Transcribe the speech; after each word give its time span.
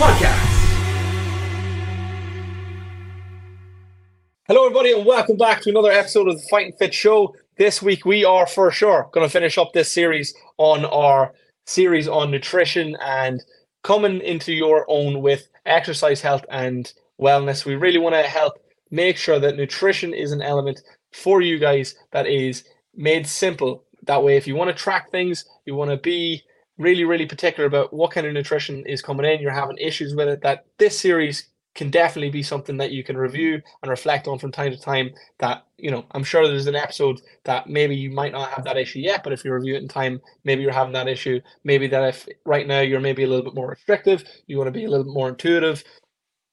Podcast. 0.00 0.46
Hello, 4.48 4.64
everybody, 4.64 4.92
and 4.92 5.04
welcome 5.04 5.36
back 5.36 5.60
to 5.60 5.68
another 5.68 5.90
episode 5.90 6.26
of 6.26 6.36
the 6.36 6.46
Fighting 6.50 6.72
Fit 6.78 6.94
Show. 6.94 7.36
This 7.58 7.82
week, 7.82 8.06
we 8.06 8.24
are 8.24 8.46
for 8.46 8.70
sure 8.70 9.10
going 9.12 9.26
to 9.26 9.30
finish 9.30 9.58
up 9.58 9.74
this 9.74 9.92
series 9.92 10.32
on 10.56 10.86
our 10.86 11.34
series 11.66 12.08
on 12.08 12.30
nutrition 12.30 12.96
and 13.04 13.42
coming 13.82 14.22
into 14.22 14.54
your 14.54 14.86
own 14.88 15.20
with 15.20 15.46
exercise, 15.66 16.22
health, 16.22 16.46
and 16.48 16.90
wellness. 17.20 17.66
We 17.66 17.74
really 17.74 17.98
want 17.98 18.14
to 18.14 18.22
help 18.22 18.54
make 18.90 19.18
sure 19.18 19.38
that 19.38 19.58
nutrition 19.58 20.14
is 20.14 20.32
an 20.32 20.40
element 20.40 20.80
for 21.12 21.42
you 21.42 21.58
guys 21.58 21.94
that 22.12 22.26
is 22.26 22.64
made 22.96 23.26
simple. 23.26 23.84
That 24.04 24.24
way, 24.24 24.38
if 24.38 24.46
you 24.46 24.54
want 24.54 24.74
to 24.74 24.82
track 24.82 25.10
things, 25.10 25.44
you 25.66 25.74
want 25.74 25.90
to 25.90 25.98
be 25.98 26.42
really, 26.80 27.04
really 27.04 27.26
particular 27.26 27.66
about 27.66 27.92
what 27.92 28.10
kind 28.10 28.26
of 28.26 28.32
nutrition 28.32 28.84
is 28.86 29.02
coming 29.02 29.30
in, 29.30 29.40
you're 29.40 29.52
having 29.52 29.78
issues 29.78 30.14
with 30.14 30.28
it, 30.28 30.42
that 30.42 30.64
this 30.78 30.98
series 30.98 31.48
can 31.74 31.90
definitely 31.90 32.30
be 32.30 32.42
something 32.42 32.76
that 32.78 32.90
you 32.90 33.04
can 33.04 33.16
review 33.16 33.60
and 33.82 33.90
reflect 33.90 34.26
on 34.26 34.38
from 34.38 34.50
time 34.50 34.72
to 34.72 34.80
time 34.80 35.10
that 35.38 35.64
you 35.78 35.90
know 35.90 36.04
i'm 36.12 36.24
sure 36.24 36.46
there's 36.46 36.66
an 36.66 36.74
episode 36.74 37.20
that 37.44 37.68
maybe 37.68 37.94
you 37.94 38.10
might 38.10 38.32
not 38.32 38.50
have 38.50 38.64
that 38.64 38.76
issue 38.76 38.98
yet 38.98 39.22
but 39.22 39.32
if 39.32 39.44
you 39.44 39.54
review 39.54 39.76
it 39.76 39.82
in 39.82 39.88
time 39.88 40.20
maybe 40.42 40.62
you're 40.62 40.72
having 40.72 40.92
that 40.92 41.08
issue. 41.08 41.40
Maybe 41.62 41.86
that 41.86 42.08
if 42.08 42.28
right 42.44 42.66
now 42.66 42.80
you're 42.80 43.00
maybe 43.00 43.22
a 43.22 43.28
little 43.28 43.44
bit 43.44 43.54
more 43.54 43.68
restrictive 43.68 44.24
you 44.46 44.56
want 44.58 44.66
to 44.66 44.72
be 44.72 44.84
a 44.84 44.90
little 44.90 45.04
bit 45.04 45.14
more 45.14 45.28
intuitive 45.28 45.84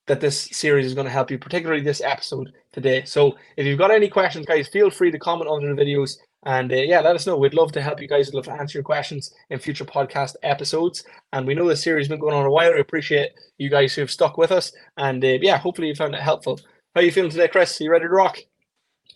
that 0.06 0.22
this 0.22 0.50
series 0.52 0.86
is 0.86 0.94
going 0.94 1.06
to 1.06 1.12
help 1.12 1.32
you 1.32 1.38
particularly 1.38 1.82
this 1.82 2.00
episode 2.00 2.54
today. 2.72 3.04
So 3.04 3.36
if 3.58 3.66
you've 3.66 3.80
got 3.80 3.92
any 3.92 4.10
questions 4.10 4.46
guys 4.46 4.68
feel 4.68 4.90
free 4.90 5.12
to 5.12 5.20
comment 5.20 5.50
under 5.50 5.74
the 5.74 5.82
videos 5.82 6.18
and 6.46 6.72
uh, 6.72 6.76
yeah, 6.76 7.02
let 7.02 7.16
us 7.16 7.26
know. 7.28 7.38
We'd 7.38 7.54
love 7.54 7.72
to 7.74 7.82
help 7.82 8.02
you 8.02 8.08
guys. 8.08 8.28
We'd 8.28 8.36
love 8.36 8.46
to 8.46 8.52
answer 8.54 8.78
your 8.78 8.84
questions 8.84 9.34
in 9.50 9.60
future 9.60 9.86
podcast 9.86 10.36
episodes. 10.44 11.04
And 11.34 11.46
we 11.48 11.56
know 11.56 11.68
this 11.68 11.84
series 11.84 12.06
has 12.06 12.10
been 12.10 12.20
going 12.20 12.36
on 12.36 12.46
a 12.46 12.52
while. 12.52 12.74
We 12.74 12.80
appreciate 12.80 13.32
you 13.58 13.70
guys 13.70 13.94
who 13.96 14.02
have 14.02 14.12
stuck 14.12 14.38
with 14.38 14.52
us. 14.52 14.72
And 14.98 15.24
uh, 15.24 15.40
yeah, 15.42 15.58
hopefully 15.58 15.88
you 15.90 15.96
found 15.96 16.16
it 16.16 16.22
helpful. 16.22 16.60
How 16.96 17.02
are 17.02 17.04
you 17.04 17.12
feeling 17.12 17.32
today, 17.32 17.48
Chris? 17.48 17.80
Are 17.82 17.84
you 17.84 17.92
ready 17.92 18.06
to 18.06 18.10
rock? 18.10 18.38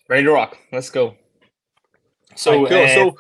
Ready 0.10 0.24
to 0.24 0.32
rock. 0.32 0.58
Let's 0.72 0.90
go. 0.90 1.16
So, 2.36 2.64
Right, 2.64 2.70
cool. 2.70 2.84
uh, 2.84 2.88
so, 2.88 3.18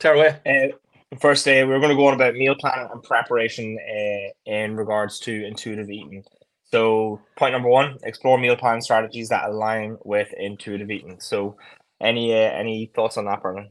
tear 0.00 0.14
away. 0.14 0.40
uh, 0.46 1.16
first, 1.18 1.46
uh, 1.46 1.64
we're 1.66 1.78
going 1.78 1.90
to 1.90 1.96
go 1.96 2.08
on 2.08 2.14
about 2.14 2.34
meal 2.34 2.54
planning 2.58 2.88
and 2.92 3.02
preparation 3.02 3.78
uh, 3.80 4.50
in 4.50 4.76
regards 4.76 5.18
to 5.20 5.44
intuitive 5.46 5.90
eating. 5.90 6.24
So, 6.70 7.20
point 7.36 7.52
number 7.52 7.68
one: 7.68 7.98
explore 8.02 8.38
meal 8.38 8.56
plan 8.56 8.80
strategies 8.80 9.28
that 9.28 9.48
align 9.48 9.96
with 10.04 10.32
intuitive 10.36 10.90
eating. 10.90 11.20
So, 11.20 11.56
any 12.00 12.32
uh, 12.32 12.50
any 12.50 12.90
thoughts 12.94 13.16
on 13.16 13.26
that, 13.26 13.42
Brandon? 13.42 13.70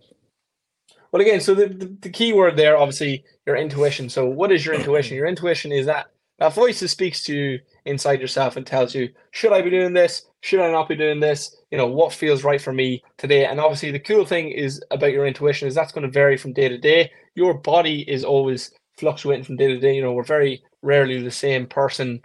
Well, 1.12 1.22
again, 1.22 1.42
so 1.42 1.54
the, 1.54 1.68
the, 1.68 1.96
the 2.02 2.10
key 2.10 2.34
word 2.34 2.58
there, 2.58 2.76
obviously, 2.76 3.24
your 3.46 3.56
intuition. 3.56 4.10
So, 4.10 4.26
what 4.26 4.52
is 4.52 4.66
your 4.66 4.74
intuition? 4.74 5.16
Your 5.16 5.28
intuition 5.28 5.72
is 5.72 5.86
that 5.86 6.08
that 6.40 6.56
voice 6.56 6.80
that 6.80 6.88
speaks 6.88 7.24
to 7.26 7.36
you 7.36 7.60
inside 7.86 8.20
yourself 8.20 8.58
and 8.58 8.66
tells 8.66 8.96
you, 8.96 9.10
should 9.32 9.54
I 9.54 9.62
be 9.62 9.70
doing 9.70 9.94
this? 9.94 10.26
Should 10.42 10.60
I 10.60 10.72
not 10.72 10.90
be 10.90 10.96
doing 10.96 11.20
this? 11.20 11.56
You 11.72 11.78
know, 11.78 11.86
what 11.86 12.14
feels 12.14 12.44
right 12.44 12.60
for 12.60 12.73
me 12.73 13.04
today? 13.17 13.45
And 13.45 13.60
obviously, 13.60 13.92
the 13.92 14.00
cool 14.00 14.26
thing 14.26 14.50
is 14.50 14.83
about 14.89 15.12
your 15.12 15.28
intuition 15.28 15.67
is 15.67 15.76
that's 15.76 15.92
going 15.92 16.06
to 16.06 16.12
vary 16.12 16.36
from 16.36 16.54
day 16.54 16.67
to 16.67 16.78
day. 16.78 17.12
Your 17.36 17.54
body 17.54 18.02
is 18.10 18.23
always 18.23 18.72
fluctuating 18.98 19.45
from 19.45 19.58
day 19.58 19.67
to 19.67 19.80
day. 19.80 19.95
You 19.95 20.02
know, 20.02 20.14
we're 20.14 20.23
very 20.23 20.64
rarely 20.82 21.22
the 21.22 21.32
same 21.32 21.67
person 21.67 22.22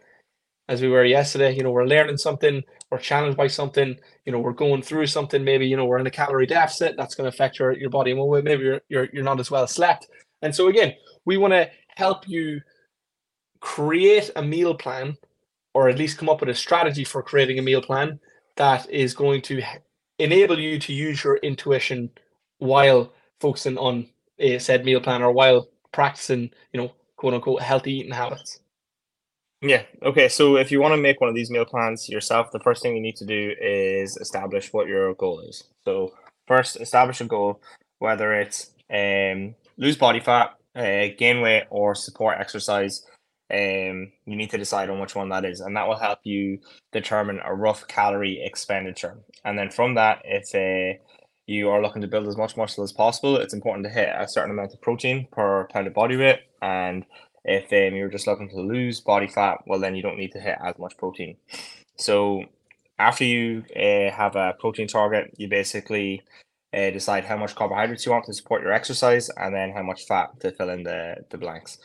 as 0.68 0.80
we 0.80 0.88
were 0.88 1.04
yesterday. 1.04 1.54
You 1.54 1.62
know, 1.62 1.70
we're 1.70 1.84
learning 1.84 2.16
something, 2.16 2.62
we're 2.90 2.98
challenged 2.98 3.36
by 3.36 3.46
something, 3.46 3.98
you 4.24 4.32
know, 4.32 4.38
we're 4.38 4.52
going 4.52 4.82
through 4.82 5.06
something. 5.06 5.44
Maybe, 5.44 5.66
you 5.66 5.76
know, 5.76 5.84
we're 5.84 5.98
in 5.98 6.06
a 6.06 6.10
calorie 6.10 6.46
deficit. 6.46 6.96
That's 6.96 7.14
going 7.14 7.30
to 7.30 7.34
affect 7.34 7.58
your, 7.58 7.72
your 7.72 7.90
body 7.90 8.12
in 8.12 8.18
one 8.18 8.28
way. 8.28 8.40
Maybe 8.40 8.64
you're, 8.64 8.80
you're, 8.88 9.08
you're 9.12 9.24
not 9.24 9.40
as 9.40 9.50
well 9.50 9.66
slept. 9.66 10.08
And 10.42 10.54
so, 10.54 10.68
again, 10.68 10.94
we 11.24 11.36
want 11.36 11.52
to 11.52 11.70
help 11.96 12.26
you 12.28 12.60
create 13.60 14.30
a 14.36 14.42
meal 14.42 14.74
plan 14.74 15.16
or 15.74 15.88
at 15.88 15.98
least 15.98 16.18
come 16.18 16.28
up 16.28 16.40
with 16.40 16.48
a 16.48 16.54
strategy 16.54 17.04
for 17.04 17.22
creating 17.22 17.58
a 17.58 17.62
meal 17.62 17.82
plan 17.82 18.18
that 18.56 18.88
is 18.90 19.14
going 19.14 19.42
to 19.42 19.62
enable 20.18 20.58
you 20.58 20.78
to 20.78 20.92
use 20.92 21.22
your 21.22 21.36
intuition 21.38 22.10
while 22.58 23.12
focusing 23.40 23.76
on 23.78 24.08
a 24.38 24.58
said 24.58 24.84
meal 24.84 25.00
plan 25.00 25.22
or 25.22 25.32
while 25.32 25.68
practicing, 25.92 26.50
you 26.72 26.80
know, 26.80 26.92
quote 27.16 27.34
unquote 27.34 27.62
healthy 27.62 27.92
eating 27.98 28.12
habits. 28.12 28.60
Yeah. 29.60 29.82
Okay. 30.02 30.28
So, 30.28 30.56
if 30.56 30.70
you 30.70 30.80
want 30.80 30.92
to 30.92 31.00
make 31.00 31.20
one 31.20 31.28
of 31.28 31.34
these 31.34 31.50
meal 31.50 31.64
plans 31.64 32.08
yourself, 32.08 32.52
the 32.52 32.60
first 32.60 32.82
thing 32.82 32.94
you 32.94 33.02
need 33.02 33.16
to 33.16 33.26
do 33.26 33.54
is 33.60 34.16
establish 34.16 34.72
what 34.72 34.86
your 34.86 35.14
goal 35.14 35.40
is. 35.40 35.64
So, 35.84 36.14
first, 36.46 36.80
establish 36.80 37.20
a 37.20 37.24
goal, 37.24 37.60
whether 37.98 38.32
it's 38.34 38.70
um, 38.92 39.54
lose 39.76 39.96
body 39.96 40.20
fat, 40.20 40.54
uh, 40.76 41.08
gain 41.18 41.40
weight, 41.40 41.64
or 41.70 41.94
support 41.94 42.38
exercise. 42.38 43.04
Um, 43.50 44.12
you 44.26 44.36
need 44.36 44.50
to 44.50 44.58
decide 44.58 44.90
on 44.90 45.00
which 45.00 45.16
one 45.16 45.30
that 45.30 45.44
is, 45.44 45.60
and 45.60 45.76
that 45.76 45.88
will 45.88 45.98
help 45.98 46.20
you 46.22 46.60
determine 46.92 47.40
a 47.42 47.54
rough 47.54 47.88
calorie 47.88 48.42
expenditure. 48.44 49.18
And 49.44 49.58
then 49.58 49.70
from 49.70 49.94
that, 49.94 50.20
if 50.24 50.54
uh, 50.54 50.98
you 51.46 51.70
are 51.70 51.82
looking 51.82 52.02
to 52.02 52.08
build 52.08 52.28
as 52.28 52.36
much 52.36 52.58
muscle 52.58 52.84
as 52.84 52.92
possible, 52.92 53.38
it's 53.38 53.54
important 53.54 53.86
to 53.86 53.90
hit 53.90 54.10
a 54.16 54.28
certain 54.28 54.50
amount 54.50 54.74
of 54.74 54.82
protein 54.82 55.26
per 55.32 55.66
pound 55.68 55.86
of 55.86 55.94
body 55.94 56.16
weight. 56.16 56.40
And 56.60 57.06
if 57.44 57.72
um, 57.72 57.96
you're 57.96 58.08
just 58.08 58.26
looking 58.26 58.48
to 58.50 58.60
lose 58.60 59.00
body 59.00 59.28
fat, 59.28 59.58
well, 59.66 59.80
then 59.80 59.94
you 59.94 60.02
don't 60.02 60.18
need 60.18 60.32
to 60.32 60.40
hit 60.40 60.58
as 60.62 60.78
much 60.78 60.96
protein. 60.96 61.36
So 61.96 62.44
after 62.98 63.24
you 63.24 63.64
uh, 63.76 64.10
have 64.14 64.36
a 64.36 64.54
protein 64.58 64.88
target, 64.88 65.34
you 65.36 65.48
basically 65.48 66.22
uh, 66.74 66.90
decide 66.90 67.24
how 67.24 67.36
much 67.36 67.54
carbohydrates 67.54 68.04
you 68.04 68.12
want 68.12 68.24
to 68.26 68.34
support 68.34 68.62
your 68.62 68.72
exercise, 68.72 69.30
and 69.30 69.54
then 69.54 69.72
how 69.72 69.82
much 69.82 70.06
fat 70.06 70.38
to 70.40 70.52
fill 70.52 70.70
in 70.70 70.82
the 70.82 71.16
the 71.30 71.38
blanks. 71.38 71.78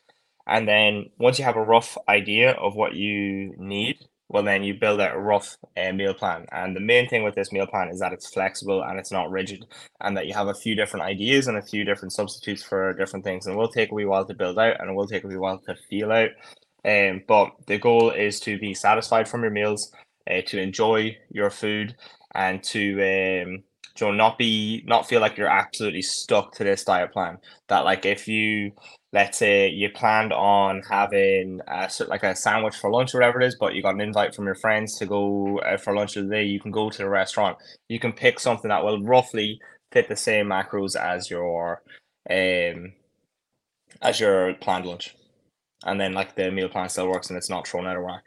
And 0.45 0.67
then 0.67 1.09
once 1.17 1.39
you 1.39 1.45
have 1.45 1.55
a 1.55 1.63
rough 1.63 1.97
idea 2.09 2.51
of 2.51 2.75
what 2.75 2.93
you 2.95 3.55
need, 3.57 3.97
well, 4.33 4.41
then 4.41 4.63
you 4.63 4.73
build 4.73 4.99
out 4.99 5.15
a 5.15 5.19
rough 5.19 5.57
uh, 5.77 5.93
meal 5.93 6.15
plan. 6.15 6.47
And 6.51 6.75
the 6.75 6.79
main 6.79 7.07
thing 7.07 7.23
with 7.23 7.35
this 7.35 7.51
meal 7.51 7.67
plan 7.67 7.89
is 7.89 7.99
that 7.99 8.13
it's 8.13 8.33
flexible 8.33 8.83
and 8.83 8.97
it's 8.97 9.11
not 9.11 9.29
rigid, 9.29 9.63
and 10.01 10.17
that 10.17 10.25
you 10.25 10.33
have 10.33 10.47
a 10.47 10.55
few 10.55 10.73
different 10.75 11.05
ideas 11.05 11.47
and 11.47 11.55
a 11.55 11.61
few 11.61 11.85
different 11.85 12.13
substitutes 12.13 12.63
for 12.63 12.93
different 12.93 13.23
things. 13.23 13.45
And 13.45 13.53
it 13.53 13.59
will 13.59 13.67
take 13.67 13.91
a 13.91 13.93
wee 13.93 14.05
while 14.05 14.25
to 14.25 14.33
build 14.33 14.57
out, 14.57 14.79
and 14.79 14.89
it 14.89 14.93
will 14.93 15.07
take 15.07 15.23
a 15.23 15.27
wee 15.27 15.37
while 15.37 15.59
to 15.59 15.75
feel 15.87 16.11
out. 16.11 16.31
Um, 16.83 17.21
but 17.27 17.51
the 17.67 17.77
goal 17.77 18.09
is 18.09 18.39
to 18.41 18.57
be 18.57 18.73
satisfied 18.73 19.27
from 19.29 19.43
your 19.43 19.51
meals, 19.51 19.91
uh, 20.29 20.41
to 20.47 20.59
enjoy 20.59 21.15
your 21.29 21.51
food, 21.51 21.95
and 22.33 22.63
to 22.63 23.53
um, 23.53 24.17
not 24.17 24.39
be 24.39 24.83
not 24.87 25.07
feel 25.07 25.21
like 25.21 25.37
you're 25.37 25.47
absolutely 25.47 26.01
stuck 26.01 26.53
to 26.55 26.63
this 26.63 26.83
diet 26.83 27.13
plan. 27.13 27.37
That 27.67 27.85
like 27.85 28.07
if 28.07 28.27
you 28.27 28.71
let's 29.13 29.37
say 29.37 29.69
you 29.69 29.89
planned 29.91 30.33
on 30.33 30.81
having 30.89 31.61
a, 31.67 31.89
like 32.07 32.23
a 32.23 32.35
sandwich 32.35 32.75
for 32.75 32.89
lunch 32.89 33.13
or 33.13 33.19
whatever 33.19 33.39
it 33.39 33.45
is, 33.45 33.55
but 33.55 33.75
you 33.75 33.83
got 33.83 33.93
an 33.93 34.01
invite 34.01 34.33
from 34.35 34.45
your 34.45 34.55
friends 34.55 34.97
to 34.97 35.05
go 35.05 35.59
uh, 35.59 35.77
for 35.77 35.95
lunch 35.95 36.17
of 36.17 36.27
the 36.27 36.35
day, 36.35 36.43
you 36.43 36.59
can 36.59 36.71
go 36.71 36.89
to 36.89 36.97
the 36.97 37.07
restaurant. 37.09 37.57
You 37.89 37.99
can 37.99 38.11
pick 38.11 38.39
something 38.39 38.69
that 38.69 38.83
will 38.83 39.01
roughly 39.03 39.61
fit 39.91 40.09
the 40.09 40.15
same 40.15 40.47
macros 40.47 40.95
as 40.95 41.29
your 41.29 41.83
um 42.29 42.93
as 44.01 44.19
your 44.19 44.55
planned 44.55 44.85
lunch, 44.85 45.15
and 45.85 45.99
then 46.01 46.13
like 46.13 46.35
the 46.35 46.49
meal 46.51 46.69
plan 46.69 46.89
still 46.89 47.07
works 47.07 47.29
and 47.29 47.37
it's 47.37 47.49
not 47.49 47.67
thrown 47.67 47.85
out 47.87 47.97
of 47.97 48.03
whack. 48.03 48.23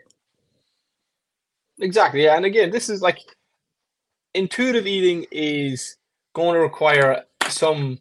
Exactly. 1.81 2.25
Yeah. 2.25 2.37
And 2.37 2.47
again, 2.47 2.71
this 2.71 2.89
is 2.89 3.03
like 3.03 3.19
intuitive 4.35 4.87
eating 4.87 5.27
is 5.31 5.97
going 6.35 6.55
to 6.55 6.61
require 6.61 7.25
some 7.49 7.99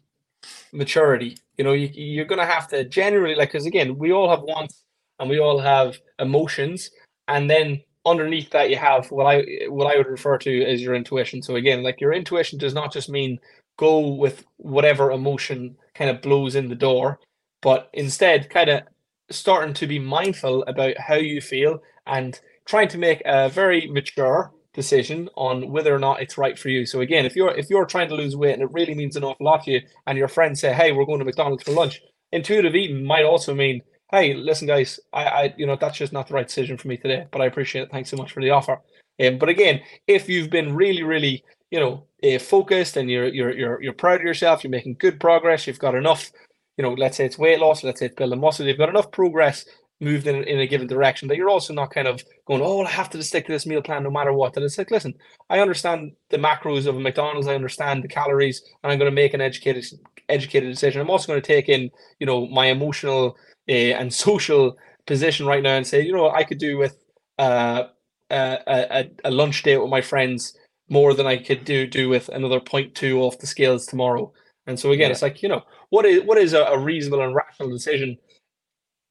maturity. 0.72 1.36
You 1.58 1.64
know, 1.64 1.72
you, 1.72 1.88
you're 1.92 2.26
going 2.26 2.40
to 2.40 2.46
have 2.46 2.68
to 2.68 2.84
generally, 2.84 3.34
like, 3.34 3.50
because 3.50 3.66
again, 3.66 3.96
we 3.98 4.12
all 4.12 4.28
have 4.28 4.42
wants 4.42 4.84
and 5.18 5.30
we 5.30 5.38
all 5.38 5.58
have 5.58 5.98
emotions. 6.18 6.90
And 7.28 7.50
then 7.50 7.82
underneath 8.04 8.50
that, 8.50 8.70
you 8.70 8.76
have 8.76 9.10
what 9.10 9.24
I 9.26 9.66
what 9.68 9.92
I 9.92 9.96
would 9.96 10.06
refer 10.06 10.38
to 10.38 10.64
as 10.64 10.82
your 10.82 10.94
intuition. 10.94 11.42
So 11.42 11.56
again, 11.56 11.82
like 11.82 12.00
your 12.00 12.12
intuition 12.12 12.58
does 12.58 12.74
not 12.74 12.92
just 12.92 13.08
mean 13.08 13.38
go 13.78 14.14
with 14.14 14.44
whatever 14.56 15.10
emotion 15.10 15.76
kind 15.94 16.10
of 16.10 16.22
blows 16.22 16.54
in 16.54 16.68
the 16.68 16.74
door, 16.74 17.18
but 17.62 17.90
instead 17.92 18.48
kind 18.50 18.70
of 18.70 18.82
starting 19.30 19.74
to 19.74 19.86
be 19.86 19.98
mindful 19.98 20.62
about 20.64 20.96
how 20.98 21.16
you 21.16 21.40
feel 21.40 21.80
and 22.06 22.40
trying 22.64 22.88
to 22.88 22.98
make 22.98 23.22
a 23.24 23.48
very 23.48 23.86
mature 23.88 24.52
decision 24.76 25.28
on 25.34 25.70
whether 25.70 25.92
or 25.94 25.98
not 25.98 26.22
it's 26.22 26.38
right 26.38 26.56
for 26.56 26.68
you. 26.68 26.86
So 26.86 27.00
again, 27.00 27.26
if 27.26 27.34
you're 27.34 27.54
if 27.56 27.68
you're 27.68 27.86
trying 27.86 28.08
to 28.10 28.14
lose 28.14 28.36
weight 28.36 28.54
and 28.54 28.62
it 28.62 28.72
really 28.72 28.94
means 28.94 29.16
an 29.16 29.24
awful 29.24 29.46
lot 29.46 29.64
to 29.64 29.72
you, 29.72 29.80
and 30.06 30.16
your 30.16 30.28
friends 30.28 30.60
say, 30.60 30.72
"Hey, 30.72 30.92
we're 30.92 31.06
going 31.06 31.18
to 31.18 31.24
McDonald's 31.24 31.64
for 31.64 31.72
lunch," 31.72 32.00
intuitive 32.32 32.76
eating 32.76 33.04
might 33.04 33.24
also 33.24 33.54
mean, 33.54 33.82
hey, 34.10 34.34
listen, 34.34 34.66
guys, 34.68 35.00
I, 35.12 35.24
I, 35.24 35.54
you 35.56 35.66
know, 35.66 35.76
that's 35.76 35.98
just 35.98 36.12
not 36.12 36.28
the 36.28 36.34
right 36.34 36.46
decision 36.46 36.76
for 36.76 36.88
me 36.88 36.96
today. 36.96 37.26
But 37.30 37.40
I 37.40 37.46
appreciate 37.46 37.82
it. 37.82 37.90
Thanks 37.90 38.10
so 38.10 38.16
much 38.16 38.32
for 38.32 38.42
the 38.42 38.50
offer. 38.50 38.80
Um, 39.24 39.38
but 39.38 39.48
again, 39.48 39.80
if 40.06 40.28
you've 40.28 40.50
been 40.50 40.74
really, 40.74 41.02
really, 41.02 41.44
you 41.70 41.80
know, 41.80 42.06
uh, 42.22 42.38
focused 42.38 42.96
and 42.96 43.10
you're 43.10 43.28
you're 43.28 43.54
you're 43.54 43.82
you're 43.82 43.92
proud 43.92 44.20
of 44.20 44.26
yourself, 44.26 44.62
you're 44.62 44.70
making 44.70 44.96
good 44.98 45.18
progress, 45.18 45.66
you've 45.66 45.78
got 45.78 45.94
enough, 45.94 46.30
you 46.76 46.82
know, 46.82 46.92
let's 46.92 47.16
say 47.16 47.24
it's 47.24 47.38
weight 47.38 47.58
loss, 47.58 47.82
let's 47.82 48.00
say 48.00 48.06
it's 48.06 48.14
building 48.14 48.40
muscle, 48.40 48.66
you've 48.66 48.78
got 48.78 48.90
enough 48.90 49.10
progress 49.10 49.64
moved 50.00 50.26
in, 50.26 50.36
in 50.44 50.60
a 50.60 50.66
given 50.66 50.86
direction 50.86 51.28
that 51.28 51.36
you're 51.36 51.48
also 51.48 51.72
not 51.72 51.90
kind 51.90 52.06
of 52.06 52.22
going, 52.46 52.60
oh, 52.62 52.82
I 52.82 52.90
have 52.90 53.10
to 53.10 53.22
stick 53.22 53.46
to 53.46 53.52
this 53.52 53.66
meal 53.66 53.82
plan 53.82 54.02
no 54.02 54.10
matter 54.10 54.32
what. 54.32 54.56
And 54.56 54.64
it's 54.64 54.78
like, 54.78 54.90
listen, 54.90 55.14
I 55.48 55.60
understand 55.60 56.12
the 56.30 56.36
macros 56.36 56.86
of 56.86 56.96
a 56.96 57.00
McDonald's, 57.00 57.48
I 57.48 57.54
understand 57.54 58.04
the 58.04 58.08
calories, 58.08 58.62
and 58.82 58.92
I'm 58.92 58.98
going 58.98 59.10
to 59.10 59.14
make 59.14 59.34
an 59.34 59.40
educated 59.40 59.84
educated 60.28 60.70
decision. 60.70 61.00
I'm 61.00 61.10
also 61.10 61.28
going 61.28 61.40
to 61.40 61.46
take 61.46 61.68
in, 61.68 61.90
you 62.18 62.26
know, 62.26 62.46
my 62.46 62.66
emotional 62.66 63.36
uh, 63.68 63.72
and 63.72 64.12
social 64.12 64.76
position 65.06 65.46
right 65.46 65.62
now 65.62 65.76
and 65.76 65.86
say, 65.86 66.02
you 66.02 66.12
know, 66.12 66.30
I 66.30 66.44
could 66.44 66.58
do 66.58 66.76
with 66.76 66.96
uh, 67.38 67.84
a, 68.30 68.58
a, 68.66 69.10
a 69.24 69.30
lunch 69.30 69.62
date 69.62 69.78
with 69.78 69.90
my 69.90 70.00
friends 70.00 70.56
more 70.88 71.14
than 71.14 71.26
I 71.26 71.36
could 71.36 71.64
do 71.64 71.86
do 71.86 72.08
with 72.08 72.28
another 72.28 72.60
point 72.60 72.94
two 72.94 73.20
off 73.20 73.38
the 73.38 73.46
scales 73.46 73.86
tomorrow. 73.86 74.32
And 74.66 74.78
so 74.78 74.92
again, 74.92 75.08
yeah. 75.08 75.12
it's 75.12 75.22
like 75.22 75.42
you 75.42 75.48
know 75.48 75.62
what 75.90 76.04
is 76.04 76.22
what 76.24 76.38
is 76.38 76.52
a, 76.52 76.62
a 76.64 76.78
reasonable 76.78 77.24
and 77.24 77.34
rational 77.34 77.70
decision 77.70 78.18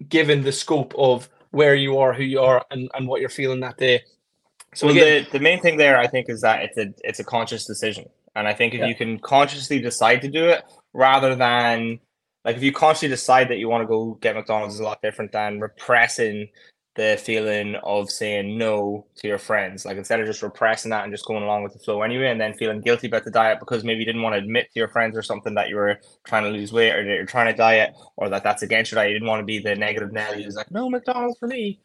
given 0.08 0.42
the 0.42 0.52
scope 0.52 0.94
of 0.98 1.30
where 1.52 1.76
you 1.76 1.98
are, 1.98 2.14
who 2.14 2.24
you 2.24 2.42
are, 2.42 2.66
and, 2.72 2.90
and 2.94 3.08
what 3.08 3.22
you're 3.22 3.30
feeling 3.30 3.60
that 3.62 3.78
day. 3.78 4.04
So 4.74 4.88
well, 4.88 4.96
again, 4.96 5.26
the, 5.32 5.38
the 5.38 5.44
main 5.44 5.62
thing 5.62 5.78
there, 5.78 5.98
I 5.98 6.08
think, 6.08 6.30
is 6.30 6.42
that 6.42 6.64
it's 6.64 6.78
a 6.78 6.94
it's 7.04 7.20
a 7.20 7.24
conscious 7.24 7.66
decision, 7.66 8.10
and 8.36 8.48
I 8.48 8.54
think 8.54 8.74
if 8.74 8.82
yeah. 8.82 8.88
you 8.88 8.96
can 8.96 9.20
consciously 9.20 9.80
decide 9.80 10.22
to 10.22 10.28
do 10.28 10.46
it, 10.46 10.64
rather 10.94 11.36
than 11.36 12.00
like 12.44 12.58
if 12.58 12.64
you 12.64 12.74
consciously 12.74 13.08
decide 13.08 13.50
that 13.50 13.58
you 13.58 13.70
want 13.70 13.84
to 13.84 13.88
go 13.88 14.18
get 14.22 14.36
McDonald's, 14.36 14.76
is 14.76 14.82
a 14.82 14.84
lot 14.84 15.02
different 15.02 15.32
than 15.32 15.62
repressing 15.62 16.50
the 16.96 17.20
feeling 17.22 17.76
of 17.84 18.10
saying 18.10 18.58
no 18.58 19.06
to 19.18 19.28
your 19.28 19.38
friends. 19.38 19.86
Like 19.86 19.98
instead 19.98 20.20
of 20.22 20.28
just 20.28 20.42
repressing 20.42 20.92
that 20.92 21.04
and 21.04 21.14
just 21.14 21.26
going 21.26 21.44
along 21.44 21.64
with 21.64 21.74
the 21.74 21.80
flow 21.80 22.02
anyway, 22.02 22.28
and 22.28 22.40
then 22.40 22.54
feeling 22.54 22.82
guilty 22.82 23.08
about 23.08 23.26
the 23.26 23.32
diet 23.32 23.60
because 23.60 23.84
maybe 23.84 24.00
you 24.00 24.06
didn't 24.06 24.22
want 24.22 24.34
to 24.34 24.40
admit 24.40 24.72
to 24.74 24.80
your 24.80 24.88
friends 24.88 25.18
or 25.18 25.22
something 25.22 25.56
that 25.56 25.68
you 25.70 25.76
were 25.76 26.00
trying 26.26 26.44
to 26.44 26.50
lose 26.50 26.72
weight 26.72 26.96
or 26.96 27.04
that 27.04 27.14
you're 27.14 27.26
trying 27.26 27.52
to 27.52 27.58
diet 27.58 27.94
or 28.16 28.30
that 28.30 28.44
that's 28.44 28.64
against 28.64 28.92
your 28.92 29.02
diet. 29.02 29.12
You 29.12 29.16
didn't 29.16 29.28
want 29.28 29.42
to 29.42 29.46
be 29.46 29.60
the 29.60 29.76
negative 29.76 30.14
Nelly 30.14 30.44
who's 30.44 30.56
like, 30.56 30.72
no 30.72 30.90
McDonald's 30.90 31.38
for 31.38 31.48
me. 31.48 31.80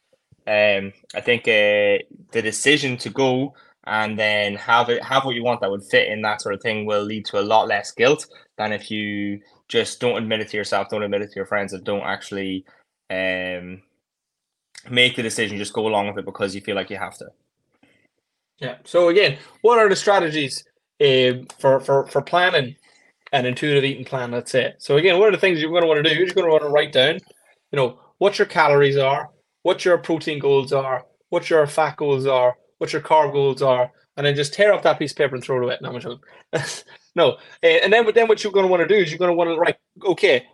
Um, 0.46 0.92
I 1.14 1.20
think 1.20 1.42
uh, 1.42 1.98
the 2.30 2.42
decision 2.42 2.96
to 2.98 3.10
go 3.10 3.54
and 3.84 4.18
then 4.18 4.54
have 4.56 4.90
it 4.90 5.02
have 5.02 5.24
what 5.24 5.34
you 5.34 5.42
want 5.42 5.60
that 5.60 5.70
would 5.70 5.84
fit 5.84 6.08
in 6.08 6.22
that 6.22 6.40
sort 6.40 6.54
of 6.54 6.62
thing 6.62 6.86
will 6.86 7.02
lead 7.02 7.24
to 7.26 7.40
a 7.40 7.42
lot 7.42 7.66
less 7.66 7.90
guilt 7.90 8.26
than 8.58 8.72
if 8.72 8.90
you 8.90 9.40
just 9.68 10.00
don't 10.00 10.22
admit 10.22 10.40
it 10.40 10.48
to 10.48 10.56
yourself, 10.56 10.88
don't 10.88 11.02
admit 11.02 11.22
it 11.22 11.30
to 11.30 11.36
your 11.36 11.46
friends, 11.46 11.72
and 11.72 11.84
don't 11.84 12.02
actually 12.02 12.64
um 13.10 13.82
make 14.88 15.16
the 15.16 15.22
decision, 15.22 15.58
just 15.58 15.72
go 15.72 15.86
along 15.86 16.08
with 16.08 16.18
it 16.18 16.24
because 16.24 16.54
you 16.54 16.60
feel 16.60 16.76
like 16.76 16.90
you 16.90 16.96
have 16.96 17.16
to. 17.18 17.26
Yeah. 18.58 18.76
So 18.84 19.08
again, 19.08 19.38
what 19.62 19.78
are 19.78 19.88
the 19.88 19.96
strategies 19.96 20.64
uh, 21.00 21.44
for 21.58 21.80
for 21.80 22.06
for 22.06 22.22
planning 22.22 22.76
an 23.32 23.46
intuitive 23.46 23.84
eating 23.84 24.04
plan? 24.04 24.30
Let's 24.30 24.50
say. 24.50 24.74
So 24.78 24.96
again, 24.96 25.18
what 25.18 25.28
are 25.28 25.32
the 25.32 25.38
things 25.38 25.60
you're 25.60 25.70
going 25.70 25.82
to 25.82 25.88
want 25.88 26.04
to 26.04 26.08
do? 26.08 26.14
You're 26.14 26.26
just 26.26 26.36
going 26.36 26.46
to 26.46 26.52
want 26.52 26.64
to 26.64 26.68
write 26.68 26.92
down, 26.92 27.14
you 27.14 27.76
know, 27.76 28.00
what 28.18 28.38
your 28.38 28.46
calories 28.46 28.98
are, 28.98 29.30
what 29.62 29.84
your 29.84 29.98
protein 29.98 30.38
goals 30.38 30.72
are, 30.72 31.06
what 31.30 31.48
your 31.48 31.66
fat 31.66 31.96
goals 31.96 32.26
are, 32.26 32.56
what 32.78 32.92
your 32.92 33.02
carb 33.02 33.32
goals 33.32 33.62
are, 33.62 33.90
and 34.16 34.26
then 34.26 34.34
just 34.34 34.52
tear 34.52 34.72
up 34.72 34.82
that 34.82 34.98
piece 34.98 35.12
of 35.12 35.16
paper 35.16 35.34
and 35.34 35.42
throw 35.42 35.56
it 35.56 35.64
away. 35.64 35.78
No, 35.80 35.98
no. 37.14 37.30
Uh, 37.30 37.66
and 37.66 37.92
then, 37.92 38.06
then 38.14 38.28
what 38.28 38.44
you're 38.44 38.52
going 38.52 38.66
to 38.66 38.70
want 38.70 38.82
to 38.82 38.88
do 38.88 39.00
is 39.00 39.10
you're 39.10 39.18
going 39.18 39.30
to 39.30 39.34
want 39.34 39.48
to 39.48 39.56
write, 39.56 39.76
okay, 40.04 40.46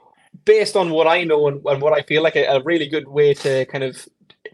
based 0.45 0.77
on 0.77 0.91
what 0.91 1.07
I 1.07 1.25
know 1.25 1.49
and, 1.49 1.65
and 1.65 1.83
what 1.83 1.93
I 1.93 2.03
feel 2.03 2.23
like 2.23 2.37
a, 2.37 2.45
a, 2.45 2.63
really 2.63 2.89
good 2.89 3.09
way 3.09 3.35
to 3.35 3.65
kind 3.67 3.83
of 3.83 4.07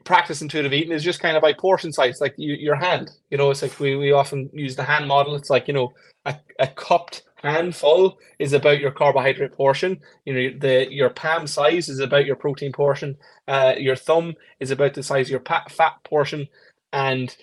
practice 0.05 0.43
intuitive 0.43 0.73
eating 0.73 0.93
is 0.93 1.05
just 1.05 1.21
kind 1.21 1.37
of 1.37 1.43
by 1.43 1.53
portion 1.53 1.93
size, 1.93 2.21
like 2.21 2.35
you, 2.37 2.55
your 2.55 2.77
hand. 2.77 3.11
You 3.31 3.39
know, 3.39 3.51
it's 3.51 3.63
like 3.63 3.79
we, 3.81 3.97
we 3.97 4.13
often 4.13 4.51
use 4.53 4.77
the 4.77 4.83
hand 4.83 5.09
model. 5.09 5.35
It's 5.35 5.51
like, 5.51 5.69
you 5.69 5.75
know, 5.75 5.93
a, 6.25 6.37
a 6.59 6.67
cupped 6.69 7.23
handful 7.37 8.19
is 8.39 8.53
about 8.53 8.81
your 8.81 8.91
carbohydrate 8.91 9.53
portion. 9.53 10.01
You 10.25 10.35
know, 10.35 10.59
the 10.59 10.93
your 10.93 11.11
palm 11.11 11.47
size 11.47 11.89
is 11.89 11.99
about 11.99 12.27
your 12.27 12.37
protein 12.37 12.73
portion. 12.73 13.17
Uh, 13.49 13.75
your 13.79 13.97
thumb 13.97 14.35
is 14.61 14.71
about 14.71 14.95
the 14.95 15.03
size 15.03 15.27
of 15.27 15.33
your 15.33 15.41
pat, 15.41 15.71
fat 15.71 15.95
portion, 16.05 16.49
and 16.93 17.37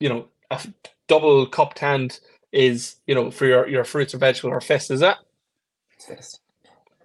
you 0.00 0.08
know, 0.08 0.28
a 0.50 0.60
double 1.08 1.46
cupped 1.46 1.78
hand 1.78 2.20
is 2.52 2.96
you 3.06 3.14
know 3.14 3.30
for 3.30 3.46
your 3.46 3.68
your 3.68 3.84
fruits 3.84 4.14
or 4.14 4.18
vegetables 4.18 4.52
or 4.52 4.60
fist. 4.60 4.90
Is 4.90 5.00
that? 5.00 5.18
Fist. 5.98 6.41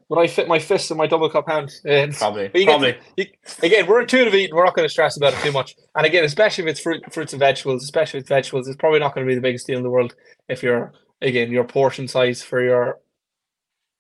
Would 0.09 0.19
I 0.19 0.27
fit 0.27 0.47
my 0.47 0.57
fist 0.57 0.89
in 0.89 0.97
my 0.97 1.07
double 1.07 1.29
cup 1.29 1.49
hand? 1.49 1.71
And 1.85 2.13
probably. 2.13 2.49
probably. 2.49 2.97
you, 3.17 3.25
again, 3.61 3.87
we're 3.87 4.01
intuitive 4.01 4.33
eating. 4.33 4.55
We're 4.55 4.65
not 4.65 4.75
going 4.75 4.87
to 4.87 4.91
stress 4.91 5.17
about 5.17 5.33
it 5.33 5.39
too 5.39 5.51
much. 5.51 5.75
And 5.95 6.05
again, 6.05 6.23
especially 6.23 6.63
if 6.63 6.69
it's 6.69 6.79
fruit, 6.79 7.01
fruits 7.13 7.33
and 7.33 7.39
vegetables, 7.39 7.83
especially 7.83 8.19
with 8.19 8.27
vegetables, 8.27 8.67
it's 8.67 8.77
probably 8.77 8.99
not 8.99 9.13
going 9.13 9.25
to 9.25 9.29
be 9.29 9.35
the 9.35 9.41
biggest 9.41 9.67
deal 9.67 9.77
in 9.77 9.83
the 9.83 9.89
world 9.89 10.15
if 10.47 10.63
your 10.63 10.93
again 11.21 11.51
your 11.51 11.63
portion 11.63 12.07
size 12.07 12.43
for 12.43 12.63
your 12.63 12.99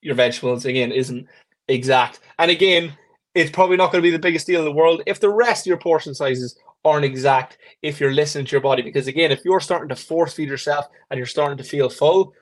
your 0.01 0.15
vegetables 0.15 0.65
again 0.65 0.91
isn't 0.91 1.27
exact. 1.67 2.19
And 2.39 2.51
again, 2.51 2.93
it's 3.35 3.51
probably 3.51 3.77
not 3.77 3.91
going 3.91 4.01
to 4.01 4.07
be 4.07 4.11
the 4.11 4.19
biggest 4.19 4.47
deal 4.47 4.59
in 4.59 4.65
the 4.65 4.71
world 4.71 5.01
if 5.05 5.19
the 5.19 5.29
rest 5.29 5.63
of 5.63 5.67
your 5.67 5.77
portion 5.77 6.13
sizes 6.13 6.57
aren't 6.85 7.05
exact. 7.05 7.57
If 7.81 7.99
you're 7.99 8.13
listening 8.13 8.45
to 8.45 8.51
your 8.51 8.61
body, 8.61 8.81
because 8.81 9.07
again, 9.07 9.31
if 9.31 9.43
you're 9.43 9.59
starting 9.59 9.89
to 9.89 9.95
force 9.95 10.33
feed 10.33 10.49
yourself 10.49 10.87
and 11.11 11.17
you're 11.17 11.27
starting 11.27 11.57
to 11.57 11.63
feel 11.63 11.89
full, 11.89 12.33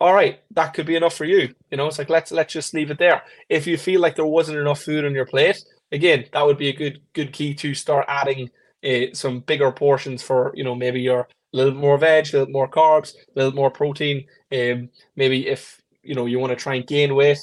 all 0.00 0.12
right, 0.12 0.40
that 0.50 0.74
could 0.74 0.86
be 0.86 0.96
enough 0.96 1.16
for 1.16 1.24
you. 1.24 1.54
You 1.70 1.76
know, 1.76 1.86
it's 1.86 1.98
like 1.98 2.10
let's 2.10 2.32
let's 2.32 2.52
just 2.52 2.74
leave 2.74 2.90
it 2.90 2.98
there. 2.98 3.22
If 3.48 3.66
you 3.66 3.76
feel 3.76 4.00
like 4.00 4.16
there 4.16 4.26
wasn't 4.26 4.58
enough 4.58 4.82
food 4.82 5.04
on 5.04 5.14
your 5.14 5.26
plate, 5.26 5.64
again, 5.92 6.26
that 6.32 6.44
would 6.44 6.58
be 6.58 6.68
a 6.68 6.76
good 6.76 7.00
good 7.12 7.32
key 7.32 7.54
to 7.54 7.74
start 7.74 8.04
adding 8.08 8.50
uh, 8.84 9.12
some 9.12 9.40
bigger 9.40 9.70
portions 9.70 10.22
for 10.22 10.52
you 10.54 10.64
know 10.64 10.74
maybe 10.74 11.00
your 11.00 11.28
little 11.52 11.74
more 11.74 11.96
veg, 11.96 12.28
a 12.34 12.38
little 12.38 12.52
more 12.52 12.68
carbs, 12.68 13.14
a 13.14 13.18
little 13.36 13.54
more 13.54 13.70
protein. 13.70 14.26
Um, 14.52 14.88
maybe 15.16 15.48
if 15.48 15.80
you 16.02 16.14
know 16.14 16.26
you 16.26 16.38
want 16.38 16.50
to 16.50 16.56
try 16.56 16.74
and 16.74 16.86
gain 16.86 17.14
weight, 17.14 17.38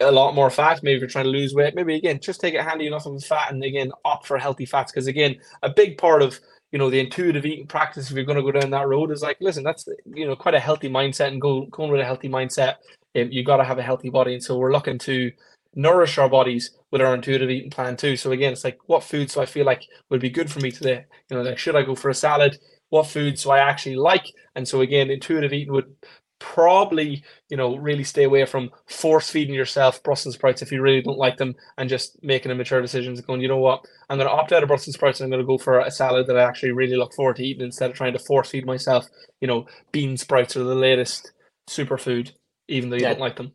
a 0.00 0.10
lot 0.10 0.34
more 0.34 0.50
fat. 0.50 0.82
Maybe 0.82 0.98
you're 0.98 1.08
trying 1.08 1.24
to 1.24 1.30
lose 1.30 1.54
weight, 1.54 1.74
maybe 1.74 1.94
again 1.94 2.18
just 2.20 2.40
take 2.40 2.54
it 2.54 2.62
handy 2.62 2.86
enough 2.86 3.06
of 3.06 3.14
the 3.14 3.26
fat 3.26 3.52
and 3.52 3.62
again 3.62 3.92
opt 4.04 4.26
for 4.26 4.36
healthy 4.36 4.66
fats 4.66 4.92
because 4.92 5.06
again 5.06 5.36
a 5.62 5.70
big 5.70 5.96
part 5.96 6.22
of 6.22 6.38
you 6.72 6.78
know 6.78 6.90
the 6.90 7.00
intuitive 7.00 7.46
eating 7.46 7.66
practice 7.66 8.10
if 8.10 8.16
you're 8.16 8.24
going 8.24 8.36
to 8.36 8.42
go 8.42 8.52
down 8.52 8.70
that 8.70 8.88
road 8.88 9.10
is 9.10 9.22
like 9.22 9.36
listen 9.40 9.64
that's 9.64 9.88
you 10.14 10.26
know 10.26 10.36
quite 10.36 10.54
a 10.54 10.60
healthy 10.60 10.88
mindset 10.88 11.28
and 11.28 11.40
go 11.40 11.66
going 11.66 11.90
with 11.90 12.00
a 12.00 12.04
healthy 12.04 12.28
mindset 12.28 12.76
um, 13.16 13.28
you 13.30 13.42
got 13.42 13.56
to 13.56 13.64
have 13.64 13.78
a 13.78 13.82
healthy 13.82 14.10
body 14.10 14.34
and 14.34 14.42
so 14.42 14.58
we're 14.58 14.72
looking 14.72 14.98
to 14.98 15.30
nourish 15.74 16.18
our 16.18 16.28
bodies 16.28 16.72
with 16.90 17.00
our 17.00 17.14
intuitive 17.14 17.50
eating 17.50 17.70
plan 17.70 17.96
too. 17.96 18.16
So 18.16 18.32
again 18.32 18.52
it's 18.52 18.64
like 18.64 18.78
what 18.86 19.04
foods 19.04 19.34
do 19.34 19.40
i 19.40 19.46
feel 19.46 19.66
like 19.66 19.84
would 20.10 20.20
be 20.20 20.30
good 20.30 20.50
for 20.50 20.60
me 20.60 20.70
today? 20.70 21.04
You 21.30 21.36
know 21.36 21.42
like 21.42 21.58
should 21.58 21.76
i 21.76 21.82
go 21.82 21.94
for 21.94 22.10
a 22.10 22.14
salad? 22.14 22.58
What 22.90 23.06
foods 23.06 23.42
do 23.44 23.50
i 23.50 23.58
actually 23.58 23.96
like? 23.96 24.26
And 24.54 24.66
so 24.66 24.80
again 24.80 25.10
intuitive 25.10 25.52
eating 25.52 25.72
would 25.72 25.94
probably 26.38 27.22
you 27.48 27.56
know 27.56 27.76
really 27.76 28.04
stay 28.04 28.24
away 28.24 28.44
from 28.44 28.70
force 28.86 29.28
feeding 29.30 29.54
yourself 29.54 30.02
Brussels 30.02 30.34
sprouts 30.34 30.62
if 30.62 30.70
you 30.70 30.80
really 30.80 31.02
don't 31.02 31.18
like 31.18 31.36
them 31.36 31.54
and 31.78 31.88
just 31.88 32.22
making 32.22 32.52
a 32.52 32.54
mature 32.54 32.80
decisions 32.80 33.20
going 33.20 33.40
you 33.40 33.48
know 33.48 33.58
what? 33.58 33.84
I'm 34.08 34.18
going 34.18 34.28
to 34.28 34.34
opt 34.34 34.52
out 34.52 34.62
of 34.62 34.68
Brussels 34.68 34.94
sprouts 34.94 35.20
and 35.20 35.26
I'm 35.26 35.30
going 35.30 35.42
to 35.42 35.46
go 35.46 35.58
for 35.58 35.80
a 35.80 35.90
salad 35.90 36.26
that 36.26 36.38
I 36.38 36.42
actually 36.42 36.72
really 36.72 36.96
look 36.96 37.12
forward 37.14 37.36
to 37.36 37.44
eating 37.44 37.64
instead 37.64 37.90
of 37.90 37.96
trying 37.96 38.12
to 38.12 38.18
force 38.18 38.50
feed 38.50 38.66
myself 38.66 39.06
you 39.40 39.48
know 39.48 39.66
bean 39.92 40.16
sprouts 40.16 40.56
are 40.56 40.64
the 40.64 40.74
latest 40.74 41.32
superfood 41.68 42.32
even 42.68 42.90
though 42.90 42.96
you 42.96 43.02
yeah. 43.02 43.10
don't 43.10 43.20
like 43.20 43.36
them. 43.36 43.52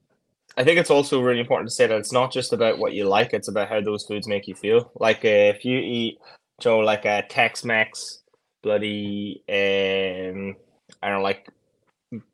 I 0.56 0.64
think 0.64 0.80
it's 0.80 0.92
also 0.92 1.22
really 1.22 1.40
important 1.40 1.70
to 1.70 1.76
say 1.76 1.88
that 1.88 1.98
it's 1.98 2.12
not 2.12 2.32
just 2.32 2.54
about 2.54 2.78
what 2.78 2.94
you 2.94 3.06
like 3.06 3.34
it's 3.34 3.48
about 3.48 3.70
how 3.70 3.82
those 3.82 4.06
foods 4.06 4.28
make 4.28 4.48
you 4.48 4.56
feel. 4.56 4.92
Like 4.96 5.24
uh, 5.26 5.54
if 5.56 5.66
you 5.66 5.80
eat 5.80 6.20
Joe 6.60 6.80
like 6.80 7.06
a 7.06 7.24
Tex-Mex 7.28 8.24
bloody 8.62 9.44
um 9.50 10.56
I 11.02 11.10
don't 11.10 11.18
know 11.18 11.24
like 11.24 11.48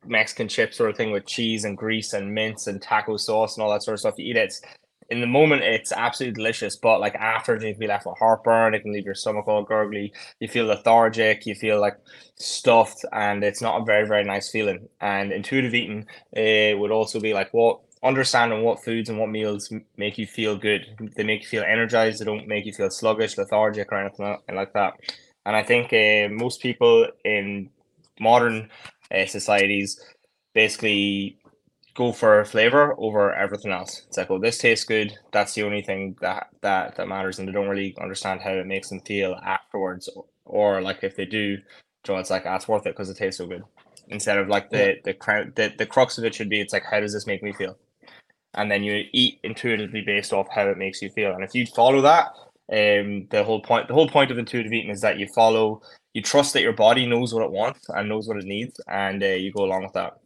Mexican 0.06 0.48
chip 0.48 0.74
sort 0.74 0.90
of 0.90 0.98
thing 0.98 1.12
with 1.12 1.26
cheese 1.26 1.66
and 1.66 1.78
grease 1.78 2.14
and 2.14 2.34
mince 2.34 2.68
and 2.68 2.82
taco 2.82 3.18
sauce 3.18 3.56
and 3.56 3.64
all 3.64 3.72
that 3.72 3.84
sort 3.84 3.94
of 3.94 4.00
stuff. 4.00 4.16
You 4.18 4.26
eat 4.32 4.38
it. 4.38 4.54
In 5.10 5.22
the 5.22 5.28
moment, 5.28 5.64
it's 5.64 5.92
absolutely 5.92 6.36
delicious, 6.36 6.76
but 6.76 7.00
like 7.00 7.16
after, 7.16 7.56
you 7.56 7.74
can 7.74 7.80
be 7.80 7.88
left 7.88 8.06
with 8.06 8.20
heartburn. 8.20 8.76
It 8.76 8.82
can 8.82 8.94
leave 8.94 9.06
your 9.06 9.16
stomach 9.16 9.48
all 9.48 9.64
gurgly. 9.64 10.14
You 10.40 10.48
feel 10.48 10.68
lethargic. 10.68 11.48
You 11.48 11.56
feel 11.56 11.82
like 11.82 11.98
stuffed, 12.36 13.04
and 13.12 13.44
it's 13.44 13.62
not 13.62 13.82
a 13.82 13.86
very 13.86 14.08
very 14.08 14.24
nice 14.24 14.52
feeling. 14.52 14.88
And 15.02 15.32
intuitive 15.32 15.74
eating 15.74 16.06
it 16.34 16.78
would 16.78 16.92
also 16.92 17.20
be 17.20 17.34
like 17.34 17.52
what 17.54 17.80
understanding 18.04 18.64
what 18.64 18.84
foods 18.84 19.10
and 19.10 19.20
what 19.20 19.30
meals 19.30 19.74
make 19.98 20.18
you 20.18 20.28
feel 20.28 20.56
good. 20.56 20.86
They 21.16 21.24
make 21.24 21.42
you 21.42 21.48
feel 21.48 21.64
energized. 21.64 22.22
They 22.22 22.26
don't 22.26 22.48
make 22.48 22.66
you 22.66 22.74
feel 22.74 22.90
sluggish, 22.90 23.38
lethargic, 23.38 23.92
or 23.92 24.00
anything 24.00 24.38
like 24.54 24.74
that. 24.74 24.94
And 25.46 25.56
I 25.56 25.64
think 25.64 25.92
uh, 25.92 26.32
most 26.32 26.62
people 26.62 27.08
in 27.26 27.70
modern 28.20 28.70
uh, 29.14 29.26
societies 29.26 30.00
basically 30.54 31.38
go 31.96 32.12
for 32.12 32.44
flavor 32.46 32.96
over 32.98 33.34
everything 33.34 33.72
else. 33.72 34.04
It's 34.08 34.18
like, 34.18 34.32
oh, 34.32 34.40
this 34.40 34.58
tastes 34.58 34.86
good. 34.86 35.14
That's 35.32 35.54
the 35.54 35.64
only 35.64 35.82
thing 35.82 36.16
that 36.22 36.48
that 36.62 36.96
that 36.96 37.08
matters, 37.08 37.40
and 37.40 37.48
they 37.48 37.52
don't 37.52 37.70
really 37.70 37.96
understand 38.02 38.42
how 38.42 38.52
it 38.52 38.68
makes 38.68 38.90
them 38.90 39.02
feel 39.02 39.36
afterwards, 39.46 40.10
or, 40.16 40.26
or 40.46 40.82
like 40.82 41.04
if 41.04 41.16
they 41.16 41.26
do, 41.26 41.58
so 42.06 42.18
it's 42.18 42.30
like, 42.30 42.44
that's 42.44 42.70
ah, 42.70 42.74
worth 42.74 42.86
it 42.86 42.96
because 42.96 43.10
it 43.10 43.18
tastes 43.18 43.38
so 43.38 43.48
good. 43.48 43.64
Instead 44.10 44.38
of 44.38 44.48
like 44.48 44.70
the 44.70 44.96
the, 45.04 45.14
the 45.56 45.74
the 45.78 45.86
crux 45.86 46.18
of 46.18 46.24
it 46.24 46.34
should 46.36 46.50
be, 46.50 46.62
it's 46.62 46.74
like, 46.74 46.86
how 46.90 47.00
does 47.00 47.14
this 47.14 47.28
make 47.28 47.44
me 47.44 47.54
feel? 47.54 47.78
and 48.56 48.72
then 48.72 48.84
you 48.84 49.06
eat 49.14 49.40
intuitively 49.44 50.02
based 50.02 50.34
off 50.34 50.48
how 50.54 50.68
it 50.68 50.78
makes 50.78 51.02
you 51.02 51.10
feel. 51.10 51.34
And 51.34 51.44
if 51.44 51.54
you 51.54 51.66
follow 51.66 52.02
that, 52.02 52.28
um, 52.72 53.28
the 53.30 53.44
whole 53.44 53.62
point 53.62 53.88
the 53.88 53.94
whole 53.94 54.10
point 54.10 54.32
of 54.32 54.38
intuitive 54.38 54.74
eating 54.74 54.92
is 54.92 55.02
that 55.02 55.20
you 55.20 55.28
follow, 55.36 55.82
you 56.14 56.22
trust 56.22 56.54
that 56.54 56.62
your 56.62 56.74
body 56.74 57.06
knows 57.06 57.34
what 57.34 57.44
it 57.44 57.52
wants 57.52 57.88
and 57.90 58.10
knows 58.10 58.28
what 58.28 58.38
it 58.38 58.46
needs, 58.46 58.80
and 58.88 59.24
uh, 59.24 59.28
you 59.28 59.52
go 59.52 59.64
along 59.64 59.84
with 59.84 59.94
that. 59.94 60.20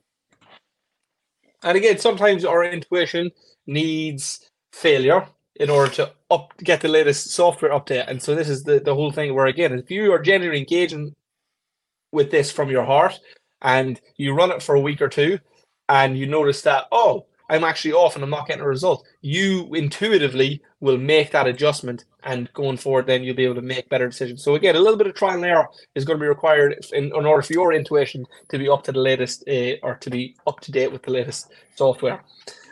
And 1.64 1.78
again, 1.78 1.98
sometimes 1.98 2.46
our 2.46 2.64
intuition 2.64 3.32
needs 3.68 4.50
failure 4.72 5.26
in 5.56 5.70
order 5.70 5.92
to 5.94 6.12
up 6.32 6.54
get 6.58 6.82
the 6.82 6.88
latest 6.88 7.32
software 7.32 7.72
update. 7.72 8.08
And 8.08 8.22
so 8.22 8.36
this 8.36 8.50
is 8.50 8.64
the, 8.64 8.80
the 8.80 8.96
whole 8.96 9.12
thing 9.12 9.34
where 9.34 9.46
again, 9.46 9.72
if 9.78 9.90
you 9.92 10.12
are 10.12 10.20
genuinely 10.20 10.60
engaging 10.60 11.14
with 12.12 12.32
this 12.32 12.52
from 12.52 12.70
your 12.70 12.84
heart 12.84 13.20
and 13.62 14.00
you 14.18 14.34
run 14.34 14.52
it 14.52 14.64
for 14.64 14.76
a 14.76 14.82
week 14.82 15.02
or 15.02 15.10
two 15.10 15.40
and 15.90 16.18
you 16.18 16.26
notice 16.26 16.62
that, 16.64 16.86
oh, 16.92 17.28
I'm 17.50 17.64
actually 17.64 17.94
off 17.94 18.16
and 18.16 18.24
I'm 18.24 18.30
not 18.30 18.48
getting 18.48 18.64
a 18.64 18.68
result, 18.68 19.06
you 19.22 19.74
intuitively 19.74 20.62
will 20.80 20.98
make 20.98 21.32
that 21.32 21.48
adjustment 21.48 22.06
and 22.24 22.52
going 22.54 22.78
forward 22.78 23.06
then 23.06 23.24
you'll 23.24 23.36
be 23.36 23.44
able 23.44 23.56
to 23.56 23.62
make 23.62 23.90
better 23.90 24.08
decisions. 24.08 24.44
So 24.44 24.56
again, 24.56 24.76
a 24.76 24.80
little 24.80 24.98
bit 24.98 25.08
of 25.08 25.14
trial 25.14 25.36
and 25.36 25.46
error 25.46 25.68
is 25.96 26.06
going 26.06 26.18
to 26.18 26.24
be 26.24 26.28
required 26.28 26.86
in, 26.94 27.06
in 27.06 27.26
order 27.26 27.42
for 27.42 27.54
your 27.54 27.74
intuition 27.74 28.26
to 28.50 28.58
be 28.58 28.70
up 28.70 28.84
to 28.84 28.92
the 28.92 29.00
latest 29.00 29.44
uh, 29.48 29.76
or 29.84 29.96
to 29.96 30.10
be 30.10 30.36
up 30.48 30.62
to 30.62 30.72
date 30.72 30.92
with 30.92 31.04
the 31.04 31.12
latest 31.12 31.52
software. 31.76 32.24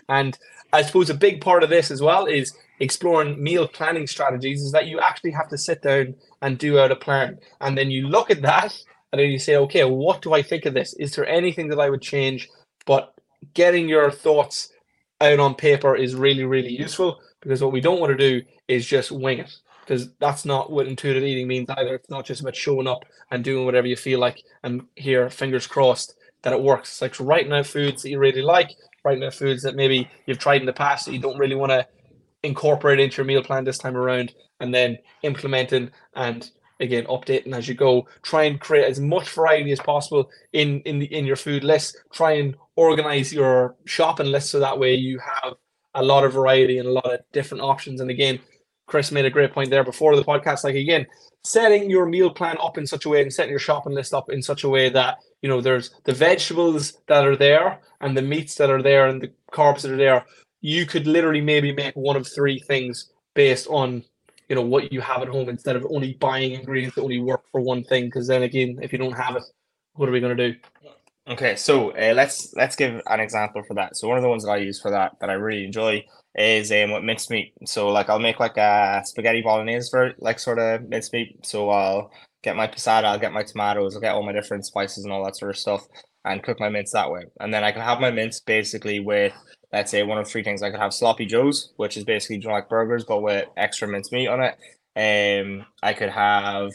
And 0.07 0.37
I 0.73 0.81
suppose 0.83 1.09
a 1.09 1.15
big 1.15 1.41
part 1.41 1.63
of 1.63 1.69
this 1.69 1.91
as 1.91 2.01
well 2.01 2.25
is 2.25 2.55
exploring 2.79 3.41
meal 3.41 3.67
planning 3.67 4.07
strategies 4.07 4.61
is 4.61 4.71
that 4.71 4.87
you 4.87 4.99
actually 4.99 5.31
have 5.31 5.49
to 5.49 5.57
sit 5.57 5.81
down 5.81 6.15
and 6.41 6.57
do 6.57 6.79
out 6.79 6.91
a 6.91 6.95
plan. 6.95 7.37
And 7.59 7.77
then 7.77 7.91
you 7.91 8.07
look 8.07 8.31
at 8.31 8.41
that 8.41 8.77
and 9.11 9.19
then 9.19 9.29
you 9.29 9.39
say, 9.39 9.57
okay, 9.57 9.83
what 9.83 10.21
do 10.21 10.33
I 10.33 10.41
think 10.41 10.65
of 10.65 10.73
this? 10.73 10.93
Is 10.93 11.15
there 11.15 11.27
anything 11.27 11.67
that 11.69 11.79
I 11.79 11.89
would 11.89 12.01
change? 12.01 12.49
But 12.85 13.13
getting 13.53 13.89
your 13.89 14.12
thoughts 14.12 14.71
out 15.19 15.39
on 15.39 15.55
paper 15.55 15.95
is 15.95 16.15
really, 16.15 16.45
really 16.45 16.71
useful 16.71 17.19
because 17.41 17.62
what 17.62 17.71
we 17.71 17.81
don't 17.81 18.00
want 18.00 18.17
to 18.17 18.17
do 18.17 18.45
is 18.67 18.86
just 18.86 19.12
wing 19.12 19.39
it 19.39 19.55
because 19.81 20.10
that's 20.19 20.45
not 20.45 20.71
what 20.71 20.88
intuitive 20.88 21.24
eating 21.24 21.48
means 21.48 21.69
either. 21.69 21.95
It's 21.95 22.10
not 22.10 22.25
just 22.25 22.41
about 22.41 22.55
showing 22.55 22.88
up 22.88 23.05
and 23.29 23.43
doing 23.43 23.65
whatever 23.65 23.88
you 23.88 23.95
feel 23.95 24.19
like 24.19 24.41
and 24.63 24.83
here, 24.95 25.29
fingers 25.29 25.67
crossed 25.67 26.15
that 26.43 26.53
it 26.53 26.62
works. 26.62 26.89
It's 26.89 27.01
like 27.01 27.19
writing 27.19 27.51
out 27.53 27.67
foods 27.67 28.03
that 28.03 28.10
you 28.10 28.19
really 28.19 28.41
like, 28.41 28.71
writing 29.03 29.24
out 29.24 29.33
foods 29.33 29.63
that 29.63 29.75
maybe 29.75 30.10
you've 30.25 30.39
tried 30.39 30.62
in 30.62 30.65
the 30.65 30.74
past 30.74 31.05
that 31.05 31.13
you 31.13 31.19
don't 31.19 31.38
really 31.38 31.55
want 31.55 31.71
to 31.71 31.88
incorporate 32.43 33.00
into 33.00 33.17
your 33.17 33.25
meal 33.25 33.43
plan 33.43 33.63
this 33.63 33.77
time 33.77 33.95
around, 33.95 34.33
and 34.60 34.74
then 34.74 34.98
implementing 35.24 35.91
and 36.15 36.50
again 36.81 37.05
updating 37.05 37.55
as 37.55 37.67
you 37.67 37.75
go. 37.75 38.07
Try 38.23 38.43
and 38.43 38.59
create 38.59 38.85
as 38.85 39.00
much 39.00 39.29
variety 39.29 39.71
as 39.71 39.79
possible 39.79 40.29
in 40.53 40.81
in 40.81 41.00
the, 41.00 41.05
in 41.13 41.25
your 41.25 41.35
food 41.35 41.63
list. 41.63 41.97
Try 42.11 42.33
and 42.33 42.55
organize 42.75 43.31
your 43.31 43.75
shopping 43.85 44.27
list 44.27 44.50
so 44.50 44.59
that 44.59 44.79
way 44.79 44.95
you 44.95 45.19
have 45.19 45.53
a 45.93 46.03
lot 46.03 46.23
of 46.23 46.33
variety 46.33 46.79
and 46.79 46.88
a 46.88 46.91
lot 46.91 47.13
of 47.13 47.19
different 47.31 47.63
options. 47.63 48.01
And 48.01 48.09
again, 48.09 48.39
Chris 48.88 49.11
made 49.11 49.25
a 49.25 49.29
great 49.29 49.53
point 49.53 49.69
there 49.69 49.83
before 49.83 50.15
the 50.15 50.23
podcast. 50.23 50.63
Like 50.63 50.75
again, 50.75 51.05
setting 51.43 51.89
your 51.89 52.05
meal 52.05 52.29
plan 52.29 52.57
up 52.61 52.77
in 52.77 52.85
such 52.85 53.05
a 53.05 53.09
way 53.09 53.21
and 53.21 53.31
setting 53.31 53.50
your 53.51 53.59
shopping 53.59 53.93
list 53.93 54.13
up 54.13 54.29
in 54.29 54.41
such 54.41 54.63
a 54.63 54.69
way 54.69 54.89
that 54.89 55.19
you 55.41 55.50
know 55.50 55.61
there's 55.61 55.91
the 56.03 56.13
vegetables 56.13 56.97
that 57.07 57.25
are 57.25 57.35
there 57.35 57.79
and 58.01 58.17
the 58.17 58.21
meats 58.21 58.55
that 58.55 58.69
are 58.69 58.81
there 58.81 59.07
and 59.07 59.21
the 59.21 59.31
carbs 59.51 59.81
that 59.81 59.91
are 59.91 59.97
there. 59.97 60.25
You 60.61 60.85
could 60.85 61.07
literally 61.07 61.41
maybe 61.41 61.73
make 61.73 61.95
one 61.95 62.15
of 62.15 62.27
three 62.27 62.59
things 62.59 63.11
based 63.33 63.67
on 63.67 64.03
you 64.51 64.55
know 64.55 64.62
what 64.62 64.91
you 64.91 65.00
have 65.00 65.22
at 65.22 65.29
home 65.29 65.48
instead 65.48 65.77
of 65.77 65.88
only 65.89 66.15
buying 66.15 66.51
ingredients 66.51 66.96
that 66.96 67.03
only 67.03 67.22
work 67.22 67.41
for 67.53 67.62
one 67.62 67.86
thing. 67.86 68.08
Because 68.08 68.27
then 68.27 68.43
again, 68.43 68.79
if 68.81 68.91
you 68.91 69.00
don't 69.00 69.13
have 69.13 69.38
it, 69.38 69.43
what 69.93 70.10
are 70.10 70.12
we 70.12 70.20
going 70.20 70.36
to 70.36 70.51
do? 70.51 70.60
Okay, 71.25 71.55
so 71.55 71.91
uh, 71.91 72.12
let's 72.13 72.53
let's 72.58 72.75
give 72.75 73.01
an 73.05 73.22
example 73.22 73.63
for 73.65 73.75
that. 73.75 73.96
So 73.96 74.10
one 74.10 74.17
of 74.17 74.24
the 74.24 74.27
ones 74.27 74.43
that 74.43 74.51
I 74.51 74.58
use 74.58 74.81
for 74.81 74.91
that 74.91 75.13
that 75.22 75.29
I 75.29 75.34
really 75.34 75.63
enjoy 75.63 76.03
is 76.36 76.70
um 76.70 76.91
with 76.91 77.03
minced 77.03 77.29
meat. 77.29 77.53
So 77.65 77.88
like 77.88 78.10
I'll 78.10 78.20
make 78.20 78.41
like 78.41 78.58
a 78.58 79.01
spaghetti 79.05 79.41
bolognese 79.41 79.89
for 79.89 80.12
like 80.20 80.38
sort 80.38 80.60
of 80.60 80.89
minced 80.89 81.13
meat. 81.13 81.46
So 81.46 81.70
I'll 81.70 82.12
get 82.43 82.58
my 82.58 82.67
passata, 82.67 83.05
I'll 83.05 83.20
get 83.20 83.31
my 83.31 83.43
tomatoes, 83.43 83.96
I'll 83.96 84.01
get 84.01 84.13
all 84.13 84.24
my 84.24 84.34
different 84.34 84.65
spices 84.65 85.05
and 85.05 85.13
all 85.13 85.24
that 85.24 85.38
sort 85.38 85.51
of 85.51 85.58
stuff, 85.58 85.88
and 86.25 86.43
cook 86.43 86.60
my 86.60 86.67
mince 86.67 86.91
that 86.91 87.10
way. 87.10 87.24
And 87.39 87.53
then 87.53 87.63
I 87.63 87.72
can 87.72 87.84
have 87.84 88.01
my 88.01 88.12
mince 88.12 88.41
basically 88.41 89.00
with 89.00 89.31
let's 89.73 89.91
say 89.91 90.03
one 90.03 90.17
of 90.17 90.27
three 90.27 90.43
things. 90.43 90.61
I 90.61 90.71
could 90.71 90.79
have 90.79 90.93
sloppy 90.93 91.25
joes, 91.25 91.71
which 91.77 91.97
is 91.97 92.03
basically 92.03 92.41
like 92.41 92.69
burgers 92.69 93.05
but 93.05 93.21
with 93.21 93.47
extra 93.57 93.87
minced 93.87 94.11
meat 94.11 94.27
on 94.27 94.41
it. 94.41 94.57
Um, 94.95 95.65
I 95.81 95.93
could 95.93 96.09
have 96.09 96.71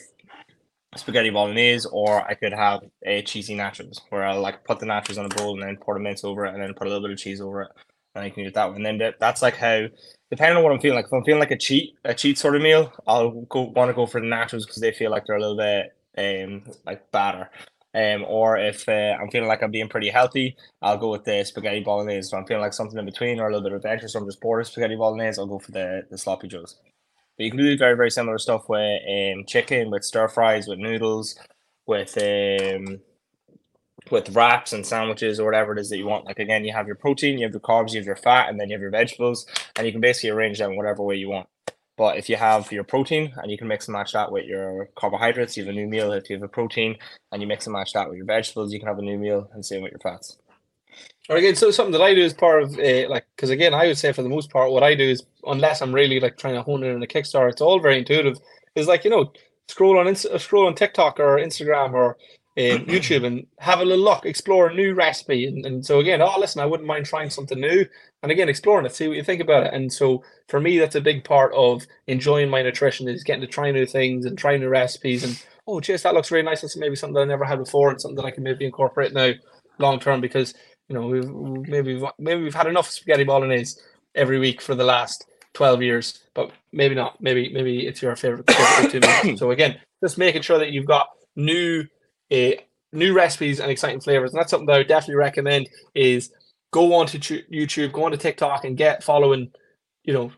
spaghetti 0.97 1.31
bolognese, 1.31 1.89
or 1.93 2.23
I 2.27 2.35
could 2.35 2.53
have 2.53 2.81
a 3.05 3.23
cheesy 3.23 3.55
nachos, 3.55 4.01
where 4.11 4.25
I'll 4.25 4.41
like 4.41 4.65
put 4.65 4.79
the 4.79 4.87
nachos 4.87 5.19
on 5.19 5.27
a 5.27 5.29
bowl 5.29 5.55
and 5.55 5.63
then 5.63 5.77
pour 5.77 5.95
the 5.95 6.01
mince 6.01 6.25
over 6.25 6.47
it, 6.47 6.55
and 6.55 6.63
then 6.63 6.75
put 6.75 6.87
a 6.87 6.91
little 6.91 7.07
bit 7.07 7.13
of 7.13 7.19
cheese 7.19 7.41
over 7.41 7.63
it, 7.63 7.69
and 8.15 8.25
I 8.25 8.31
can 8.31 8.45
eat 8.45 8.55
that 8.55 8.73
one. 8.73 8.85
And 8.85 9.01
then 9.01 9.13
that's 9.21 9.43
like 9.43 9.57
how, 9.57 9.87
depending 10.31 10.57
on 10.57 10.63
what 10.63 10.73
I'm 10.73 10.81
feeling 10.81 10.97
like, 10.97 11.07
if 11.07 11.13
I'm 11.13 11.25
feeling 11.25 11.41
like 11.41 11.51
a 11.51 11.59
cheat, 11.59 11.95
a 12.05 12.15
cheat 12.15 12.39
sort 12.39 12.57
of 12.57 12.63
meal, 12.63 12.93
I'll 13.07 13.43
go 13.43 13.63
want 13.63 13.91
to 13.91 13.95
go 13.95 14.07
for 14.07 14.21
the 14.21 14.27
nachos 14.27 14.67
because 14.67 14.81
they 14.81 14.93
feel 14.93 15.11
like 15.11 15.27
they're 15.27 15.37
a 15.37 15.41
little 15.41 15.57
bit 15.57 15.93
um 16.19 16.65
like 16.87 17.11
batter. 17.13 17.51
Um, 17.97 18.25
or 18.29 18.59
if 18.59 18.87
uh, 18.89 19.17
I'm 19.19 19.31
feeling 19.31 19.49
like 19.49 19.63
I'm 19.63 19.71
being 19.71 19.89
pretty 19.89 20.11
healthy, 20.11 20.55
I'll 20.83 20.99
go 20.99 21.11
with 21.11 21.25
the 21.25 21.43
spaghetti 21.45 21.81
bolognese. 21.81 22.29
So 22.29 22.37
I'm 22.37 22.45
feeling 22.45 22.63
like 22.63 22.75
something 22.75 22.99
in 22.99 23.07
between 23.07 23.41
or 23.41 23.49
a 23.49 23.51
little 23.51 23.63
bit 23.63 23.73
of 23.73 23.77
adventure, 23.77 24.09
so 24.09 24.21
I'm 24.21 24.27
just 24.27 24.41
bored 24.41 24.61
of 24.61 24.67
spaghetti 24.69 24.97
bolognese, 24.97 25.41
I'll 25.41 25.47
go 25.47 25.59
for 25.59 25.73
the, 25.73 26.03
the 26.11 26.19
sloppy 26.19 26.49
joes. 26.49 26.77
But 27.39 27.45
you 27.45 27.51
can 27.51 27.59
do 27.59 27.77
very, 27.79 27.97
very 27.97 28.11
similar 28.11 28.39
stuff 28.39 28.69
with 28.69 29.01
um, 29.09 29.45
chicken, 29.47 29.91
with 29.91 30.05
stir 30.05 30.29
fries, 30.29 30.69
with 30.69 30.79
noodles, 30.79 31.39
with 31.87 32.17
um, 32.23 33.01
with 34.11 34.35
wraps 34.35 34.73
and 34.73 34.87
sandwiches 34.87 35.41
or 35.41 35.45
whatever 35.45 35.73
it 35.73 35.79
is 35.79 35.91
that 35.91 35.99
you 35.99 36.07
want. 36.07 36.27
Like 36.27 36.39
again, 36.39 36.65
you 36.65 36.73
have 36.73 36.87
your 36.87 36.97
protein, 36.97 37.39
you 37.39 37.45
have 37.45 37.53
your 37.53 37.61
carbs, 37.61 37.93
you 37.93 37.99
have 37.99 38.07
your 38.07 38.17
fat, 38.17 38.49
and 38.49 38.61
then 38.61 38.69
you 38.69 38.75
have 38.75 38.83
your 38.83 38.91
vegetables, 38.91 39.47
and 39.77 39.87
you 39.87 39.93
can 39.93 40.01
basically 40.01 40.31
arrange 40.31 40.59
them 40.59 40.77
whatever 40.77 41.03
way 41.03 41.17
you 41.17 41.29
want. 41.31 41.49
But 41.97 42.19
if 42.19 42.29
you 42.29 42.37
have 42.37 42.71
your 42.71 42.85
protein 42.85 43.33
and 43.37 43.51
you 43.51 43.57
can 43.57 43.69
mix 43.69 43.89
and 43.89 43.95
match 43.95 44.13
that 44.13 44.31
with 44.31 44.45
your 44.45 44.91
carbohydrates, 44.97 45.57
you 45.57 45.65
have 45.65 45.71
a 45.71 45.77
new 45.77 45.87
meal. 45.87 46.13
If 46.13 46.29
you 46.29 46.37
have 46.37 46.43
a 46.43 46.49
protein 46.49 46.97
and 47.33 47.41
you 47.41 47.49
mix 47.49 47.67
and 47.67 47.73
match 47.73 47.95
that 47.95 48.09
with 48.09 48.19
your 48.19 48.27
vegetables, 48.27 48.73
you 48.73 48.79
can 48.79 48.89
have 48.89 48.99
a 48.99 49.03
new 49.03 49.19
meal, 49.19 49.49
and 49.55 49.65
same 49.65 49.83
with 49.83 49.93
your 49.93 50.01
fats. 50.01 50.37
Or 51.29 51.37
again, 51.37 51.57
so 51.57 51.71
something 51.71 51.93
that 51.93 52.03
I 52.03 52.15
do 52.15 52.23
is 52.23 52.33
part 52.33 52.63
of 52.63 52.79
uh, 52.79 53.09
like, 53.09 53.27
because 53.35 53.51
again, 53.51 53.75
I 53.75 53.87
would 53.87 53.99
say 53.99 54.13
for 54.13 54.23
the 54.23 54.29
most 54.29 54.51
part, 54.51 54.71
what 54.71 54.83
I 54.83 54.95
do 54.95 55.05
is, 55.05 55.25
unless 55.47 55.81
I'm 55.81 55.95
really 55.95 56.21
like 56.21 56.37
trying 56.37 56.55
to 56.55 56.63
hone 56.63 56.85
in 56.85 56.95
on 56.95 57.03
a 57.03 57.07
Kickstarter, 57.07 57.51
it's 57.51 57.61
all 57.61 57.81
very 57.81 57.99
intuitive. 57.99 58.39
Is 58.75 58.87
like 58.87 59.05
you 59.05 59.11
know, 59.11 59.33
scroll 59.69 59.99
on 59.99 60.07
Inst- 60.07 60.39
scroll 60.39 60.67
on 60.67 60.75
TikTok 60.75 61.19
or 61.19 61.39
Instagram 61.39 61.95
or 61.95 62.17
um, 62.59 62.87
YouTube 62.87 63.25
and 63.25 63.47
have 63.59 63.81
a 63.81 63.85
little 63.85 64.05
look, 64.05 64.25
explore 64.25 64.69
a 64.69 64.75
new 64.75 64.95
recipe. 64.95 65.47
And, 65.47 65.65
and 65.67 65.85
so 65.85 66.01
again, 66.01 66.23
oh 66.23 66.39
listen, 66.39 66.61
I 66.61 66.67
wouldn't 66.67 66.87
mind 66.87 67.07
trying 67.07 67.31
something 67.31 67.61
new. 67.61 67.85
And 68.23 68.33
again, 68.33 68.49
exploring 68.49 68.87
it, 68.87 68.95
see 68.95 69.09
what 69.09 69.17
you 69.17 69.23
think 69.23 69.41
about 69.41 69.67
it. 69.67 69.75
And 69.75 69.93
so 69.93 70.23
for 70.49 70.61
me, 70.61 70.79
that's 70.79 70.97
a 70.97 71.01
big 71.01 71.25
part 71.25 71.53
of 71.55 71.87
enjoying 72.07 72.49
my 72.49 72.63
nutrition 72.63 73.09
is 73.09 73.25
getting 73.25 73.43
to 73.43 73.47
try 73.47 73.71
new 73.71 73.87
things 73.87 74.27
and 74.27 74.37
try 74.37 74.57
new 74.57 74.69
recipes. 74.69 75.23
And 75.23 75.43
oh, 75.67 75.81
cheers, 75.81 76.03
that 76.03 76.15
looks 76.15 76.31
really 76.31 76.45
nice. 76.45 76.63
That's 76.63 76.77
maybe 76.77 76.97
something 76.97 77.15
that 77.15 77.23
I 77.23 77.25
never 77.25 77.45
had 77.45 77.59
before 77.59 77.91
and 77.91 78.01
something 78.01 78.17
that 78.17 78.25
I 78.25 78.31
can 78.31 78.43
maybe 78.43 78.65
incorporate 78.65 79.13
now 79.13 79.33
long 79.79 80.01
term 80.01 80.21
because 80.21 80.55
you 80.89 80.95
know 80.95 81.07
we've 81.07 81.29
maybe 81.69 82.03
maybe 82.19 82.43
we've 82.43 82.55
had 82.55 82.67
enough 82.67 82.91
spaghetti 82.91 83.25
bolognese 83.25 83.79
every 84.15 84.39
week 84.39 84.61
for 84.61 84.75
the 84.75 84.85
last 84.85 85.27
12 85.55 85.83
years 85.83 86.23
but 86.35 86.51
maybe 86.73 86.95
not 86.95 87.21
maybe 87.21 87.53
maybe 87.53 87.87
it's 87.87 88.03
your 88.03 88.15
favorite, 88.17 88.51
favorite 88.51 89.39
so 89.39 89.51
again 89.51 89.79
just 90.03 90.19
making 90.19 90.43
sure 90.43 90.59
that 90.59 90.71
you've 90.71 90.87
got 90.87 91.09
new 91.35 91.85
uh, 92.33 92.51
new 92.93 93.13
recipes 93.15 93.61
and 93.61 93.71
exciting 93.71 94.01
flavors 94.01 94.33
and 94.33 94.39
that's 94.39 94.51
something 94.51 94.67
that 94.67 94.75
i 94.75 94.79
would 94.79 94.89
definitely 94.89 95.17
recommend 95.17 95.69
is 95.95 96.33
go 96.73 96.95
on 96.95 97.07
to 97.07 97.19
youtube 97.19 97.93
go 97.93 98.05
on 98.05 98.11
to 98.11 98.17
tiktok 98.17 98.65
and 98.65 98.77
get 98.77 99.03
following 99.03 99.51
you 100.05 100.13
know 100.13 100.31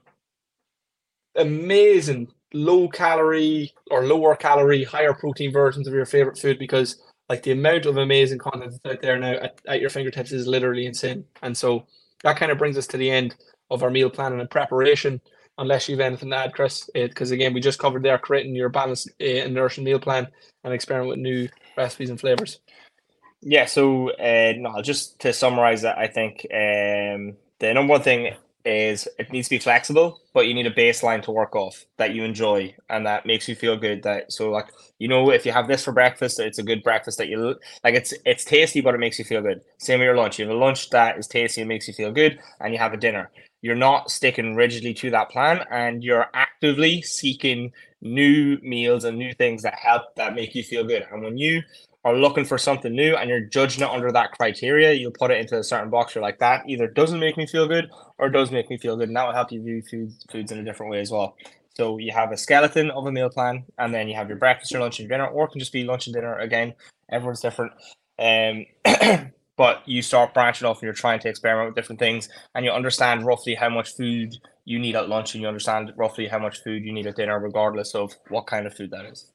amazing 1.37 2.27
low 2.55 2.89
calorie 2.89 3.73
or 3.91 4.05
lower 4.05 4.35
calorie 4.35 4.85
higher 4.85 5.13
protein 5.13 5.53
versions 5.53 5.87
of 5.87 5.95
your 5.95 6.07
favorite 6.07 6.39
food 6.39 6.59
because 6.59 7.01
like 7.29 7.43
the 7.43 7.53
amount 7.53 7.87
of 7.87 7.97
amazing 7.97 8.39
content 8.39 8.73
that's 8.83 8.97
out 8.97 9.03
there 9.03 9.19
now 9.19 9.33
at, 9.33 9.61
at 9.67 9.81
your 9.81 9.91
fingertips 9.91 10.33
is 10.33 10.47
literally 10.47 10.87
insane. 10.87 11.25
And 11.43 11.57
so 11.57 11.87
that 12.23 12.39
kind 12.39 12.51
of 12.51 12.59
brings 12.59 12.79
us 12.79 12.87
to 12.89 12.97
the 12.97 13.11
end 13.11 13.37
of 13.71 13.83
our 13.83 13.91
meal 13.91 14.11
planning 14.11 14.41
and 14.41 14.51
preparation. 14.51 15.21
Unless 15.59 15.89
you've 15.89 16.01
anything 16.01 16.31
to 16.31 16.37
add, 16.37 16.55
Chris, 16.55 16.89
because 16.95 17.33
again, 17.33 17.53
we 17.53 17.61
just 17.61 17.81
covered 17.81 18.05
there 18.05 18.17
creating 18.17 18.55
your 18.55 18.69
balanced 18.69 19.11
uh, 19.21 19.25
and 19.25 19.53
nourishing 19.53 19.83
meal 19.83 19.99
plan 19.99 20.29
and 20.63 20.73
experiment 20.73 21.09
with 21.09 21.19
new 21.19 21.49
recipes 21.79 22.11
and 22.11 22.21
flavors. 22.21 22.61
Yeah, 23.41 23.67
so 23.67 24.11
uh, 24.11 24.53
no, 24.57 24.83
just 24.83 25.21
to 25.21 25.33
summarize 25.33 25.83
that, 25.83 25.97
I 25.97 26.09
think 26.09 26.47
um, 26.53 27.37
the 27.61 27.73
number 27.73 27.93
one 27.93 28.03
thing 28.03 28.35
is 28.65 29.09
it 29.19 29.33
needs 29.33 29.49
to 29.49 29.55
be 29.55 29.59
flexible, 29.59 30.21
but 30.35 30.47
you 30.47 30.55
need 30.55 30.67
a 30.67 30.71
baseline 30.71 31.23
to 31.23 31.31
work 31.31 31.57
off 31.57 31.87
that 31.97 32.15
you 32.15 32.25
enjoy 32.25 32.75
and 32.91 33.07
that 33.07 33.25
makes 33.25 33.49
you 33.49 33.55
feel 33.55 33.77
good. 33.77 34.03
That 34.03 34.33
so 34.33 34.51
like 34.51 34.67
you 34.99 35.09
know 35.09 35.31
if 35.31 35.47
you 35.47 35.53
have 35.53 35.69
this 35.69 35.85
for 35.85 35.93
breakfast, 35.93 36.41
it's 36.41 36.59
a 36.59 36.63
good 36.63 36.83
breakfast 36.83 37.19
that 37.19 37.29
you 37.29 37.55
like. 37.85 37.95
It's 37.95 38.13
it's 38.27 38.45
tasty, 38.45 38.81
but 38.81 38.95
it 38.95 38.99
makes 38.99 39.19
you 39.19 39.25
feel 39.25 39.41
good. 39.41 39.63
Same 39.79 40.01
with 40.01 40.07
your 40.07 40.17
lunch. 40.17 40.39
You 40.39 40.47
have 40.47 40.55
a 40.55 40.59
lunch 40.59 40.91
that 40.91 41.19
is 41.19 41.27
tasty 41.27 41.61
and 41.61 41.69
makes 41.69 41.89
you 41.89 41.95
feel 41.95 42.13
good, 42.13 42.39
and 42.61 42.73
you 42.73 42.79
have 42.79 42.93
a 42.93 42.99
dinner. 42.99 43.31
You're 43.63 43.77
not 43.77 44.11
sticking 44.11 44.55
rigidly 44.55 44.95
to 44.95 45.11
that 45.11 45.31
plan, 45.31 45.65
and 45.71 46.05
you're 46.05 46.27
actively 46.35 47.03
seeking 47.03 47.73
new 48.01 48.59
meals 48.63 49.05
and 49.05 49.19
new 49.19 49.33
things 49.33 49.63
that 49.63 49.75
help 49.75 50.15
that 50.17 50.35
make 50.35 50.55
you 50.55 50.63
feel 50.63 50.85
good. 50.85 51.05
And 51.11 51.23
when 51.23 51.37
you 51.37 51.63
are 52.05 52.17
looking 52.17 52.45
for 52.45 52.59
something 52.59 52.95
new 52.95 53.17
and 53.17 53.29
you're 53.29 53.41
judging 53.41 53.83
it 53.83 53.91
under 53.91 54.13
that 54.13 54.33
criteria, 54.33 54.93
you'll 54.93 55.11
put 55.11 55.31
it 55.31 55.41
into 55.41 55.59
a 55.59 55.65
certain 55.65 55.91
box. 55.91 56.15
You're 56.15 56.23
like, 56.23 56.39
that 56.39 56.69
either 56.69 56.87
doesn't 56.87 57.21
make 57.21 57.37
me 57.37 57.47
feel 57.47 57.67
good 57.67 57.91
or 58.19 58.29
does 58.29 58.51
make 58.51 58.71
me 58.71 58.79
feel 58.79 58.97
good. 58.97 59.09
And 59.09 59.17
that 59.17 59.27
will 59.27 59.35
help 59.35 59.53
you 59.53 59.63
view 59.63 59.83
food, 59.83 60.13
foods 60.31 60.53
in 60.53 60.59
a 60.59 60.65
different 60.65 60.93
way 60.93 61.01
as 61.01 61.11
well. 61.11 61.37
So 61.79 61.99
you 61.99 62.13
have 62.13 62.33
a 62.33 62.37
skeleton 62.37 62.91
of 62.91 63.07
a 63.07 63.13
meal 63.13 63.31
plan, 63.31 63.65
and 63.79 63.95
then 63.95 64.09
you 64.09 64.17
have 64.17 64.29
your 64.29 64.37
breakfast, 64.37 64.73
your 64.73 64.81
lunch, 64.81 64.99
and 64.99 65.09
dinner, 65.09 65.29
or 65.29 65.45
it 65.45 65.53
can 65.53 65.61
just 65.61 65.73
be 65.73 65.85
lunch 65.85 66.09
and 66.09 66.15
dinner. 66.15 66.37
Again, 66.39 66.75
everyone's 67.09 67.41
different. 67.41 67.73
Um, 68.19 68.67
but 69.59 69.83
you 69.87 70.01
start 70.01 70.33
branching 70.33 70.67
off 70.67 70.77
and 70.77 70.85
you're 70.85 70.95
trying 70.95 71.19
to 71.19 71.29
experiment 71.29 71.69
with 71.69 71.75
different 71.75 71.99
things, 71.99 72.31
and 72.55 72.65
you 72.65 72.71
understand 72.71 73.27
roughly 73.27 73.55
how 73.55 73.69
much 73.69 73.95
food 73.97 74.35
you 74.65 74.79
need 74.79 74.97
at 74.97 75.09
lunch, 75.09 75.35
and 75.35 75.43
you 75.43 75.49
understand 75.49 75.93
roughly 75.97 76.29
how 76.29 76.39
much 76.39 76.63
food 76.63 76.85
you 76.85 76.93
need 76.93 77.07
at 77.07 77.17
dinner, 77.17 77.39
regardless 77.41 77.95
of 77.95 78.15
what 78.29 78.47
kind 78.47 78.67
of 78.67 78.75
food 78.75 78.91
that 78.93 79.05
is. 79.05 79.27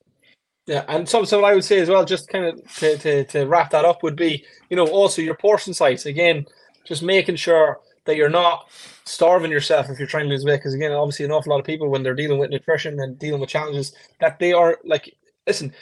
Yeah, 0.66 0.86
and 0.88 1.08
so 1.08 1.20
what 1.20 1.44
I 1.44 1.54
would 1.54 1.66
say 1.66 1.80
as 1.80 1.90
well, 1.90 2.06
just 2.06 2.30
kind 2.30 2.46
of 2.46 2.74
to, 2.76 2.98
to, 2.98 3.26
to 3.26 3.46
wrap 3.46 3.70
that 3.72 3.84
up, 3.84 4.02
would 4.02 4.16
be 4.16 4.46
you 4.70 4.78
know 4.78 4.88
also 4.88 5.22
your 5.22 5.36
portion 5.36 5.74
size. 5.74 6.06
Again, 6.06 6.46
just 6.86 7.04
making 7.04 7.36
sure 7.36 7.82
that 8.06 8.16
you're 8.16 8.30
not 8.30 8.70
starving 9.04 9.52
yourself 9.52 9.90
if 9.90 10.00
you're 10.00 10.08
trying 10.08 10.26
to 10.26 10.30
lose 10.30 10.46
weight. 10.46 10.58
Because 10.58 10.74
again, 10.74 10.94
obviously, 10.94 11.26
an 11.26 11.32
awful 11.32 11.52
lot 11.52 11.60
of 11.60 11.66
people 11.66 11.90
when 11.90 12.02
they're 12.02 12.16
dealing 12.16 12.40
with 12.40 12.50
nutrition 12.50 12.98
and 13.02 13.20
dealing 13.20 13.42
with 13.42 13.50
challenges, 13.50 13.94
that 14.22 14.40
they 14.40 14.54
are 14.54 14.80
like, 14.86 15.14
listen. 15.46 15.74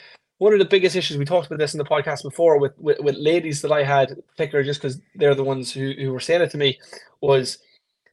One 0.42 0.52
of 0.52 0.58
the 0.58 0.64
biggest 0.64 0.96
issues 0.96 1.16
we 1.16 1.24
talked 1.24 1.46
about 1.46 1.60
this 1.60 1.72
in 1.72 1.78
the 1.78 1.84
podcast 1.84 2.24
before 2.24 2.58
with 2.58 2.76
with, 2.76 2.98
with 2.98 3.14
ladies 3.14 3.62
that 3.62 3.70
I 3.70 3.84
had, 3.84 4.20
particularly 4.32 4.66
just 4.68 4.82
because 4.82 5.00
they're 5.14 5.36
the 5.36 5.44
ones 5.44 5.72
who, 5.72 5.92
who 5.92 6.10
were 6.10 6.18
saying 6.18 6.42
it 6.42 6.50
to 6.50 6.58
me, 6.58 6.80
was, 7.20 7.58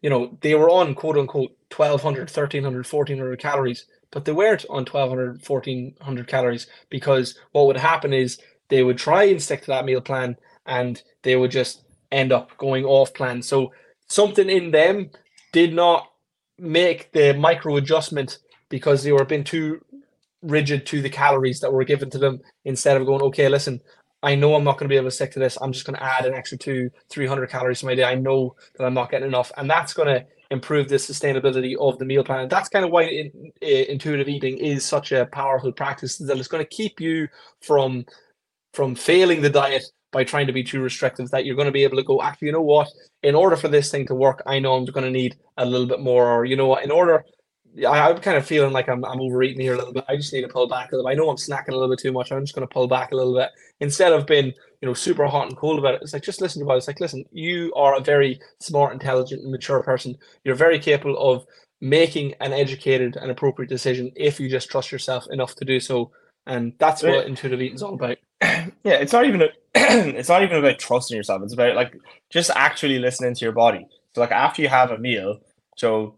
you 0.03 0.12
know, 0.12 0.38
they 0.41 0.53
were 0.53 0.69
on 0.69 0.93
quote 0.93 1.17
unquote 1.17 1.57
1200, 1.75 2.29
1300, 2.29 2.86
1400 2.86 3.39
calories, 3.39 3.88
but 4.12 4.25
they 4.25 4.31
weren't 4.31 4.63
on 4.69 4.86
1200, 4.86 5.41
1400 5.43 6.27
calories 6.27 6.67
because 6.91 7.36
what 7.51 7.65
would 7.65 7.77
happen 7.77 8.13
is 8.13 8.38
they 8.67 8.83
would 8.83 9.00
try 9.00 9.24
and 9.24 9.41
stick 9.41 9.62
to 9.62 9.67
that 9.71 9.86
meal 9.86 10.00
plan 10.00 10.38
and 10.67 11.01
they 11.24 11.36
would 11.36 11.50
just 11.50 11.81
end 12.12 12.31
up 12.31 12.55
going 12.59 12.86
off 12.86 13.12
plan. 13.12 13.41
So 13.41 13.74
something 14.07 14.51
in 14.51 14.69
them 14.69 15.09
did 15.51 15.74
not 15.74 16.12
make 16.59 17.12
the 17.12 17.33
micro 17.33 17.77
adjustment 17.77 18.38
because 18.69 19.01
they 19.01 19.12
were 19.12 19.25
being 19.25 19.43
too 19.43 19.83
rigid 20.41 20.86
to 20.88 21.01
the 21.01 21.10
calories 21.10 21.60
that 21.60 21.72
were 21.72 21.84
given 21.84 22.10
to 22.12 22.17
them 22.17 22.39
instead 22.65 22.98
of 22.98 23.05
going, 23.05 23.22
okay, 23.22 23.50
listen, 23.50 23.79
I 24.22 24.36
know 24.36 24.55
I'm 24.55 24.63
not 24.63 24.77
going 24.77 24.88
to 24.88 24.93
be 24.93 24.98
able 24.98 25.08
to 25.08 25.15
stick 25.15 25.31
to 25.31 25.39
this. 25.39 25.58
I'm 25.62 25.72
just 25.72 25.86
going 25.86 25.98
to 25.98 26.03
add 26.03 26.25
an 26.25 26.34
extra 26.34 26.58
two, 26.58 26.89
300 27.10 27.50
calories 27.50 27.79
to 27.79 27.86
my 27.86 27.96
day. 27.96 28.03
I 28.03 28.15
know 28.15 28.55
that 28.77 28.86
I'm 28.86 28.93
not 28.93 29.12
getting 29.12 29.27
enough. 29.27 29.51
And 29.58 29.69
that's 29.69 29.93
going 29.93 30.08
to 30.08 30.25
improve 30.51 30.89
the 30.89 30.96
sustainability 30.96 31.75
of 31.79 31.98
the 32.00 32.05
meal 32.05 32.24
plan. 32.24 32.41
And 32.41 32.50
that's 32.50 32.69
kind 32.69 32.84
of 32.84 32.91
why 32.91 33.03
in, 33.03 33.51
in, 33.62 33.86
intuitive 33.86 34.27
eating 34.27 34.58
is 34.58 34.84
such 34.84 35.12
a 35.12 35.27
powerful 35.27 35.72
practice 35.72 36.17
that 36.17 36.38
it's 36.38 36.48
going 36.48 36.63
to 36.63 36.69
keep 36.69 37.00
you 37.00 37.27
from 37.62 38.05
from 38.74 38.93
failing 38.93 39.41
the 39.41 39.50
diet 39.50 39.84
by 40.12 40.24
trying 40.24 40.48
to 40.48 40.53
be 40.53 40.63
too 40.63 40.81
restrictive 40.81 41.29
that 41.31 41.46
you're 41.46 41.55
going 41.55 41.65
to 41.65 41.72
be 41.72 41.84
able 41.84 41.98
to 41.98 42.03
go 42.03 42.22
actually 42.22 42.48
you 42.48 42.51
know 42.51 42.62
what 42.62 42.88
in 43.24 43.34
order 43.36 43.55
for 43.55 43.67
this 43.67 43.89
thing 43.89 44.05
to 44.05 44.13
work 44.13 44.43
i 44.46 44.60
know 44.60 44.75
i'm 44.75 44.86
going 44.86 45.03
to 45.03 45.12
need 45.12 45.36
a 45.58 45.65
little 45.65 45.88
bit 45.88 46.00
more 46.00 46.27
or 46.27 46.46
you 46.46 46.55
know 46.55 46.67
what 46.67 46.84
in 46.84 46.91
order 46.91 47.24
I, 47.77 48.09
I'm 48.09 48.17
kind 48.19 48.38
of 48.38 48.45
feeling 48.45 48.73
like 48.73 48.89
I'm, 48.89 49.05
I'm 49.05 49.21
overeating 49.21 49.61
here 49.61 49.73
a 49.73 49.77
little 49.77 49.93
bit. 49.93 50.05
I 50.07 50.15
just 50.15 50.33
need 50.33 50.41
to 50.41 50.47
pull 50.47 50.67
back 50.67 50.91
a 50.91 50.95
little 50.95 51.09
bit. 51.09 51.13
I 51.13 51.15
know 51.15 51.29
I'm 51.29 51.38
snacking 51.38 51.69
a 51.69 51.73
little 51.73 51.89
bit 51.89 51.99
too 51.99 52.11
much. 52.11 52.31
I'm 52.31 52.43
just 52.43 52.55
going 52.55 52.67
to 52.67 52.73
pull 52.73 52.88
back 52.88 53.11
a 53.11 53.15
little 53.15 53.35
bit 53.35 53.49
instead 53.79 54.11
of 54.11 54.25
being, 54.25 54.47
you 54.81 54.88
know, 54.88 54.93
super 54.93 55.25
hot 55.27 55.47
and 55.47 55.57
cold 55.57 55.79
about 55.79 55.95
it. 55.95 56.01
It's 56.01 56.13
like, 56.13 56.23
just 56.23 56.41
listen 56.41 56.61
to 56.61 56.65
what 56.65 56.77
it's 56.77 56.88
like. 56.88 56.99
Listen, 56.99 57.25
you 57.31 57.73
are 57.75 57.95
a 57.95 58.01
very 58.01 58.39
smart, 58.59 58.93
intelligent, 58.93 59.41
and 59.41 59.51
mature 59.51 59.83
person. 59.83 60.17
You're 60.43 60.55
very 60.55 60.79
capable 60.79 61.17
of 61.17 61.45
making 61.81 62.33
an 62.41 62.53
educated 62.53 63.15
and 63.15 63.31
appropriate 63.31 63.69
decision 63.69 64.11
if 64.15 64.39
you 64.39 64.49
just 64.49 64.69
trust 64.69 64.91
yourself 64.91 65.27
enough 65.31 65.55
to 65.55 65.65
do 65.65 65.79
so. 65.79 66.11
And 66.47 66.73
that's 66.79 67.03
what 67.03 67.27
intuitive 67.27 67.61
eating 67.61 67.75
is 67.75 67.83
all 67.83 67.93
about. 67.93 68.17
yeah, 68.41 68.71
it's 68.83 69.13
not 69.13 69.25
even 69.25 69.43
a, 69.43 69.49
it's 69.75 70.29
not 70.29 70.41
even 70.41 70.57
about 70.57 70.79
trusting 70.79 71.15
yourself. 71.15 71.43
It's 71.43 71.53
about 71.53 71.75
like 71.75 71.95
just 72.29 72.49
actually 72.55 72.99
listening 72.99 73.35
to 73.35 73.45
your 73.45 73.51
body. 73.51 73.85
So 74.15 74.21
like 74.21 74.31
after 74.31 74.61
you 74.61 74.67
have 74.67 74.91
a 74.91 74.97
meal, 74.97 75.39
so 75.77 76.15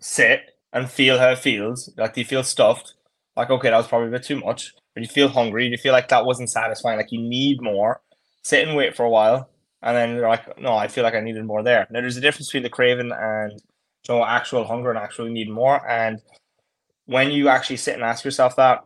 sit 0.00 0.57
and 0.72 0.90
feel 0.90 1.18
how 1.18 1.30
it 1.30 1.38
feels. 1.38 1.92
Like 1.96 2.14
do 2.14 2.20
you 2.20 2.26
feel 2.26 2.44
stuffed? 2.44 2.94
Like 3.36 3.50
okay, 3.50 3.70
that 3.70 3.76
was 3.76 3.88
probably 3.88 4.08
a 4.08 4.12
bit 4.12 4.24
too 4.24 4.40
much. 4.40 4.74
Or 4.96 5.02
you 5.02 5.08
feel 5.08 5.28
hungry? 5.28 5.64
Do 5.64 5.70
you 5.70 5.78
feel 5.78 5.92
like 5.92 6.08
that 6.08 6.24
wasn't 6.24 6.50
satisfying? 6.50 6.98
Like 6.98 7.12
you 7.12 7.20
need 7.20 7.62
more. 7.62 8.00
Sit 8.42 8.66
and 8.66 8.76
wait 8.76 8.96
for 8.96 9.04
a 9.04 9.10
while, 9.10 9.50
and 9.82 9.96
then 9.96 10.14
you're 10.14 10.28
like, 10.28 10.58
no, 10.60 10.74
I 10.74 10.88
feel 10.88 11.04
like 11.04 11.14
I 11.14 11.20
needed 11.20 11.44
more 11.44 11.62
there. 11.62 11.86
Now 11.90 12.00
there's 12.00 12.16
a 12.16 12.20
difference 12.20 12.48
between 12.48 12.62
the 12.62 12.70
craving 12.70 13.12
and 13.12 13.52
you 14.08 14.14
know, 14.14 14.24
actual 14.24 14.64
hunger 14.64 14.90
and 14.90 14.98
actually 14.98 15.30
need 15.30 15.50
more. 15.50 15.86
And 15.88 16.20
when 17.06 17.30
you 17.30 17.48
actually 17.48 17.76
sit 17.76 17.94
and 17.94 18.02
ask 18.02 18.24
yourself 18.24 18.56
that, 18.56 18.84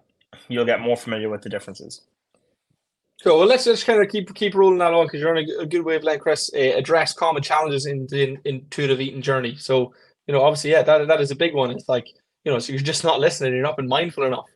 you'll 0.49 0.65
get 0.65 0.81
more 0.81 0.97
familiar 0.97 1.29
with 1.29 1.43
the 1.43 1.49
differences. 1.49 2.03
So 3.19 3.39
well, 3.39 3.47
let's 3.47 3.65
just 3.65 3.87
kind 3.87 4.03
of 4.03 4.11
keep 4.11 4.35
keep 4.35 4.55
rolling 4.55 4.79
that 4.79 4.93
on 4.93 5.07
because 5.07 5.21
you're 5.21 5.37
on 5.37 5.45
a, 5.61 5.67
good 5.67 5.85
wavelength, 5.85 6.23
Chris. 6.23 6.51
Uh, 6.53 6.77
address 6.77 7.13
common 7.13 7.43
challenges 7.43 7.87
in 7.87 8.07
the 8.11 8.23
in, 8.23 8.39
intuitive 8.45 9.01
eating 9.01 9.23
journey. 9.23 9.55
So 9.57 9.95
you 10.33 10.39
know, 10.39 10.45
obviously, 10.45 10.71
yeah, 10.71 10.83
that 10.83 11.09
that 11.09 11.21
is 11.21 11.31
a 11.31 11.37
big 11.37 11.55
one. 11.55 11.71
It's 11.71 11.91
like 11.91 12.09
you 12.43 12.51
know, 12.51 12.59
so 12.59 12.73
you're 12.73 12.81
just 12.81 13.05
not 13.05 13.21
listening. 13.21 13.53
You're 13.53 13.63
not 13.63 13.77
being 13.77 13.89
mindful 13.89 14.25
enough. 14.25 14.49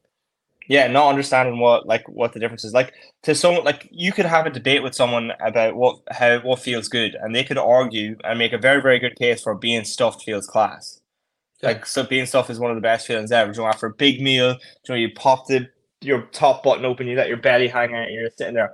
Yeah, 0.69 0.87
not 0.87 1.11
understanding 1.11 1.59
what 1.59 1.87
like 1.87 2.09
what 2.09 2.33
the 2.33 2.41
difference 2.41 2.65
is. 2.65 2.73
Like 2.73 2.95
to 3.25 3.35
someone 3.35 3.65
like 3.65 3.87
you 3.91 4.11
could 4.11 4.25
have 4.25 4.47
a 4.47 4.51
debate 4.51 4.83
with 4.83 4.95
someone 4.95 5.33
about 5.39 5.77
what 5.77 5.99
how 6.11 6.39
what 6.39 6.61
feels 6.61 6.89
good, 6.89 7.15
and 7.21 7.37
they 7.37 7.45
could 7.45 7.59
argue 7.59 8.17
and 8.25 8.39
make 8.39 8.55
a 8.55 8.59
very 8.59 8.81
very 8.81 8.99
good 8.99 9.17
case 9.17 9.43
for 9.43 9.55
being 9.55 9.85
stuffed 9.85 10.23
feels 10.23 10.47
class. 10.47 11.03
Yeah. 11.61 11.69
Like 11.69 11.85
so, 11.85 12.05
being 12.05 12.25
stuffed 12.25 12.49
is 12.49 12.59
one 12.59 12.71
of 12.71 12.77
the 12.79 12.81
best 12.81 13.07
feelings 13.07 13.31
ever. 13.31 13.53
You 13.53 13.59
know, 13.59 13.67
after 13.67 13.85
a 13.85 13.93
big 13.93 14.23
meal, 14.23 14.53
you 14.53 14.59
know, 14.89 14.95
you 14.95 15.11
pop 15.15 15.47
the 15.47 15.69
your 16.01 16.23
top 16.33 16.62
button 16.62 16.87
open, 16.87 17.07
you 17.07 17.19
let 17.19 17.29
your 17.29 17.37
belly 17.37 17.69
hang 17.69 17.95
out, 17.95 18.07
and 18.07 18.15
you're 18.15 18.31
sitting 18.31 18.55
there 18.55 18.73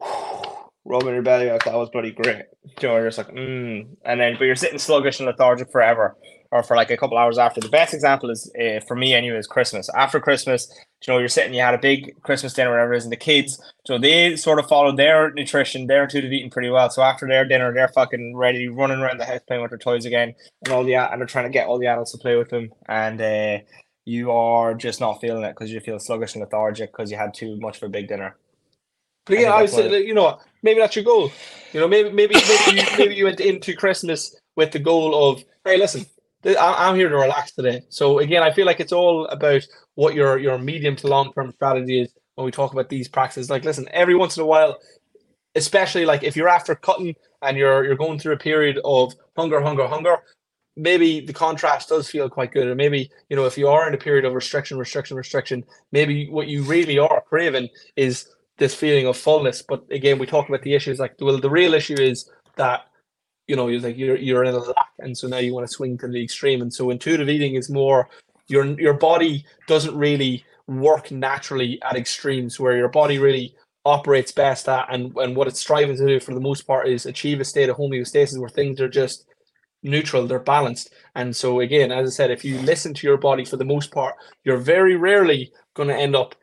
rubbing 0.84 1.14
your 1.14 1.22
belly 1.22 1.50
out. 1.50 1.64
That 1.64 1.74
was 1.74 1.90
bloody 1.90 2.12
great. 2.12 2.44
You 2.80 2.88
know, 2.88 2.96
you're 2.96 3.08
just 3.08 3.18
like, 3.18 3.28
mm. 3.28 3.86
and 4.04 4.20
then 4.20 4.36
but 4.38 4.44
you're 4.44 4.56
sitting 4.56 4.78
sluggish 4.78 5.20
and 5.20 5.26
lethargic 5.26 5.70
forever, 5.70 6.16
or 6.50 6.62
for 6.62 6.76
like 6.76 6.90
a 6.90 6.96
couple 6.96 7.18
hours 7.18 7.38
after. 7.38 7.60
The 7.60 7.68
best 7.68 7.94
example 7.94 8.30
is 8.30 8.50
uh, 8.60 8.80
for 8.86 8.96
me 8.96 9.14
anyway 9.14 9.38
is 9.38 9.46
Christmas. 9.46 9.88
After 9.96 10.20
Christmas, 10.20 10.72
you 11.06 11.12
know, 11.12 11.18
you're 11.18 11.28
sitting, 11.28 11.54
you 11.54 11.60
had 11.60 11.74
a 11.74 11.78
big 11.78 12.20
Christmas 12.22 12.52
dinner, 12.52 12.70
whatever 12.70 12.94
it 12.94 12.98
is, 12.98 13.04
and 13.04 13.12
the 13.12 13.16
kids, 13.16 13.60
so 13.86 13.98
they 13.98 14.36
sort 14.36 14.58
of 14.58 14.68
followed 14.68 14.96
their 14.96 15.32
nutrition, 15.32 15.82
intuitive 15.82 16.32
eating 16.32 16.50
pretty 16.50 16.70
well. 16.70 16.90
So 16.90 17.02
after 17.02 17.26
their 17.26 17.44
dinner, 17.44 17.72
they're 17.72 17.88
fucking 17.88 18.36
ready, 18.36 18.68
running 18.68 19.00
around 19.00 19.18
the 19.18 19.24
house 19.24 19.40
playing 19.46 19.62
with 19.62 19.70
their 19.70 19.78
toys 19.78 20.06
again, 20.06 20.34
and 20.64 20.74
all 20.74 20.84
the 20.84 20.94
and 20.94 21.20
they're 21.20 21.26
trying 21.26 21.46
to 21.46 21.50
get 21.50 21.66
all 21.66 21.78
the 21.78 21.86
adults 21.86 22.12
to 22.12 22.18
play 22.18 22.36
with 22.36 22.50
them, 22.50 22.70
and. 22.88 23.20
uh 23.20 23.58
you 24.06 24.32
are 24.32 24.74
just 24.74 24.98
not 24.98 25.20
feeling 25.20 25.44
it 25.44 25.50
because 25.50 25.70
you 25.70 25.78
feel 25.78 25.98
sluggish 26.00 26.34
and 26.34 26.42
lethargic 26.42 26.90
because 26.90 27.10
you 27.12 27.16
had 27.16 27.34
too 27.34 27.56
much 27.60 27.76
of 27.76 27.84
a 27.84 27.88
big 27.88 28.08
dinner. 28.08 28.36
But 29.26 29.36
I 29.36 29.38
again, 29.40 29.52
I 29.52 29.56
would 29.56 29.62
that's 29.70 29.74
say, 29.74 29.88
what- 29.88 30.04
you 30.04 30.14
know, 30.14 30.38
maybe 30.62 30.80
that's 30.80 30.96
your 30.96 31.04
goal. 31.04 31.30
You 31.72 31.80
know, 31.80 31.88
maybe 31.88 32.10
maybe 32.10 32.34
maybe 32.34 32.80
you, 32.80 32.86
maybe 32.98 33.14
you 33.14 33.24
went 33.24 33.40
into 33.40 33.74
Christmas 33.74 34.36
with 34.56 34.72
the 34.72 34.78
goal 34.78 35.30
of, 35.30 35.42
hey, 35.64 35.76
listen, 35.76 36.04
I'm 36.44 36.96
here 36.96 37.08
to 37.08 37.16
relax 37.16 37.52
today. 37.52 37.82
So 37.88 38.18
again, 38.18 38.42
I 38.42 38.50
feel 38.50 38.66
like 38.66 38.80
it's 38.80 38.92
all 38.92 39.26
about 39.26 39.62
what 39.94 40.14
your 40.14 40.38
your 40.38 40.58
medium 40.58 40.96
to 40.96 41.06
long 41.06 41.32
term 41.32 41.52
strategy 41.52 42.00
is 42.02 42.12
when 42.34 42.44
we 42.44 42.50
talk 42.50 42.72
about 42.72 42.88
these 42.88 43.08
practices. 43.08 43.50
Like, 43.50 43.64
listen, 43.64 43.88
every 43.92 44.14
once 44.14 44.36
in 44.36 44.42
a 44.42 44.46
while, 44.46 44.78
especially 45.54 46.04
like 46.04 46.22
if 46.22 46.36
you're 46.36 46.48
after 46.48 46.74
cutting 46.74 47.14
and 47.42 47.56
you're 47.56 47.84
you're 47.84 47.96
going 47.96 48.18
through 48.18 48.34
a 48.34 48.38
period 48.38 48.78
of 48.84 49.12
hunger, 49.36 49.60
hunger, 49.60 49.86
hunger, 49.86 50.16
maybe 50.76 51.20
the 51.20 51.32
contrast 51.32 51.88
does 51.90 52.08
feel 52.08 52.28
quite 52.28 52.52
good. 52.52 52.66
Or 52.66 52.74
maybe, 52.74 53.10
you 53.28 53.36
know, 53.36 53.44
if 53.46 53.58
you 53.58 53.68
are 53.68 53.86
in 53.86 53.94
a 53.94 53.98
period 53.98 54.24
of 54.24 54.34
restriction, 54.34 54.78
restriction, 54.78 55.16
restriction, 55.16 55.64
maybe 55.92 56.28
what 56.28 56.48
you 56.48 56.62
really 56.62 56.98
are 56.98 57.22
craving 57.28 57.68
is 57.96 58.28
this 58.60 58.74
feeling 58.74 59.06
of 59.06 59.16
fullness. 59.16 59.62
But 59.62 59.84
again, 59.90 60.18
we 60.18 60.26
talk 60.26 60.48
about 60.48 60.62
the 60.62 60.74
issues 60.74 61.00
like 61.00 61.14
well, 61.18 61.40
the 61.40 61.50
real 61.50 61.74
issue 61.74 61.98
is 61.98 62.30
that 62.56 62.82
you 63.48 63.56
know 63.56 63.66
you're 63.66 63.80
like 63.80 63.98
you're 63.98 64.16
you're 64.16 64.44
in 64.44 64.54
a 64.54 64.58
lack, 64.58 64.92
and 65.00 65.18
so 65.18 65.26
now 65.26 65.38
you 65.38 65.52
want 65.52 65.66
to 65.66 65.72
swing 65.72 65.98
to 65.98 66.06
the 66.06 66.22
extreme. 66.22 66.62
And 66.62 66.72
so 66.72 66.90
intuitive 66.90 67.28
eating 67.28 67.56
is 67.56 67.68
more 67.68 68.08
your 68.46 68.64
your 68.78 68.94
body 68.94 69.44
doesn't 69.66 69.96
really 69.96 70.44
work 70.68 71.10
naturally 71.10 71.80
at 71.82 71.96
extremes 71.96 72.60
where 72.60 72.76
your 72.76 72.88
body 72.88 73.18
really 73.18 73.56
operates 73.86 74.30
best 74.30 74.68
at 74.68 74.86
and 74.92 75.16
and 75.16 75.34
what 75.34 75.48
it's 75.48 75.58
striving 75.58 75.96
to 75.96 76.06
do 76.06 76.20
for 76.20 76.34
the 76.34 76.40
most 76.40 76.66
part 76.66 76.86
is 76.86 77.06
achieve 77.06 77.40
a 77.40 77.44
state 77.44 77.70
of 77.70 77.76
homeostasis 77.76 78.38
where 78.38 78.50
things 78.50 78.78
are 78.78 78.90
just 78.90 79.26
neutral 79.82 80.26
they're 80.26 80.38
balanced 80.38 80.92
and 81.14 81.34
so 81.34 81.60
again 81.60 81.90
as 81.90 82.06
i 82.06 82.12
said 82.12 82.30
if 82.30 82.44
you 82.44 82.58
listen 82.58 82.92
to 82.92 83.06
your 83.06 83.16
body 83.16 83.42
for 83.42 83.56
the 83.56 83.64
most 83.64 83.90
part 83.90 84.14
you're 84.44 84.58
very 84.58 84.96
rarely 84.96 85.50
going 85.74 85.88
to 85.88 85.96
end 85.96 86.14
up 86.14 86.34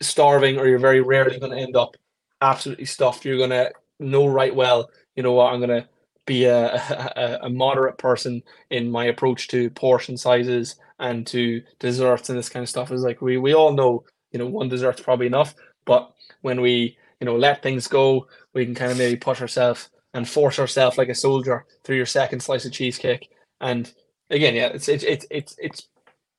starving 0.00 0.58
or 0.58 0.66
you're 0.66 0.78
very 0.78 1.00
rarely 1.00 1.38
going 1.38 1.52
to 1.52 1.58
end 1.58 1.76
up 1.76 1.96
absolutely 2.40 2.84
stuffed. 2.84 3.24
You're 3.24 3.38
going 3.38 3.50
to 3.50 3.72
know 3.98 4.26
right 4.26 4.54
well 4.54 4.90
you 5.14 5.22
know 5.22 5.32
what 5.32 5.52
i'm 5.52 5.58
going 5.58 5.80
to 5.80 5.88
be 6.26 6.44
a, 6.44 6.74
a, 7.16 7.46
a 7.46 7.50
moderate 7.50 7.98
person 7.98 8.42
in 8.70 8.90
my 8.90 9.06
approach 9.06 9.48
to 9.48 9.70
portion 9.70 10.16
sizes 10.16 10.76
and 10.98 11.26
to 11.26 11.62
desserts 11.78 12.28
and 12.28 12.38
this 12.38 12.48
kind 12.48 12.62
of 12.62 12.68
stuff. 12.68 12.90
Is 12.90 13.02
like 13.02 13.22
we 13.22 13.36
we 13.38 13.54
all 13.54 13.72
know 13.72 14.04
you 14.32 14.38
know 14.38 14.46
one 14.46 14.68
dessert's 14.68 15.00
probably 15.00 15.26
enough 15.26 15.54
but 15.84 16.12
when 16.42 16.60
we 16.60 16.98
you 17.20 17.24
know 17.24 17.36
let 17.36 17.62
things 17.62 17.86
go 17.86 18.26
we 18.54 18.64
can 18.64 18.74
kind 18.74 18.90
of 18.90 18.98
maybe 18.98 19.16
push 19.16 19.40
ourselves 19.40 19.88
and 20.14 20.28
force 20.28 20.58
ourselves 20.58 20.98
like 20.98 21.08
a 21.08 21.14
soldier 21.14 21.64
through 21.84 21.96
your 21.96 22.06
second 22.06 22.40
slice 22.40 22.64
of 22.64 22.72
cheesecake. 22.72 23.30
And 23.60 23.92
again 24.30 24.54
yeah 24.54 24.68
it's 24.68 24.88
it's 24.88 25.04
it's 25.04 25.26
it's, 25.30 25.54
it's 25.58 25.88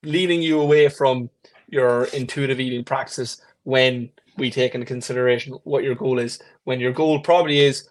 leading 0.04 0.42
you 0.42 0.60
away 0.60 0.90
from 0.90 1.30
your 1.70 2.06
intuitive 2.06 2.60
eating 2.60 2.84
practices 2.84 3.42
when 3.68 4.10
we 4.38 4.50
take 4.50 4.74
into 4.74 4.88
consideration 4.88 5.52
what 5.66 5.84
your 5.84 5.94
goal 5.94 6.20
is. 6.20 6.40
When 6.64 6.80
your 6.80 6.94
goal 6.94 7.20
probably 7.20 7.60
is, 7.60 7.90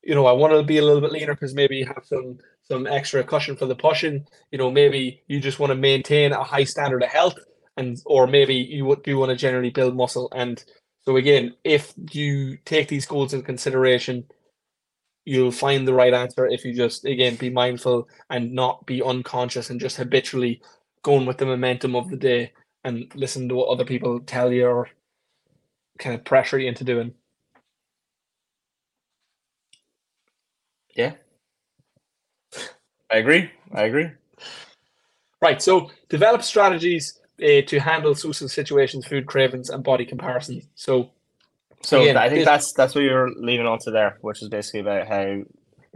you 0.00 0.14
know, 0.14 0.26
I 0.26 0.32
want 0.32 0.52
to 0.52 0.62
be 0.62 0.78
a 0.78 0.84
little 0.84 1.00
bit 1.00 1.10
leaner 1.10 1.34
because 1.34 1.56
maybe 1.56 1.76
you 1.76 1.86
have 1.86 2.04
some 2.04 2.38
some 2.62 2.86
extra 2.86 3.24
cushion 3.24 3.56
for 3.56 3.66
the 3.66 3.74
pushing. 3.74 4.24
You 4.52 4.58
know, 4.58 4.70
maybe 4.70 5.20
you 5.26 5.40
just 5.40 5.58
want 5.58 5.72
to 5.72 5.74
maintain 5.74 6.30
a 6.30 6.44
high 6.44 6.62
standard 6.62 7.02
of 7.02 7.08
health, 7.08 7.34
and 7.76 8.00
or 8.06 8.28
maybe 8.28 8.54
you 8.54 8.84
would 8.84 9.02
do 9.02 9.18
want 9.18 9.30
to 9.30 9.36
generally 9.36 9.70
build 9.70 9.96
muscle. 9.96 10.28
And 10.36 10.62
so 11.00 11.16
again, 11.16 11.56
if 11.64 11.94
you 12.12 12.58
take 12.64 12.86
these 12.86 13.06
goals 13.06 13.34
in 13.34 13.42
consideration, 13.42 14.24
you'll 15.24 15.50
find 15.50 15.88
the 15.88 15.94
right 15.94 16.14
answer 16.14 16.46
if 16.46 16.64
you 16.64 16.72
just 16.74 17.04
again 17.04 17.34
be 17.34 17.50
mindful 17.50 18.08
and 18.30 18.52
not 18.52 18.86
be 18.86 19.02
unconscious 19.02 19.70
and 19.70 19.80
just 19.80 19.96
habitually 19.96 20.62
going 21.02 21.26
with 21.26 21.38
the 21.38 21.46
momentum 21.46 21.96
of 21.96 22.08
the 22.08 22.16
day 22.16 22.52
and 22.84 23.12
listen 23.16 23.48
to 23.48 23.56
what 23.56 23.68
other 23.68 23.84
people 23.84 24.20
tell 24.20 24.52
you 24.52 24.64
or 24.64 24.88
kind 25.98 26.14
of 26.14 26.24
pressure 26.24 26.58
you 26.58 26.68
into 26.68 26.84
doing. 26.84 27.12
Yeah. 30.94 31.12
I 33.10 33.16
agree. 33.16 33.50
I 33.72 33.82
agree. 33.84 34.10
Right. 35.40 35.62
So 35.62 35.90
develop 36.08 36.42
strategies 36.42 37.20
uh, 37.42 37.62
to 37.66 37.78
handle 37.78 38.14
social 38.14 38.48
situations, 38.48 39.06
food 39.06 39.26
cravings, 39.26 39.70
and 39.70 39.84
body 39.84 40.04
comparisons. 40.04 40.68
So, 40.74 41.10
so 41.82 42.02
again, 42.02 42.16
I 42.16 42.28
think 42.28 42.44
that's 42.44 42.72
that's 42.72 42.94
what 42.94 43.04
you're 43.04 43.30
leading 43.36 43.66
on 43.66 43.78
to 43.80 43.90
there, 43.90 44.18
which 44.20 44.42
is 44.42 44.48
basically 44.48 44.80
about 44.80 45.06
how 45.06 45.42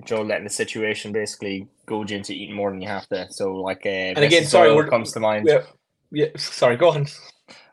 Joe 0.05 0.23
letting 0.23 0.45
the 0.45 0.51
situation 0.51 1.13
basically 1.13 1.67
goad 1.87 2.11
you 2.11 2.19
into 2.19 2.33
eating 2.33 2.55
more 2.55 2.71
than 2.71 2.81
you 2.81 2.89
have 2.89 3.09
to. 3.09 3.27
So, 3.31 3.57
like, 3.57 3.85
uh, 3.85 3.89
and 3.89 4.19
again, 4.19 4.45
sorry, 4.45 4.73
we're- 4.75 4.89
comes 4.89 5.13
to 5.13 5.21
mind. 5.21 5.49
yeah, 5.49 5.63
yeah. 6.13 6.29
Sorry, 6.37 6.77
go 6.77 6.91
on. 6.91 7.07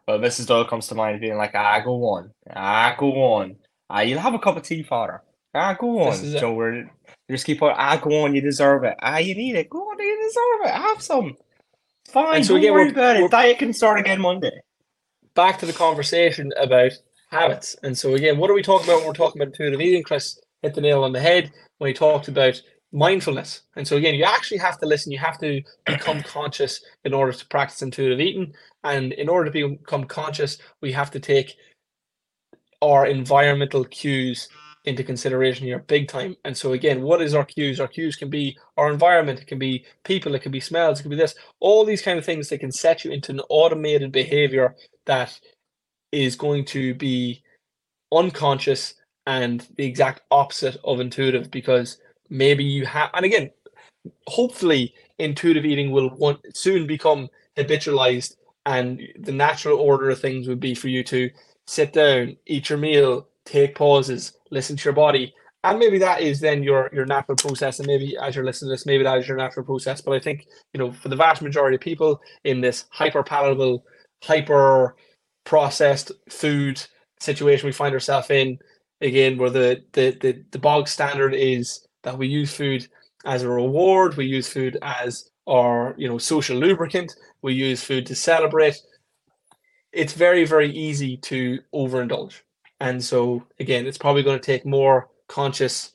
Well, 0.09 0.17
Mrs. 0.17 0.47
Doyle 0.47 0.65
comes 0.65 0.87
to 0.87 0.95
mind 0.95 1.21
being 1.21 1.37
like, 1.37 1.51
ah, 1.53 1.79
go 1.81 2.03
on. 2.05 2.31
Ah, 2.55 2.95
go 2.97 3.11
on. 3.35 3.57
Ah, 3.91 4.01
you'll 4.01 4.19
have 4.19 4.33
a 4.33 4.39
cup 4.39 4.57
of 4.57 4.63
tea, 4.63 4.81
father. 4.81 5.21
Ah, 5.53 5.75
go 5.79 5.99
on. 6.01 6.15
So 6.15 6.51
we're 6.51 6.73
you 6.77 6.89
just 7.29 7.45
keep 7.45 7.61
on, 7.61 7.75
ah, 7.77 7.95
go 7.97 8.23
on, 8.25 8.33
you 8.33 8.41
deserve 8.41 8.85
it. 8.85 8.95
Ah, 9.03 9.19
you 9.19 9.35
need 9.35 9.53
it. 9.55 9.69
Go 9.69 9.77
on, 9.77 9.99
you 9.99 10.17
deserve 10.19 10.67
it. 10.73 10.81
Have 10.81 10.99
some. 11.03 11.37
Fine, 12.07 12.37
And 12.37 12.45
so 12.45 12.53
don't 12.53 12.61
again, 12.61 12.73
worry 12.73 12.83
we're- 12.85 12.91
about 12.91 13.17
it. 13.17 13.29
Diet 13.29 13.59
can 13.59 13.71
start 13.71 13.99
again 13.99 14.19
Monday. 14.19 14.59
Back 15.35 15.59
to 15.59 15.67
the 15.67 15.73
conversation 15.73 16.51
about 16.57 16.93
habits. 17.29 17.75
And 17.83 17.95
so 17.95 18.15
again, 18.15 18.39
what 18.39 18.49
are 18.49 18.55
we 18.55 18.63
talking 18.63 18.87
about 18.87 18.97
when 19.01 19.07
we're 19.09 19.13
talking 19.13 19.39
about 19.39 19.53
intuitive 19.53 19.79
eating? 19.79 20.01
Chris 20.01 20.39
hit 20.63 20.73
the 20.73 20.81
nail 20.81 21.03
on 21.03 21.13
the 21.13 21.19
head 21.19 21.51
when 21.77 21.89
he 21.89 21.93
talked 21.93 22.27
about 22.27 22.59
mindfulness. 22.91 23.61
And 23.75 23.87
so 23.87 23.97
again, 23.97 24.15
you 24.15 24.23
actually 24.23 24.57
have 24.57 24.79
to 24.79 24.85
listen. 24.85 25.11
You 25.11 25.19
have 25.19 25.39
to 25.39 25.61
become 25.85 26.21
conscious 26.23 26.81
in 27.03 27.13
order 27.13 27.31
to 27.31 27.47
practice 27.47 27.81
intuitive 27.81 28.19
eating. 28.19 28.53
And 28.83 29.13
in 29.13 29.29
order 29.29 29.51
to 29.51 29.69
become 29.77 30.05
conscious, 30.05 30.57
we 30.81 30.91
have 30.93 31.11
to 31.11 31.19
take 31.19 31.55
our 32.81 33.05
environmental 33.05 33.83
cues 33.85 34.47
into 34.85 35.03
consideration 35.03 35.65
here 35.65 35.79
big 35.79 36.07
time. 36.07 36.35
And 36.45 36.55
so 36.55 36.73
again, 36.73 37.01
what 37.01 37.21
is 37.21 37.35
our 37.35 37.43
cues? 37.43 37.79
Our 37.79 37.87
cues 37.87 38.15
can 38.15 38.29
be 38.29 38.57
our 38.77 38.91
environment, 38.91 39.41
it 39.41 39.47
can 39.47 39.59
be 39.59 39.85
people, 40.03 40.33
it 40.35 40.41
can 40.41 40.51
be 40.51 40.61
smells, 40.61 40.99
it 40.99 41.03
can 41.03 41.11
be 41.11 41.17
this, 41.17 41.35
all 41.59 41.83
these 41.83 42.01
kind 42.01 42.17
of 42.17 42.25
things 42.25 42.49
that 42.49 42.59
can 42.59 42.71
set 42.71 43.03
you 43.03 43.11
into 43.11 43.31
an 43.31 43.41
automated 43.49 44.11
behavior 44.11 44.75
that 45.05 45.37
is 46.11 46.35
going 46.35 46.65
to 46.65 46.93
be 46.95 47.43
unconscious 48.11 48.95
and 49.27 49.67
the 49.75 49.85
exact 49.85 50.21
opposite 50.31 50.77
of 50.83 50.99
intuitive 50.99 51.51
because 51.51 51.99
maybe 52.29 52.63
you 52.63 52.85
have 52.85 53.09
and 53.13 53.25
again 53.25 53.49
hopefully 54.27 54.93
intuitive 55.17 55.65
eating 55.65 55.91
will 55.91 56.09
want, 56.15 56.39
soon 56.55 56.87
become 56.87 57.27
habitualized 57.57 58.35
and 58.65 59.01
the 59.19 59.31
natural 59.31 59.77
order 59.77 60.09
of 60.09 60.19
things 60.19 60.47
would 60.47 60.59
be 60.59 60.73
for 60.73 60.87
you 60.87 61.03
to 61.03 61.29
sit 61.67 61.93
down 61.93 62.35
eat 62.45 62.69
your 62.69 62.77
meal 62.77 63.27
take 63.45 63.75
pauses 63.75 64.33
listen 64.51 64.75
to 64.77 64.83
your 64.85 64.93
body. 64.93 65.33
And 65.63 65.77
maybe 65.77 65.99
that 65.99 66.21
is 66.21 66.39
then 66.39 66.63
your 66.63 66.89
your 66.93 67.05
natural 67.05 67.35
process. 67.35 67.79
And 67.79 67.87
maybe 67.87 68.17
as 68.17 68.35
you're 68.35 68.45
listening 68.45 68.69
to 68.69 68.73
this 68.73 68.85
maybe 68.85 69.03
that 69.03 69.17
is 69.17 69.27
your 69.27 69.37
natural 69.37 69.65
process. 69.65 70.01
But 70.01 70.13
i 70.13 70.19
think 70.19 70.47
you 70.73 70.79
know 70.79 70.91
for 70.91 71.09
the 71.09 71.15
vast 71.15 71.41
majority 71.41 71.75
of 71.75 71.81
people 71.81 72.21
in 72.43 72.61
this 72.61 72.85
hyper 72.91 73.23
palatable 73.23 73.85
hyper 74.23 74.95
processed 75.45 76.11
food 76.29 76.81
situation 77.19 77.65
we 77.65 77.71
find 77.71 77.93
ourselves 77.93 78.29
in 78.29 78.57
again 79.01 79.37
where 79.37 79.49
the, 79.49 79.83
the 79.93 80.11
the 80.21 80.43
the 80.51 80.59
bog 80.59 80.87
standard 80.87 81.33
is 81.33 81.85
that 82.03 82.17
we 82.17 82.27
use 82.27 82.53
food 82.53 82.87
as 83.25 83.43
a 83.43 83.49
reward. 83.49 84.15
We 84.15 84.25
use 84.25 84.47
food 84.49 84.77
as 84.81 85.29
our 85.47 85.95
you 85.97 86.07
know 86.07 86.17
social 86.17 86.57
lubricant. 86.57 87.15
We 87.41 87.53
use 87.53 87.83
food 87.83 88.05
to 88.07 88.15
celebrate. 88.15 88.81
It's 89.91 90.13
very 90.13 90.45
very 90.45 90.71
easy 90.71 91.17
to 91.17 91.59
overindulge. 91.73 92.41
And 92.79 93.03
so 93.03 93.43
again 93.59 93.85
it's 93.87 93.97
probably 93.97 94.23
going 94.23 94.39
to 94.39 94.45
take 94.45 94.65
more 94.65 95.09
conscious 95.27 95.93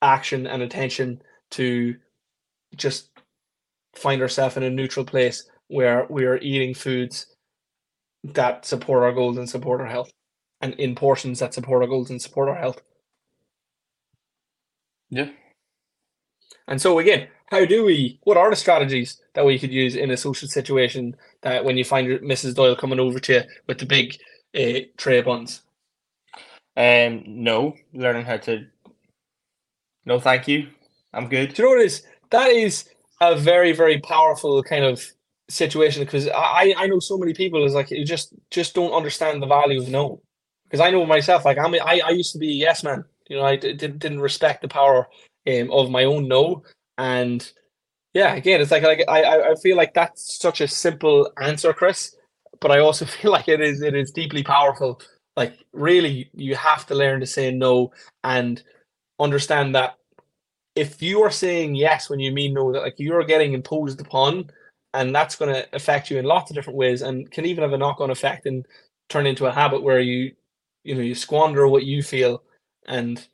action 0.00 0.46
and 0.46 0.62
attention 0.62 1.22
to 1.52 1.96
just 2.76 3.10
find 3.94 4.22
ourselves 4.22 4.56
in 4.56 4.62
a 4.62 4.70
neutral 4.70 5.04
place 5.04 5.48
where 5.68 6.06
we 6.08 6.24
are 6.24 6.38
eating 6.38 6.74
foods 6.74 7.26
that 8.24 8.64
support 8.64 9.02
our 9.02 9.12
goals 9.12 9.36
and 9.36 9.48
support 9.48 9.80
our 9.80 9.86
health 9.86 10.12
and 10.60 10.74
in 10.74 10.94
portions 10.94 11.38
that 11.40 11.54
support 11.54 11.82
our 11.82 11.88
goals 11.88 12.10
and 12.10 12.20
support 12.20 12.48
our 12.48 12.54
health 12.56 12.80
Yeah. 15.12 15.30
and 16.68 16.80
so 16.82 16.98
again 17.00 17.28
how 17.50 17.64
do 17.66 17.84
we 17.84 18.20
what 18.24 18.36
are 18.38 18.50
the 18.50 18.56
strategies 18.56 19.20
that 19.34 19.46
we 19.46 19.58
could 19.58 19.72
use 19.72 19.96
in 19.96 20.10
a 20.10 20.16
social 20.16 20.48
situation 20.48 21.16
that 21.42 21.64
when 21.64 21.76
you 21.78 21.84
find 21.84 22.08
mrs 22.22 22.54
doyle 22.54 22.76
coming 22.76 23.00
over 23.00 23.20
to 23.20 23.34
you 23.34 23.42
with 23.68 23.78
the 23.78 23.86
big 23.86 24.16
uh, 24.56 24.80
tray 24.98 25.18
of 25.20 25.26
buns 25.26 25.60
Um, 26.76 27.24
no, 27.26 27.76
learning 27.94 28.26
how 28.26 28.38
to. 28.38 28.66
No, 30.06 30.20
thank 30.20 30.48
you. 30.48 30.68
I'm 31.14 31.28
good. 31.28 31.54
Do 31.54 31.62
you 31.62 31.68
know 31.68 31.76
what 31.76 31.82
it 31.82 31.86
is? 31.86 32.04
That 32.30 32.50
is 32.50 32.88
a 33.20 33.36
very, 33.36 33.72
very 33.72 34.00
powerful 34.00 34.62
kind 34.64 34.84
of 34.84 35.04
situation 35.50 36.04
because 36.04 36.28
I, 36.28 36.74
I 36.78 36.86
know 36.88 37.00
so 37.00 37.18
many 37.18 37.34
people 37.34 37.64
is 37.66 37.74
like 37.74 37.90
you 37.90 38.04
just 38.04 38.34
just 38.50 38.74
don't 38.74 38.92
understand 38.92 39.42
the 39.42 39.46
value 39.48 39.80
of 39.80 39.88
no. 39.88 40.22
Because 40.64 40.80
I 40.80 40.90
know 40.90 41.06
myself, 41.06 41.44
like 41.44 41.58
I'm 41.58 41.74
I, 41.74 42.02
I 42.06 42.10
used 42.10 42.32
to 42.34 42.38
be 42.38 42.50
a 42.50 42.66
yes 42.66 42.84
man. 42.84 43.04
You 43.28 43.36
know, 43.36 43.44
I 43.44 43.56
d- 43.56 43.74
didn't 43.74 44.20
respect 44.20 44.62
the 44.62 44.68
power 44.68 45.08
um, 45.48 45.70
of 45.70 45.90
my 45.90 46.04
own 46.04 46.28
no. 46.28 46.62
And 46.98 47.50
yeah, 48.14 48.34
again, 48.34 48.60
it's 48.60 48.70
like 48.70 48.82
like 48.82 49.04
I 49.08 49.52
I 49.52 49.54
feel 49.56 49.76
like 49.76 49.94
that's 49.94 50.38
such 50.38 50.60
a 50.60 50.68
simple 50.68 51.30
answer, 51.40 51.72
Chris. 51.72 52.16
But 52.60 52.70
I 52.70 52.78
also 52.78 53.04
feel 53.06 53.32
like 53.32 53.48
it 53.48 53.60
is 53.60 53.82
it 53.82 53.94
is 53.94 54.10
deeply 54.10 54.42
powerful. 54.42 55.00
Like 55.36 55.54
really, 55.72 56.30
you 56.34 56.54
have 56.56 56.86
to 56.86 56.94
learn 56.94 57.20
to 57.20 57.26
say 57.26 57.50
no 57.50 57.92
and 58.24 58.62
understand 59.18 59.74
that 59.74 59.96
if 60.74 61.02
you 61.02 61.22
are 61.22 61.30
saying 61.30 61.74
yes 61.74 62.08
when 62.08 62.20
you 62.20 62.32
mean 62.32 62.54
no, 62.54 62.72
that 62.72 62.82
like 62.82 62.98
you're 62.98 63.24
getting 63.24 63.52
imposed 63.52 64.00
upon, 64.00 64.50
and 64.94 65.14
that's 65.14 65.36
going 65.36 65.52
to 65.52 65.66
affect 65.74 66.10
you 66.10 66.18
in 66.18 66.24
lots 66.24 66.50
of 66.50 66.54
different 66.54 66.78
ways, 66.78 67.02
and 67.02 67.30
can 67.30 67.44
even 67.46 67.62
have 67.62 67.72
a 67.72 67.78
knock-on 67.78 68.10
effect 68.10 68.46
and 68.46 68.66
turn 69.08 69.26
into 69.26 69.46
a 69.46 69.52
habit 69.52 69.82
where 69.82 70.00
you, 70.00 70.32
you 70.84 70.94
know, 70.94 71.00
you 71.00 71.14
squander 71.14 71.68
what 71.68 71.84
you 71.84 72.02
feel, 72.02 72.42
and 72.86 73.26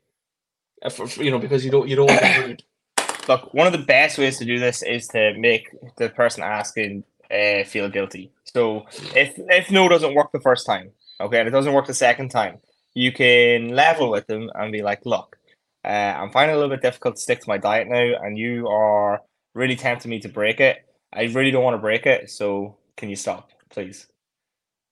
uh, 0.82 0.90
for, 0.90 1.06
for- 1.06 1.22
you 1.22 1.30
know 1.30 1.38
because 1.38 1.64
you 1.64 1.70
don't 1.70 1.88
you 1.88 1.96
don't. 1.96 2.62
Look, 3.28 3.52
one 3.52 3.66
of 3.66 3.74
the 3.74 3.84
best 3.84 4.16
ways 4.16 4.38
to 4.38 4.46
do 4.46 4.58
this 4.58 4.82
is 4.82 5.06
to 5.08 5.34
make 5.38 5.68
the 5.98 6.08
person 6.08 6.42
asking 6.42 7.04
uh, 7.30 7.62
feel 7.64 7.88
guilty. 7.90 8.32
So 8.44 8.86
if 9.14 9.34
if 9.36 9.70
no 9.70 9.88
doesn't 9.88 10.14
work 10.14 10.32
the 10.32 10.40
first 10.40 10.66
time, 10.66 10.90
okay, 11.20 11.38
and 11.40 11.48
it 11.48 11.50
doesn't 11.52 11.74
work 11.74 11.86
the 11.86 11.94
second 11.94 12.30
time, 12.30 12.58
you 12.94 13.12
can 13.12 13.68
level 13.68 14.10
with 14.10 14.26
them 14.28 14.50
and 14.54 14.72
be 14.72 14.80
like, 14.82 15.04
look, 15.04 15.36
uh, 15.84 15.88
I'm 15.88 16.30
finding 16.30 16.54
it 16.54 16.58
a 16.58 16.60
little 16.60 16.74
bit 16.74 16.82
difficult 16.82 17.16
to 17.16 17.20
stick 17.22 17.40
to 17.40 17.48
my 17.48 17.58
diet 17.58 17.88
now, 17.88 18.14
and 18.22 18.38
you 18.38 18.66
are 18.68 19.20
really 19.54 19.76
tempting 19.76 20.10
me 20.10 20.20
to 20.20 20.28
break 20.28 20.60
it. 20.60 20.78
I 21.12 21.24
really 21.24 21.50
don't 21.50 21.64
want 21.64 21.74
to 21.74 21.78
break 21.78 22.06
it, 22.06 22.30
so 22.30 22.78
can 22.96 23.10
you 23.10 23.16
stop, 23.16 23.50
please? 23.70 24.06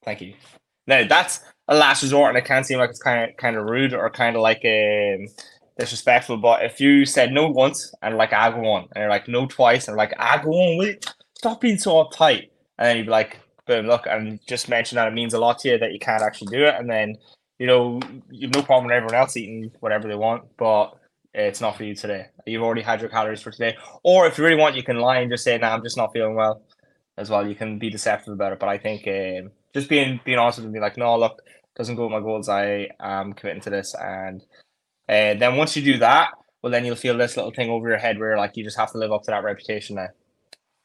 Thank 0.04 0.20
you. 0.20 0.34
Now 0.86 1.06
that's 1.06 1.40
a 1.68 1.76
last 1.76 2.02
resort, 2.02 2.30
and 2.30 2.38
it 2.38 2.44
can 2.44 2.64
seem 2.64 2.78
like 2.78 2.90
it's 2.90 3.02
kind 3.02 3.30
of 3.30 3.36
kind 3.36 3.56
of 3.56 3.64
rude 3.66 3.92
or 3.92 4.08
kind 4.10 4.36
of 4.36 4.42
like 4.42 4.64
um, 4.64 5.26
disrespectful. 5.78 6.36
But 6.36 6.64
if 6.64 6.80
you 6.80 7.04
said 7.04 7.32
no 7.32 7.48
once 7.48 7.92
and 8.02 8.16
like 8.16 8.32
I 8.32 8.50
go 8.50 8.64
on, 8.66 8.88
and 8.94 9.02
you're 9.02 9.10
like 9.10 9.28
no 9.28 9.46
twice, 9.46 9.88
and 9.88 9.96
like 9.96 10.12
I 10.18 10.42
go 10.42 10.50
on, 10.50 10.78
wait, 10.78 11.06
stop 11.34 11.60
being 11.60 11.78
so 11.78 12.04
uptight, 12.04 12.50
and 12.78 12.88
then 12.88 12.96
you'd 12.98 13.06
be 13.06 13.10
like, 13.10 13.40
boom, 13.66 13.86
look, 13.86 14.06
and 14.06 14.38
just 14.46 14.68
mention 14.68 14.96
that 14.96 15.08
it 15.08 15.14
means 15.14 15.34
a 15.34 15.38
lot 15.40 15.58
to 15.60 15.70
you 15.70 15.78
that 15.78 15.92
you 15.92 15.98
can't 15.98 16.22
actually 16.22 16.56
do 16.56 16.64
it, 16.64 16.74
and 16.76 16.88
then 16.88 17.16
you 17.58 17.66
know 17.66 18.00
you've 18.30 18.54
no 18.54 18.62
problem 18.62 18.86
with 18.86 18.94
everyone 18.94 19.14
else 19.14 19.36
eating 19.36 19.70
whatever 19.80 20.08
they 20.08 20.14
want, 20.14 20.44
but 20.56 20.94
it's 21.34 21.60
not 21.60 21.76
for 21.76 21.84
you 21.84 21.94
today. 21.94 22.26
You've 22.46 22.62
already 22.62 22.80
had 22.82 23.00
your 23.00 23.10
calories 23.10 23.42
for 23.42 23.50
today. 23.50 23.76
Or 24.02 24.26
if 24.26 24.38
you 24.38 24.44
really 24.44 24.56
want, 24.56 24.74
you 24.74 24.82
can 24.82 24.98
lie 24.98 25.18
and 25.18 25.30
just 25.30 25.44
say, 25.44 25.58
"Nah, 25.58 25.74
I'm 25.74 25.82
just 25.82 25.96
not 25.96 26.12
feeling 26.12 26.34
well." 26.34 26.62
As 27.18 27.30
well, 27.30 27.46
you 27.46 27.54
can 27.54 27.78
be 27.78 27.90
deceptive 27.90 28.32
about 28.32 28.52
it. 28.52 28.58
But 28.58 28.68
I 28.68 28.78
think 28.78 29.06
um, 29.06 29.50
just 29.74 29.88
being 29.88 30.20
being 30.24 30.38
honest 30.38 30.62
them, 30.62 30.72
be 30.72 30.80
like, 30.80 30.96
"No, 30.96 31.18
look, 31.18 31.42
doesn't 31.76 31.96
go 31.96 32.04
with 32.04 32.12
my 32.12 32.20
goals. 32.20 32.48
I 32.48 32.88
am 33.00 33.32
committing 33.32 33.62
to 33.62 33.70
this." 33.70 33.94
And 33.94 34.42
uh, 35.08 35.34
then 35.34 35.56
once 35.56 35.76
you 35.76 35.82
do 35.82 35.98
that, 35.98 36.30
well, 36.62 36.70
then 36.70 36.84
you'll 36.84 36.96
feel 36.96 37.16
this 37.16 37.36
little 37.36 37.52
thing 37.52 37.70
over 37.70 37.88
your 37.88 37.98
head 37.98 38.18
where 38.18 38.36
like 38.36 38.56
you 38.56 38.64
just 38.64 38.78
have 38.78 38.92
to 38.92 38.98
live 38.98 39.12
up 39.12 39.22
to 39.24 39.30
that 39.30 39.44
reputation 39.44 39.96
now. 39.96 40.08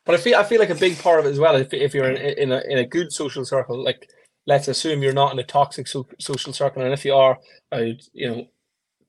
But 0.06 0.16
I 0.16 0.18
feel 0.18 0.38
I 0.38 0.44
feel 0.44 0.60
like 0.60 0.70
a 0.70 0.76
big 0.76 0.98
part 1.00 1.20
of 1.20 1.26
it 1.26 1.30
as 1.30 1.40
well. 1.40 1.56
If 1.56 1.74
if 1.74 1.94
you're 1.94 2.10
in, 2.12 2.18
in 2.38 2.52
a 2.52 2.62
in 2.68 2.78
a 2.80 2.86
good 2.86 3.12
social 3.14 3.46
circle, 3.46 3.84
like 3.84 4.10
let's 4.48 4.68
assume 4.68 5.02
you're 5.04 5.14
not 5.14 5.32
in 5.34 5.40
a 5.40 5.44
toxic 5.44 5.88
so- 5.88 6.08
social 6.20 6.54
circle, 6.54 6.82
and 6.84 6.94
if 6.94 7.06
you 7.06 7.14
are, 7.14 7.38
I 7.72 7.98
you 8.14 8.30
know 8.30 8.48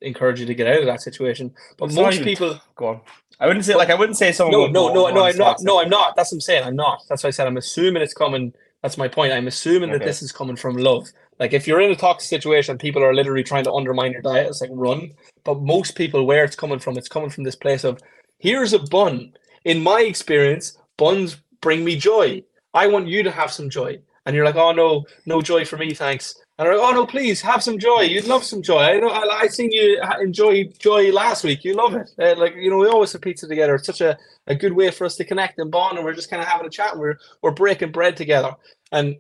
encourage 0.03 0.41
you 0.41 0.47
to 0.47 0.55
get 0.55 0.67
out 0.67 0.81
of 0.81 0.87
that 0.87 1.01
situation. 1.01 1.55
But 1.79 1.87
It's 1.87 1.95
most 1.95 2.15
even- 2.15 2.25
people, 2.25 2.61
Go 2.77 2.89
on. 2.89 3.01
I 3.41 3.47
wouldn't 3.47 3.65
say 3.65 3.75
like 3.75 3.89
I 3.91 3.95
wouldn't 3.95 4.19
say 4.19 4.33
someone. 4.33 4.53
no, 4.53 4.67
no, 4.67 4.91
"Oh, 4.91 4.95
no, 4.95 5.07
I'm 5.09 5.15
no, 5.15 5.25
I'm 5.25 5.37
not. 5.37 5.45
toxic." 5.45 5.67
No, 5.67 5.81
I'm 5.81 5.89
not. 5.89 6.15
That's 6.17 6.31
what 6.33 6.37
I'm 6.37 6.41
saying. 6.43 6.65
I'm 6.65 6.77
not. 6.77 7.03
That's 7.09 7.23
why 7.25 7.29
I 7.29 7.31
said 7.31 7.47
I'm 7.47 7.57
assuming 7.57 8.03
it's 8.03 8.15
coming. 8.15 8.53
That's 8.83 8.99
my 8.99 9.09
point. 9.09 9.33
I'm 9.33 9.47
assuming 9.47 9.91
that 9.93 10.03
this 10.05 10.23
is 10.23 10.31
coming 10.33 10.57
from 10.57 10.77
love. 10.77 11.09
Like 11.43 11.55
if 11.55 11.67
you're 11.67 11.81
in 11.81 11.91
a 11.91 11.97
toxic 11.97 12.29
situation, 12.29 12.79
people 12.79 13.03
are 13.03 13.13
literally 13.13 13.43
trying 13.43 13.65
to 13.65 13.73
undermine 13.73 14.13
your 14.13 14.23
diet. 14.23 14.47
It's 14.47 14.61
like 14.61 14.71
run. 14.73 15.11
But 15.43 15.61
most 15.61 15.97
people, 15.97 16.25
where 16.25 16.45
it's 16.45 16.55
coming 16.55 16.79
from, 16.79 16.97
it's 16.97 17.09
coming 17.09 17.31
from 17.31 17.43
this 17.43 17.57
place 17.57 17.83
of 17.83 18.01
here's 18.39 18.73
a 18.73 18.79
bun. 18.79 19.33
In 19.65 19.83
my 19.83 20.03
experience, 20.03 20.79
buns 20.97 21.39
bring 21.61 21.85
me 21.85 21.97
joy. 21.97 22.45
I 22.75 22.87
want 22.87 23.09
you 23.09 23.25
to 23.25 23.33
have 23.33 23.51
some 23.51 23.69
joy. 23.69 23.99
And 24.25 24.37
you're 24.37 24.45
like, 24.45 24.55
oh 24.55 24.71
no, 24.71 25.05
no 25.27 25.43
joy 25.43 25.65
for 25.65 25.77
me, 25.77 25.95
thanks. 25.95 26.33
And 26.61 26.69
I'm 26.69 26.77
like, 26.77 26.87
oh 26.87 26.93
no, 26.93 27.07
please 27.07 27.41
have 27.41 27.61
some 27.61 27.77
joy. 27.77 28.03
You'd 28.03 28.29
love 28.29 28.45
some 28.45 28.63
joy. 28.63 28.79
I 28.79 29.01
know. 29.01 29.09
I, 29.09 29.41
I 29.41 29.47
seen 29.49 29.73
you 29.73 30.01
enjoy 30.21 30.67
joy 30.79 31.11
last 31.11 31.43
week. 31.43 31.65
You 31.65 31.75
love 31.75 31.95
it. 31.95 32.09
Uh, 32.21 32.39
like 32.39 32.55
you 32.55 32.71
know, 32.71 32.77
we 32.77 32.87
always 32.87 33.11
have 33.15 33.21
pizza 33.21 33.49
together. 33.49 33.75
It's 33.75 33.87
such 33.87 34.01
a, 34.01 34.17
a 34.47 34.55
good 34.55 34.75
way 34.75 34.93
for 34.93 35.07
us 35.07 35.17
to 35.17 35.25
connect 35.25 35.59
and 35.59 35.73
bond. 35.73 35.97
And 35.97 36.05
we're 36.05 36.15
just 36.15 36.31
kind 36.31 36.41
of 36.41 36.47
having 36.47 36.69
a 36.69 36.71
chat. 36.71 36.97
We're 36.97 37.17
we're 37.43 37.51
breaking 37.51 37.91
bread 37.91 38.17
together. 38.17 38.55
And 38.93 39.17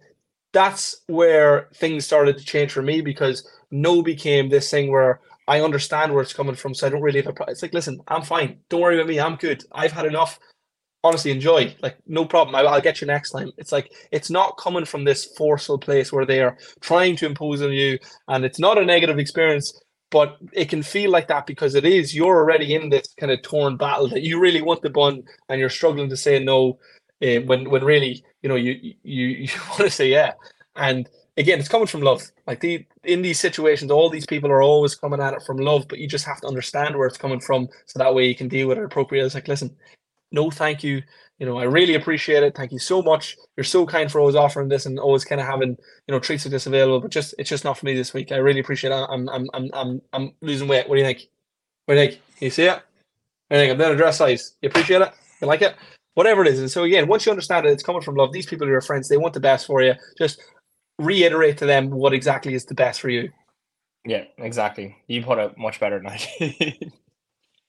that's 0.52 1.02
where 1.06 1.68
things 1.74 2.04
started 2.04 2.38
to 2.38 2.44
change 2.44 2.72
for 2.72 2.82
me 2.82 3.00
because 3.00 3.48
no 3.70 4.02
became 4.02 4.48
this 4.48 4.70
thing 4.70 4.90
where 4.90 5.20
I 5.48 5.60
understand 5.60 6.12
where 6.12 6.22
it's 6.22 6.32
coming 6.32 6.54
from. 6.54 6.74
So 6.74 6.86
I 6.86 6.90
don't 6.90 7.02
really 7.02 7.20
have 7.20 7.28
a. 7.28 7.32
Pro- 7.32 7.46
it's 7.46 7.62
like, 7.62 7.74
listen, 7.74 8.00
I'm 8.08 8.22
fine. 8.22 8.58
Don't 8.68 8.80
worry 8.80 8.96
about 8.96 9.08
me. 9.08 9.18
I'm 9.18 9.36
good. 9.36 9.64
I've 9.72 9.92
had 9.92 10.06
enough. 10.06 10.38
Honestly, 11.04 11.32
enjoy. 11.32 11.74
Like, 11.82 11.98
no 12.06 12.24
problem. 12.24 12.54
I, 12.54 12.60
I'll 12.60 12.80
get 12.80 13.00
you 13.00 13.08
next 13.08 13.30
time. 13.30 13.50
It's 13.56 13.72
like 13.72 13.92
it's 14.12 14.30
not 14.30 14.56
coming 14.58 14.84
from 14.84 15.04
this 15.04 15.24
forceful 15.36 15.78
place 15.78 16.12
where 16.12 16.26
they 16.26 16.40
are 16.40 16.56
trying 16.80 17.16
to 17.16 17.26
impose 17.26 17.60
on 17.62 17.72
you, 17.72 17.98
and 18.28 18.44
it's 18.44 18.60
not 18.60 18.78
a 18.78 18.84
negative 18.84 19.18
experience. 19.18 19.78
But 20.10 20.36
it 20.52 20.68
can 20.68 20.82
feel 20.82 21.10
like 21.10 21.28
that 21.28 21.46
because 21.46 21.74
it 21.74 21.86
is. 21.86 22.14
You're 22.14 22.36
already 22.36 22.74
in 22.74 22.90
this 22.90 23.08
kind 23.18 23.32
of 23.32 23.40
torn 23.40 23.78
battle 23.78 24.08
that 24.08 24.22
you 24.22 24.38
really 24.38 24.60
want 24.60 24.82
the 24.82 24.90
bun, 24.90 25.22
and 25.48 25.58
you're 25.58 25.70
struggling 25.70 26.10
to 26.10 26.16
say 26.16 26.38
no, 26.38 26.78
uh, 27.22 27.40
when 27.42 27.70
when 27.70 27.84
really, 27.84 28.24
you 28.42 28.48
know, 28.48 28.56
you 28.56 28.94
you 29.02 29.26
you 29.26 29.48
want 29.70 29.82
to 29.82 29.90
say 29.90 30.08
yeah. 30.08 30.32
And 30.76 31.08
again, 31.36 31.58
it's 31.58 31.68
coming 31.68 31.86
from 31.86 32.02
love. 32.02 32.22
Like 32.46 32.60
the 32.60 32.84
in 33.04 33.22
these 33.22 33.40
situations, 33.40 33.90
all 33.90 34.10
these 34.10 34.26
people 34.26 34.50
are 34.50 34.62
always 34.62 34.94
coming 34.94 35.20
at 35.20 35.34
it 35.34 35.42
from 35.42 35.58
love, 35.58 35.86
but 35.88 35.98
you 35.98 36.08
just 36.08 36.26
have 36.26 36.40
to 36.40 36.46
understand 36.46 36.96
where 36.96 37.06
it's 37.06 37.18
coming 37.18 37.40
from, 37.40 37.68
so 37.86 37.98
that 37.98 38.14
way 38.14 38.26
you 38.26 38.34
can 38.34 38.48
deal 38.48 38.68
with 38.68 38.78
it 38.78 38.84
appropriately. 38.84 39.26
It's 39.26 39.34
like, 39.34 39.48
listen, 39.48 39.74
no, 40.32 40.50
thank 40.50 40.82
you. 40.82 41.02
You 41.38 41.46
know, 41.46 41.58
I 41.58 41.64
really 41.64 41.94
appreciate 41.94 42.42
it. 42.42 42.54
Thank 42.54 42.72
you 42.72 42.78
so 42.78 43.02
much. 43.02 43.36
You're 43.56 43.64
so 43.64 43.84
kind 43.86 44.10
for 44.10 44.20
always 44.20 44.36
offering 44.36 44.68
this 44.68 44.86
and 44.86 44.98
always 44.98 45.24
kind 45.24 45.40
of 45.40 45.46
having 45.46 45.70
you 45.70 46.12
know 46.12 46.20
treats 46.20 46.44
like 46.44 46.52
this 46.52 46.66
available. 46.66 47.00
But 47.00 47.10
just 47.10 47.34
it's 47.38 47.50
just 47.50 47.64
not 47.64 47.78
for 47.78 47.86
me 47.86 47.94
this 47.94 48.14
week. 48.14 48.32
I 48.32 48.36
really 48.36 48.60
appreciate 48.60 48.90
it. 48.90 49.06
I'm 49.08 49.28
I'm 49.28 49.48
I'm 49.54 49.70
I'm 49.72 50.02
I'm 50.12 50.32
losing 50.40 50.68
weight. 50.68 50.88
What 50.88 50.96
do 50.96 51.00
you 51.00 51.06
think? 51.06 51.28
What 51.86 51.94
do 51.94 52.00
you 52.00 52.08
think? 52.08 52.20
You 52.40 52.50
see 52.50 52.64
it? 52.64 52.74
What 52.74 52.82
do 53.50 53.56
you 53.56 53.62
think? 53.62 53.72
I'm 53.72 53.78
doing 53.78 53.92
a 53.92 53.96
dress 53.96 54.18
size. 54.18 54.56
You 54.62 54.68
appreciate 54.68 55.02
it? 55.02 55.12
You 55.40 55.48
like 55.48 55.62
it? 55.62 55.74
Whatever 56.14 56.42
it 56.42 56.48
is. 56.48 56.60
And 56.60 56.70
so 56.70 56.84
again, 56.84 57.08
once 57.08 57.24
you 57.24 57.32
understand 57.32 57.66
it, 57.66 57.72
it's 57.72 57.82
coming 57.82 58.02
from 58.02 58.16
love. 58.16 58.32
These 58.32 58.46
people 58.46 58.66
are 58.66 58.70
your 58.70 58.80
friends. 58.80 59.08
They 59.08 59.16
want 59.16 59.34
the 59.34 59.40
best 59.40 59.66
for 59.66 59.82
you. 59.82 59.94
Just 60.18 60.42
reiterate 60.98 61.58
to 61.58 61.66
them 61.66 61.90
what 61.90 62.12
exactly 62.12 62.54
is 62.54 62.66
the 62.66 62.74
best 62.74 63.00
for 63.00 63.08
you. 63.08 63.30
Yeah, 64.04 64.24
exactly. 64.38 64.96
You 65.06 65.22
put 65.22 65.38
it 65.38 65.56
much 65.56 65.80
better 65.80 65.98
than 65.98 66.08
I 66.08 66.20
did. 66.38 66.92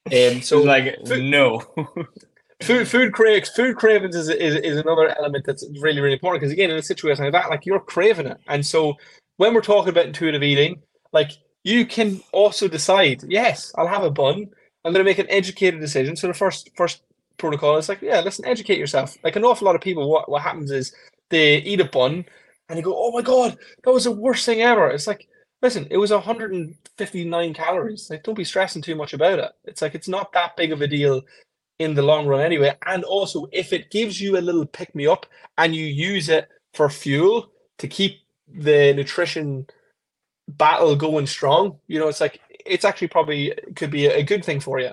Um, 0.08 0.42
so 0.42 0.60
so 0.60 0.62
like 0.64 0.98
food- 1.08 1.24
no. 1.24 1.62
food 2.62 2.88
food 2.88 3.14
craves 3.14 3.50
food 3.50 3.76
cravings 3.78 4.16
is, 4.16 4.30
is 4.30 4.56
is 4.56 4.78
another 4.78 5.16
element 5.18 5.46
that's 5.46 5.66
really 5.80 6.02
really 6.02 6.14
important 6.14 6.42
because 6.42 6.52
again 6.52 6.70
in 6.70 6.78
a 6.78 6.84
situation 6.84 7.24
like 7.24 7.34
that 7.34 7.50
like 7.50 7.66
you're 7.66 7.80
craving 7.80 8.28
it 8.28 8.38
and 8.48 8.66
so 8.66 8.96
when 9.38 9.54
we're 9.54 9.62
talking 9.62 9.90
about 9.90 10.06
intuitive 10.06 10.44
eating 10.44 10.82
like 11.12 11.32
you 11.64 11.86
can 11.86 12.22
also 12.32 12.68
decide 12.68 13.22
yes 13.28 13.74
i'll 13.78 13.88
have 13.88 14.04
a 14.04 14.12
bun 14.12 14.46
i'm 14.86 14.94
going 14.94 15.04
to 15.04 15.10
make 15.10 15.20
an 15.20 15.30
educated 15.30 15.80
decision 15.80 16.16
so 16.16 16.28
the 16.28 16.34
first 16.34 16.70
first 16.76 17.02
protocol 17.38 17.78
It's 17.78 17.90
like 17.90 18.02
yeah 18.02 18.22
listen 18.22 18.46
educate 18.46 18.78
yourself 18.78 19.18
like 19.24 19.36
an 19.36 19.44
awful 19.44 19.66
lot 19.66 19.76
of 19.76 19.82
people 19.82 20.10
what 20.10 20.30
what 20.30 20.42
happens 20.42 20.72
is 20.72 20.94
they 21.30 21.58
eat 21.58 21.82
a 21.82 21.86
bun 21.86 22.26
and 22.70 22.78
they 22.78 22.82
go 22.82 22.96
oh 22.96 23.12
my 23.12 23.22
god 23.22 23.58
that 23.84 23.92
was 23.92 24.06
the 24.06 24.12
worst 24.12 24.46
thing 24.46 24.62
ever 24.62 24.90
it's 24.90 25.08
like 25.08 25.28
listen 25.62 25.88
it 25.90 25.98
was 25.98 26.12
159 26.12 27.54
calories 27.54 28.10
like 28.10 28.24
don't 28.24 28.38
be 28.38 28.44
stressing 28.44 28.82
too 28.82 28.96
much 28.96 29.14
about 29.14 29.40
it 29.40 29.52
it's 29.66 29.82
like 29.82 29.96
it's 29.96 30.08
not 30.08 30.32
that 30.34 30.56
big 30.56 30.72
of 30.72 30.82
a 30.82 30.88
deal 30.88 31.22
in 31.80 31.94
the 31.94 32.02
long 32.02 32.28
run 32.28 32.42
anyway. 32.42 32.76
And 32.86 33.04
also, 33.04 33.48
if 33.52 33.74
it 33.74 33.92
gives 33.92 34.20
you 34.22 34.38
a 34.38 34.42
little 34.42 34.66
pick 34.66 34.94
me 34.96 35.08
up 35.08 35.26
and 35.58 35.76
you 35.76 35.86
use 35.86 36.30
it 36.30 36.48
for 36.74 36.90
fuel 36.90 37.52
to 37.80 37.88
keep 37.88 38.20
the 38.48 38.94
nutrition 38.94 39.68
battle 40.48 40.96
going 40.96 41.28
strong, 41.28 41.80
you 41.88 42.00
know, 42.00 42.08
it's 42.08 42.22
like 42.22 42.40
it's 42.66 42.86
actually 42.86 43.08
probably 43.10 43.54
could 43.76 43.92
be 43.92 44.06
a 44.06 44.24
good 44.24 44.46
thing 44.46 44.60
for 44.60 44.80
you. 44.80 44.92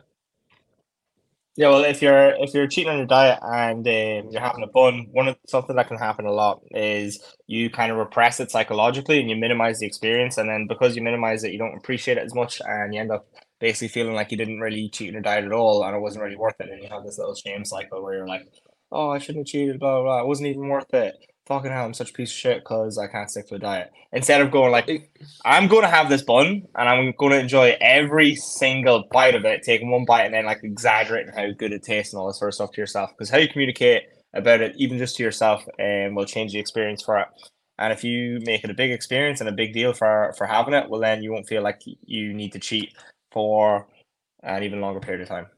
Yeah, 1.57 1.69
well, 1.69 1.85
if 1.85 2.01
you're 2.01 2.31
if 2.43 2.55
you're 2.55 2.67
cheating 2.69 2.91
on 2.91 2.99
your 2.99 3.07
diet 3.07 3.39
and 3.43 3.87
um, 3.87 4.31
you're 4.33 4.41
having 4.41 4.63
a 4.63 4.69
bun, 4.69 5.09
one 5.11 5.29
of 5.29 5.37
something 5.47 5.77
that 5.77 5.89
can 5.89 5.99
happen 5.99 6.25
a 6.25 6.33
lot 6.33 6.63
is 6.71 7.23
you 7.47 7.69
kind 7.71 7.91
of 7.93 7.99
repress 7.99 8.41
it 8.41 8.51
psychologically 8.51 9.21
and 9.21 9.29
you 9.29 9.37
minimize 9.37 9.79
the 9.81 9.87
experience, 9.87 10.39
and 10.39 10.49
then 10.49 10.67
because 10.69 10.97
you 10.97 11.03
minimize 11.03 11.45
it, 11.45 11.53
you 11.53 11.59
don't 11.59 11.77
appreciate 11.77 12.17
it 12.19 12.25
as 12.25 12.35
much, 12.35 12.61
and 12.65 12.95
you 12.95 13.01
end 13.01 13.11
up 13.11 13.27
basically 13.59 13.89
feeling 13.89 14.15
like 14.15 14.31
you 14.31 14.39
didn't 14.39 14.61
really 14.61 14.89
cheat 14.91 15.09
on 15.09 15.15
your 15.15 15.23
diet 15.23 15.45
at 15.45 15.53
all, 15.53 15.85
and 15.85 15.95
it 15.95 16.01
wasn't 16.01 16.23
really 16.25 16.37
worth 16.37 16.55
it, 16.61 16.71
and 16.71 16.83
you 16.83 16.89
have 16.89 17.05
this 17.05 17.19
little 17.19 17.35
shame 17.35 17.65
cycle 17.65 18.03
where 18.03 18.15
you're 18.15 18.29
like, 18.29 18.47
oh, 18.93 19.11
I 19.11 19.19
shouldn't 19.19 19.47
have 19.47 19.53
cheated, 19.53 19.81
blah 19.81 19.97
blah, 19.97 20.03
blah. 20.03 20.21
it 20.21 20.27
wasn't 20.27 20.49
even 20.49 20.69
worth 20.69 20.95
it. 20.95 21.15
Fucking 21.51 21.73
hell, 21.73 21.85
I'm 21.85 21.95
such 21.95 22.11
a 22.11 22.13
piece 22.13 22.31
of 22.31 22.37
shit 22.37 22.59
because 22.59 22.97
I 22.97 23.09
can't 23.09 23.29
stick 23.29 23.49
to 23.49 23.57
a 23.57 23.59
diet. 23.59 23.91
Instead 24.13 24.41
of 24.41 24.53
going 24.53 24.71
like, 24.71 24.89
I'm 25.45 25.67
going 25.67 25.83
to 25.83 25.89
have 25.89 26.09
this 26.09 26.23
bun 26.23 26.63
and 26.77 26.89
I'm 26.89 27.13
going 27.19 27.33
to 27.33 27.41
enjoy 27.41 27.77
every 27.81 28.37
single 28.37 29.09
bite 29.11 29.35
of 29.35 29.45
it, 29.45 29.65
taking 29.65 29.91
one 29.91 30.05
bite 30.05 30.27
and 30.27 30.33
then 30.33 30.47
like 30.47 30.61
exaggerating 30.63 31.33
how 31.35 31.51
good 31.51 31.73
it 31.73 31.83
tastes 31.83 32.13
and 32.13 32.21
all 32.21 32.29
this 32.29 32.39
sort 32.39 32.51
of 32.51 32.55
stuff 32.55 32.71
to 32.71 32.81
yourself. 32.81 33.11
Because 33.11 33.31
how 33.31 33.39
you 33.39 33.49
communicate 33.49 34.05
about 34.33 34.61
it, 34.61 34.77
even 34.77 34.97
just 34.97 35.17
to 35.17 35.25
yourself, 35.25 35.67
um, 35.81 36.15
will 36.15 36.25
change 36.25 36.53
the 36.53 36.61
experience 36.61 37.03
for 37.03 37.19
it. 37.19 37.27
And 37.81 37.93
if 37.93 38.05
you 38.05 38.39
make 38.45 38.63
it 38.63 38.71
a 38.71 38.75
big 38.75 38.93
experience 38.93 39.41
and 39.41 39.49
a 39.49 39.53
big 39.53 39.73
deal 39.73 39.93
for 39.93 40.33
for 40.39 40.47
having 40.47 40.75
it, 40.75 40.89
well, 40.89 41.01
then 41.01 41.21
you 41.21 41.33
won't 41.33 41.49
feel 41.49 41.63
like 41.63 41.83
you 41.85 42.33
need 42.33 42.53
to 42.53 42.61
cheat 42.61 42.95
for 43.33 43.89
an 44.45 44.63
even 44.63 44.81
longer 44.81 45.01
period 45.01 45.23
of 45.23 45.29
time. 45.29 45.49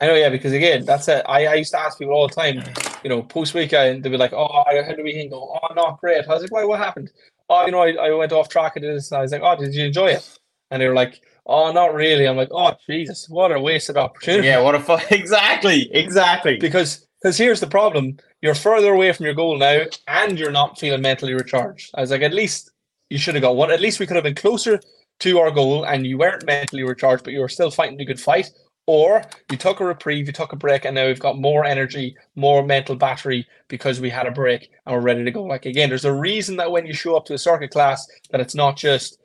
I 0.00 0.06
know, 0.06 0.14
yeah, 0.14 0.28
because 0.28 0.52
again, 0.52 0.84
that's 0.84 1.08
it. 1.08 1.24
I, 1.26 1.46
I 1.46 1.54
used 1.54 1.72
to 1.72 1.80
ask 1.80 1.98
people 1.98 2.12
all 2.12 2.28
the 2.28 2.34
time, 2.34 2.62
you 3.02 3.08
know, 3.08 3.22
post 3.22 3.54
weekend, 3.54 4.02
they'd 4.02 4.10
be 4.10 4.18
like, 4.18 4.34
oh, 4.34 4.64
I 4.66 4.74
had 4.74 4.98
the 4.98 5.02
weekend 5.02 5.30
go, 5.30 5.58
oh, 5.62 5.74
not 5.74 6.00
great. 6.00 6.26
I 6.26 6.34
was 6.34 6.42
like, 6.42 6.52
why, 6.52 6.64
what 6.64 6.78
happened? 6.78 7.10
Oh, 7.48 7.64
you 7.64 7.72
know, 7.72 7.80
I, 7.80 7.92
I 7.92 8.10
went 8.12 8.32
off 8.32 8.48
track 8.48 8.76
and 8.76 8.82
did 8.82 8.94
this. 8.94 9.10
And 9.10 9.18
I 9.18 9.22
was 9.22 9.32
like, 9.32 9.42
oh, 9.42 9.56
did 9.56 9.74
you 9.74 9.86
enjoy 9.86 10.08
it? 10.08 10.38
And 10.70 10.82
they 10.82 10.88
were 10.88 10.94
like, 10.94 11.22
oh, 11.46 11.72
not 11.72 11.94
really. 11.94 12.26
I'm 12.26 12.36
like, 12.36 12.50
oh, 12.50 12.74
Jesus, 12.86 13.26
what 13.30 13.52
a 13.52 13.60
wasted 13.60 13.96
opportunity. 13.96 14.48
Yeah, 14.48 14.60
what 14.60 14.74
a 14.74 14.80
fu- 14.80 14.98
exactly, 15.14 15.88
exactly. 15.94 16.58
because 16.58 17.06
because 17.22 17.38
here's 17.38 17.60
the 17.60 17.66
problem 17.66 18.16
you're 18.40 18.54
further 18.54 18.92
away 18.92 19.12
from 19.12 19.26
your 19.26 19.34
goal 19.34 19.58
now 19.58 19.82
and 20.06 20.38
you're 20.38 20.52
not 20.52 20.78
feeling 20.78 21.02
mentally 21.02 21.34
recharged 21.34 21.90
i 21.94 22.00
was 22.00 22.10
like 22.10 22.22
at 22.22 22.34
least 22.34 22.70
you 23.10 23.18
should 23.18 23.34
have 23.34 23.42
got 23.42 23.56
one 23.56 23.70
at 23.70 23.80
least 23.80 23.98
we 23.98 24.06
could 24.06 24.16
have 24.16 24.24
been 24.24 24.34
closer 24.34 24.78
to 25.18 25.38
our 25.38 25.50
goal 25.50 25.84
and 25.86 26.06
you 26.06 26.18
weren't 26.18 26.44
mentally 26.46 26.82
recharged 26.82 27.24
but 27.24 27.32
you 27.32 27.40
were 27.40 27.48
still 27.48 27.70
fighting 27.70 28.00
a 28.00 28.04
good 28.04 28.20
fight 28.20 28.50
or 28.86 29.22
you 29.50 29.56
took 29.56 29.80
a 29.80 29.84
reprieve 29.84 30.26
you 30.26 30.32
took 30.32 30.52
a 30.52 30.56
break 30.56 30.84
and 30.84 30.94
now 30.94 31.06
we've 31.06 31.20
got 31.20 31.38
more 31.38 31.64
energy 31.64 32.16
more 32.36 32.64
mental 32.64 32.96
battery 32.96 33.46
because 33.68 34.00
we 34.00 34.10
had 34.10 34.26
a 34.26 34.30
break 34.30 34.70
and 34.86 34.94
we're 34.94 35.00
ready 35.02 35.24
to 35.24 35.30
go 35.30 35.42
like 35.42 35.66
again 35.66 35.88
there's 35.88 36.04
a 36.04 36.12
reason 36.12 36.56
that 36.56 36.70
when 36.70 36.86
you 36.86 36.92
show 36.94 37.16
up 37.16 37.24
to 37.24 37.34
a 37.34 37.38
circuit 37.38 37.70
class 37.70 38.06
that 38.30 38.40
it's 38.40 38.54
not 38.54 38.76
just 38.76 39.18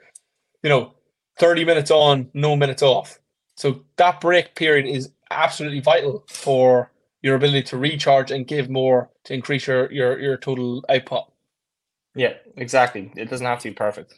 you 0.64 0.70
know 0.70 0.94
30 1.40 1.66
minutes 1.66 1.92
on 1.92 2.30
no 2.34 2.56
minutes 2.56 2.82
off 2.82 3.20
so 3.56 3.84
that 3.98 4.20
break 4.22 4.56
period 4.56 4.88
is 4.88 5.12
absolutely 5.30 5.80
vital 5.80 6.26
for 6.28 6.92
your 7.22 7.36
ability 7.36 7.64
to 7.64 7.78
recharge 7.78 8.32
and 8.32 8.48
give 8.48 8.70
more 8.70 9.10
to 9.26 9.34
increase 9.34 9.68
your 9.68 9.92
your, 9.92 10.20
your 10.20 10.38
total 10.38 10.84
output. 10.90 11.26
Yeah, 12.16 12.34
exactly. 12.58 13.12
It 13.16 13.30
doesn't 13.30 13.46
have 13.46 13.60
to 13.60 13.70
be 13.70 13.76
perfect. 13.76 14.16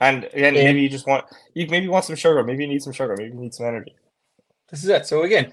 And 0.00 0.24
again, 0.24 0.54
Yeah. 0.54 0.64
maybe 0.64 0.82
you 0.82 0.88
just 0.88 1.06
want 1.06 1.24
you 1.54 1.66
maybe 1.68 1.88
want 1.88 2.04
some 2.04 2.16
sugar, 2.16 2.42
maybe 2.44 2.64
you 2.64 2.70
need 2.70 2.82
some 2.82 2.92
sugar, 2.92 3.16
maybe 3.16 3.34
you 3.34 3.40
need 3.40 3.54
some 3.54 3.66
energy. 3.66 3.94
This 4.72 4.82
is 4.82 4.88
it. 4.88 5.06
So 5.06 5.22
again, 5.22 5.52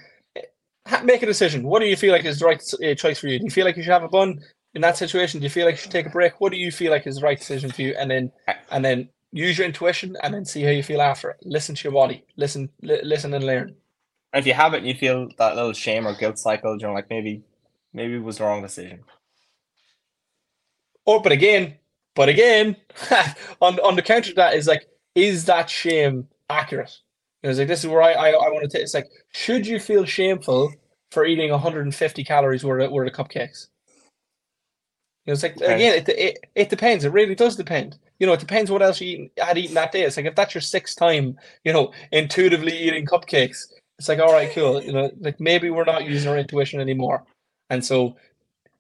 make 1.03 1.21
a 1.21 1.25
decision. 1.25 1.63
What 1.63 1.79
do 1.79 1.86
you 1.86 1.97
feel 1.97 2.13
like 2.13 2.25
is 2.25 2.39
the 2.39 2.45
right 2.45 2.63
uh, 2.84 2.95
choice 2.95 3.19
for 3.19 3.27
you? 3.27 3.38
Do 3.38 3.45
you 3.45 3.51
feel 3.51 3.65
like 3.65 3.75
you 3.77 3.84
should 3.84 3.91
have 3.91 4.03
a 4.03 4.08
bun 4.08 4.39
in 4.73 4.82
that 4.82 4.97
situation? 4.97 5.41
Do 5.41 5.43
you 5.43 5.49
feel 5.49 5.65
like 5.65 5.75
you 5.75 5.82
should 5.82 5.91
take 5.91 6.08
a 6.08 6.10
break? 6.10 6.39
What 6.39 6.51
do 6.53 6.58
you 6.58 6.71
feel 6.71 6.91
like 6.91 7.05
is 7.05 7.17
the 7.17 7.21
right 7.21 7.38
decision 7.38 7.69
for 7.69 7.82
you? 7.82 7.95
And 7.99 8.10
then 8.10 8.32
and 8.71 8.84
then 8.84 9.10
use 9.32 9.58
your 9.58 9.67
intuition 9.67 10.15
and 10.23 10.34
then 10.34 10.45
see 10.45 10.63
how 10.63 10.71
you 10.71 10.82
feel 10.82 11.01
after 11.01 11.32
it. 11.32 11.38
Listen 11.43 11.75
to 11.75 11.84
your 11.84 11.91
body. 11.93 12.23
Listen, 12.38 12.69
li- 12.82 13.01
listen 13.03 13.34
and 13.34 13.45
learn. 13.45 13.75
And 14.32 14.39
if 14.39 14.47
you 14.47 14.53
have 14.53 14.73
it 14.73 14.77
and 14.77 14.88
you 14.88 14.95
feel 14.95 15.27
that 15.38 15.55
little 15.55 15.73
shame 15.73 16.08
or 16.08 16.15
guilt 16.15 16.39
cycle, 16.39 16.77
you 16.79 16.88
know, 16.88 16.93
like 16.93 17.10
maybe 17.10 17.43
maybe 17.93 18.15
it 18.15 18.23
was 18.23 18.38
the 18.38 18.45
wrong 18.45 18.62
decision. 18.62 19.03
Or, 21.05 21.21
but 21.21 21.34
again, 21.34 21.75
but 22.15 22.29
again, 22.29 22.77
on 23.62 23.79
on 23.79 23.97
the 23.97 24.01
counter 24.01 24.29
to 24.29 24.36
that 24.36 24.55
is 24.55 24.65
like, 24.65 24.88
is 25.13 25.43
that 25.45 25.69
shame 25.69 26.29
accurate? 26.49 26.97
You 27.43 27.47
know, 27.47 27.52
it's 27.52 27.60
like 27.60 27.67
this 27.67 27.84
is 27.84 27.89
where 27.89 28.02
I 28.02 28.13
I, 28.13 28.30
I 28.32 28.49
want 28.49 28.63
to 28.63 28.69
take. 28.69 28.84
It's 28.84 28.93
like, 28.93 29.10
should 29.34 29.65
you 29.67 29.80
feel 29.80 30.06
shameful 30.06 30.73
for 31.12 31.25
eating 31.25 31.52
150 31.52 32.23
calories 32.23 32.63
worth 32.65 32.84
of, 32.86 32.91
worth 32.91 33.08
of 33.08 33.28
cupcakes? 33.28 33.67
know, 35.30 35.34
it's 35.34 35.43
like 35.43 35.56
Okay. 35.62 35.75
again, 35.75 35.93
it, 35.95 36.10
it 36.10 36.39
it 36.56 36.69
depends. 36.69 37.06
It 37.06 37.12
really 37.13 37.36
does 37.36 37.56
depend. 37.56 37.97
You 38.19 38.28
know, 38.28 38.34
it 38.34 38.39
depends 38.39 38.69
what 38.71 38.82
else 38.82 38.99
you 38.99 39.08
eaten, 39.08 39.30
had 39.38 39.58
eaten 39.58 39.75
that 39.75 39.91
day. 39.91 40.04
It's 40.04 40.17
like 40.17 40.25
if 40.25 40.36
that's 40.36 40.54
your 40.54 40.62
sixth 40.62 40.97
time, 40.97 41.38
you 41.63 41.71
know, 41.73 41.93
intuitively 42.12 42.78
eating 42.78 43.06
cupcakes, 43.06 43.65
it's 43.97 44.10
like 44.10 44.19
all 44.19 44.34
right, 44.34 44.52
cool. 44.52 44.82
You 44.84 44.91
know, 44.93 45.12
like 45.19 45.39
maybe 45.39 45.69
we're 45.69 45.86
not 45.86 46.06
using 46.06 46.30
our 46.30 46.38
intuition 46.38 46.82
anymore, 46.82 47.23
and 47.69 47.84
so 47.84 48.15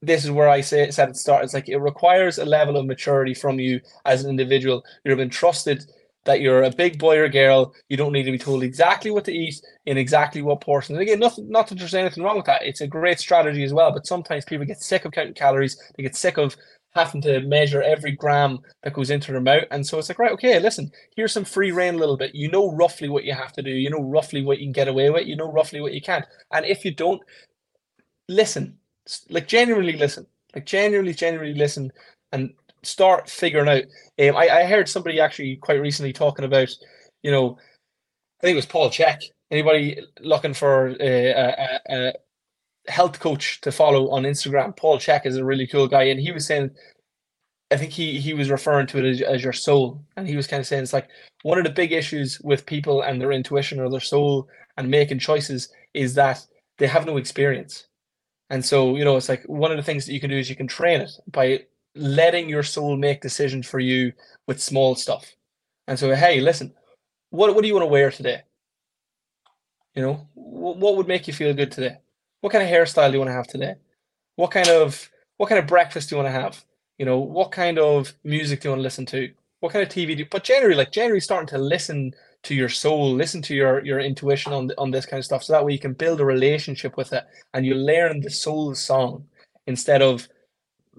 this 0.01 0.25
is 0.25 0.31
where 0.31 0.49
I 0.49 0.61
say 0.61 0.91
said 0.91 1.09
at 1.09 1.13
the 1.13 1.19
start. 1.19 1.43
It's 1.43 1.53
like 1.53 1.69
it 1.69 1.77
requires 1.77 2.37
a 2.39 2.45
level 2.45 2.77
of 2.77 2.85
maturity 2.85 3.33
from 3.33 3.59
you 3.59 3.81
as 4.05 4.23
an 4.23 4.29
individual. 4.29 4.83
You've 5.05 5.17
been 5.17 5.29
trusted 5.29 5.85
that 6.25 6.41
you're 6.41 6.63
a 6.63 6.71
big 6.71 6.99
boy 6.99 7.17
or 7.17 7.29
girl. 7.29 7.73
You 7.87 7.97
don't 7.97 8.11
need 8.11 8.23
to 8.23 8.31
be 8.31 8.37
told 8.37 8.63
exactly 8.63 9.11
what 9.11 9.25
to 9.25 9.33
eat 9.33 9.61
in 9.85 9.97
exactly 9.97 10.41
what 10.41 10.61
portion. 10.61 10.95
And 10.95 11.01
again, 11.01 11.19
nothing, 11.19 11.49
not 11.49 11.67
that 11.67 11.77
there's 11.77 11.93
anything 11.93 12.23
wrong 12.23 12.37
with 12.37 12.45
that. 12.45 12.63
It's 12.63 12.81
a 12.81 12.87
great 12.87 13.19
strategy 13.19 13.63
as 13.63 13.73
well. 13.73 13.91
But 13.91 14.07
sometimes 14.07 14.45
people 14.45 14.65
get 14.65 14.81
sick 14.81 15.05
of 15.05 15.11
counting 15.11 15.33
calories. 15.33 15.81
They 15.95 16.03
get 16.03 16.15
sick 16.15 16.37
of 16.37 16.55
having 16.91 17.21
to 17.21 17.41
measure 17.41 17.81
every 17.81 18.11
gram 18.11 18.59
that 18.83 18.93
goes 18.93 19.09
into 19.09 19.31
their 19.31 19.41
mouth. 19.41 19.63
And 19.71 19.85
so 19.85 19.99
it's 19.99 20.09
like, 20.09 20.19
right, 20.19 20.31
okay, 20.31 20.59
listen, 20.59 20.91
here's 21.15 21.31
some 21.31 21.45
free 21.45 21.71
reign 21.71 21.95
a 21.95 21.99
little 21.99 22.17
bit. 22.17 22.35
You 22.35 22.49
know 22.49 22.71
roughly 22.71 23.09
what 23.09 23.25
you 23.25 23.33
have 23.33 23.53
to 23.53 23.61
do. 23.61 23.71
You 23.71 23.89
know 23.89 24.01
roughly 24.01 24.43
what 24.43 24.59
you 24.59 24.65
can 24.65 24.73
get 24.73 24.87
away 24.87 25.09
with. 25.09 25.27
You 25.27 25.35
know 25.35 25.51
roughly 25.51 25.81
what 25.81 25.93
you 25.93 26.01
can't. 26.01 26.25
And 26.51 26.65
if 26.65 26.83
you 26.83 26.93
don't, 26.93 27.21
listen, 28.27 28.77
like 29.29 29.47
genuinely 29.47 29.93
listen, 29.93 30.25
like 30.55 30.65
genuinely, 30.65 31.13
genuinely 31.13 31.57
listen 31.57 31.91
and 32.31 32.53
start 32.83 33.29
figuring 33.29 33.69
out. 33.69 33.83
Um, 34.19 34.35
I, 34.35 34.49
I 34.49 34.63
heard 34.65 34.89
somebody 34.89 35.19
actually 35.19 35.57
quite 35.57 35.81
recently 35.81 36.13
talking 36.13 36.45
about, 36.45 36.69
you 37.23 37.31
know, 37.31 37.57
I 38.41 38.41
think 38.41 38.53
it 38.53 38.55
was 38.55 38.65
Paul 38.65 38.89
Chek. 38.89 39.21
Anybody 39.51 39.99
looking 40.21 40.53
for 40.53 40.95
a, 40.99 41.29
a, 41.29 41.79
a 41.89 42.13
health 42.87 43.19
coach 43.19 43.61
to 43.61 43.71
follow 43.71 44.09
on 44.11 44.23
Instagram? 44.23 44.75
Paul 44.77 44.97
Chek 44.97 45.25
is 45.25 45.37
a 45.37 45.45
really 45.45 45.67
cool 45.67 45.87
guy, 45.87 46.03
and 46.03 46.19
he 46.19 46.31
was 46.31 46.45
saying, 46.45 46.71
I 47.71 47.77
think 47.77 47.91
he 47.91 48.19
he 48.19 48.33
was 48.33 48.49
referring 48.49 48.87
to 48.87 48.99
it 48.99 49.05
as, 49.05 49.21
as 49.21 49.43
your 49.43 49.53
soul, 49.53 50.03
and 50.15 50.27
he 50.27 50.35
was 50.35 50.47
kind 50.47 50.59
of 50.59 50.67
saying 50.67 50.83
it's 50.83 50.93
like 50.93 51.09
one 51.43 51.57
of 51.57 51.63
the 51.63 51.69
big 51.69 51.91
issues 51.91 52.39
with 52.41 52.65
people 52.65 53.01
and 53.01 53.21
their 53.21 53.31
intuition 53.31 53.79
or 53.79 53.89
their 53.89 53.99
soul 53.99 54.47
and 54.77 54.89
making 54.89 55.19
choices 55.19 55.69
is 55.93 56.13
that 56.15 56.45
they 56.77 56.87
have 56.87 57.05
no 57.05 57.17
experience. 57.17 57.87
And 58.49 58.65
so, 58.65 58.95
you 58.95 59.05
know, 59.05 59.17
it's 59.17 59.29
like 59.29 59.43
one 59.43 59.71
of 59.71 59.77
the 59.77 59.83
things 59.83 60.05
that 60.05 60.13
you 60.13 60.19
can 60.19 60.29
do 60.29 60.37
is 60.37 60.49
you 60.49 60.55
can 60.55 60.67
train 60.67 61.01
it 61.01 61.11
by 61.31 61.65
letting 61.95 62.49
your 62.49 62.63
soul 62.63 62.95
make 62.97 63.21
decisions 63.21 63.67
for 63.67 63.79
you 63.79 64.13
with 64.47 64.61
small 64.61 64.95
stuff. 64.95 65.35
And 65.87 65.97
so, 65.97 66.13
hey, 66.15 66.39
listen, 66.39 66.73
what 67.29 67.53
what 67.53 67.61
do 67.61 67.67
you 67.67 67.73
want 67.73 67.83
to 67.83 67.87
wear 67.87 68.11
today? 68.11 68.43
You 69.95 70.03
know, 70.03 70.27
what, 70.35 70.95
would 70.97 71.07
make 71.07 71.27
you 71.27 71.33
feel 71.33 71.53
good 71.53 71.71
today? 71.71 71.97
What 72.41 72.53
kind 72.53 72.63
of 72.63 72.69
hairstyle 72.69 73.07
do 73.07 73.13
you 73.13 73.19
want 73.19 73.29
to 73.29 73.33
have 73.33 73.47
today? 73.47 73.75
What 74.35 74.51
kind 74.51 74.69
of 74.69 75.09
what 75.37 75.49
kind 75.49 75.59
of 75.59 75.67
breakfast 75.67 76.09
do 76.09 76.15
you 76.15 76.21
want 76.21 76.33
to 76.33 76.39
have? 76.39 76.63
You 76.97 77.05
know, 77.05 77.19
what 77.19 77.51
kind 77.51 77.79
of 77.79 78.13
music 78.23 78.61
do 78.61 78.67
you 78.67 78.71
want 78.71 78.79
to 78.79 78.83
listen 78.83 79.05
to? 79.07 79.31
What 79.61 79.73
kind 79.73 79.83
of 79.83 79.89
TV 79.89 80.07
do 80.07 80.19
you, 80.19 80.27
but 80.29 80.43
generally, 80.43 80.75
like 80.75 80.91
generally 80.91 81.19
starting 81.19 81.47
to 81.47 81.57
listen 81.57 82.13
to 82.43 82.55
your 82.55 82.69
soul, 82.69 83.13
listen 83.13 83.41
to 83.43 83.55
your 83.55 83.83
your 83.83 83.99
intuition 83.99 84.53
on 84.53 84.71
on 84.77 84.91
this 84.91 85.05
kind 85.05 85.19
of 85.19 85.25
stuff. 85.25 85.43
So 85.43 85.53
that 85.53 85.65
way 85.65 85.73
you 85.73 85.79
can 85.79 85.93
build 85.93 86.21
a 86.21 86.25
relationship 86.25 86.97
with 86.97 87.13
it 87.13 87.25
and 87.53 87.65
you 87.65 87.75
learn 87.75 88.21
the 88.21 88.29
soul 88.29 88.75
song 88.75 89.25
instead 89.67 90.01
of 90.01 90.27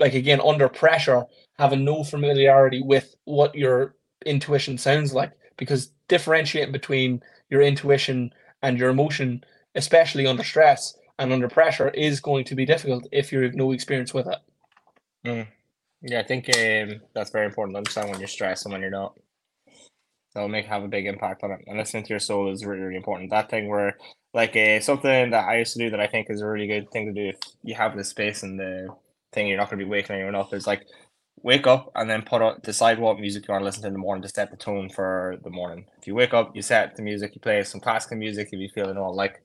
like 0.01 0.15
again 0.15 0.41
under 0.41 0.69
pressure 0.69 1.25
having 1.59 1.85
no 1.85 2.03
familiarity 2.03 2.83
with 2.83 3.15
what 3.25 3.55
your 3.55 3.95
intuition 4.27 4.77
sounds 4.77 5.15
like 5.15 5.33
because 5.57 5.93
differentiating 6.09 6.73
between 6.73 7.23
your 7.51 7.63
intuition 7.63 8.33
and 8.63 8.79
your 8.79 8.91
emotion 8.91 9.45
especially 9.77 10.27
under 10.27 10.43
stress 10.43 10.97
and 11.21 11.33
under 11.33 11.49
pressure 11.49 11.91
is 11.91 12.19
going 12.19 12.45
to 12.45 12.57
be 12.57 12.67
difficult 12.67 13.07
if 13.13 13.31
you 13.31 13.41
have 13.43 13.55
no 13.55 13.71
experience 13.71 14.13
with 14.13 14.27
it 14.27 14.39
Yeah, 16.03 16.21
I 16.21 16.23
think 16.23 16.49
um, 16.57 17.01
that's 17.15 17.31
very 17.31 17.47
important 17.47 17.75
to 17.75 17.79
understand 17.79 18.11
when 18.11 18.21
you're 18.21 18.29
stressed 18.29 18.65
and 18.65 18.73
when 18.73 18.81
you're 18.81 18.91
not. 18.91 19.15
That'll 20.35 20.49
make 20.49 20.67
have 20.67 20.85
a 20.85 20.89
big 20.89 21.07
impact 21.07 21.43
on 21.43 21.51
it. 21.51 21.61
And 21.67 21.77
listening 21.77 22.05
to 22.05 22.11
your 22.11 22.21
soul 22.21 22.51
is 22.53 22.65
really, 22.65 22.81
really 22.81 22.97
important. 22.97 23.31
That 23.31 23.51
thing 23.51 23.69
where, 23.69 23.99
like, 24.33 24.57
uh, 24.57 24.81
something 24.81 25.31
that 25.31 25.49
I 25.49 25.59
used 25.59 25.73
to 25.75 25.81
do 25.81 25.91
that 25.91 26.01
I 26.01 26.07
think 26.07 26.29
is 26.31 26.41
a 26.41 26.47
really 26.47 26.69
good 26.69 26.91
thing 26.91 27.07
to 27.07 27.13
do 27.13 27.29
if 27.31 27.37
you 27.63 27.75
have 27.75 27.97
the 27.97 28.05
space 28.05 28.43
and 28.43 28.59
the 28.59 28.89
thing, 29.33 29.47
you're 29.47 29.57
not 29.57 29.71
going 29.71 29.79
to 29.79 29.85
be 29.85 29.90
waking 29.90 30.16
anyone 30.16 30.35
up. 30.35 30.53
It's 30.53 30.66
like, 30.66 30.87
wake 31.43 31.66
up 31.66 31.90
and 31.95 32.09
then 32.09 32.23
put 32.23 32.43
on, 32.43 32.61
decide 32.62 32.99
what 32.99 33.19
music 33.19 33.47
you 33.47 33.53
want 33.53 33.62
to 33.62 33.64
listen 33.64 33.83
to 33.83 33.88
in 33.88 33.95
the 33.95 33.99
morning 33.99 34.23
to 34.23 34.29
set 34.29 34.51
the 34.51 34.57
tone 34.57 34.88
for 34.90 35.38
the 35.43 35.51
morning. 35.51 35.87
If 35.99 36.07
you 36.07 36.14
wake 36.14 36.35
up, 36.35 36.55
you 36.55 36.62
set 36.62 36.97
the 36.97 37.03
music, 37.03 37.35
you 37.35 37.40
play 37.40 37.62
some 37.64 37.81
classical 37.81 38.19
music 38.19 38.49
if 38.53 38.59
you're 38.59 38.69
feeling 38.71 38.99
all 38.99 39.14
like, 39.14 39.43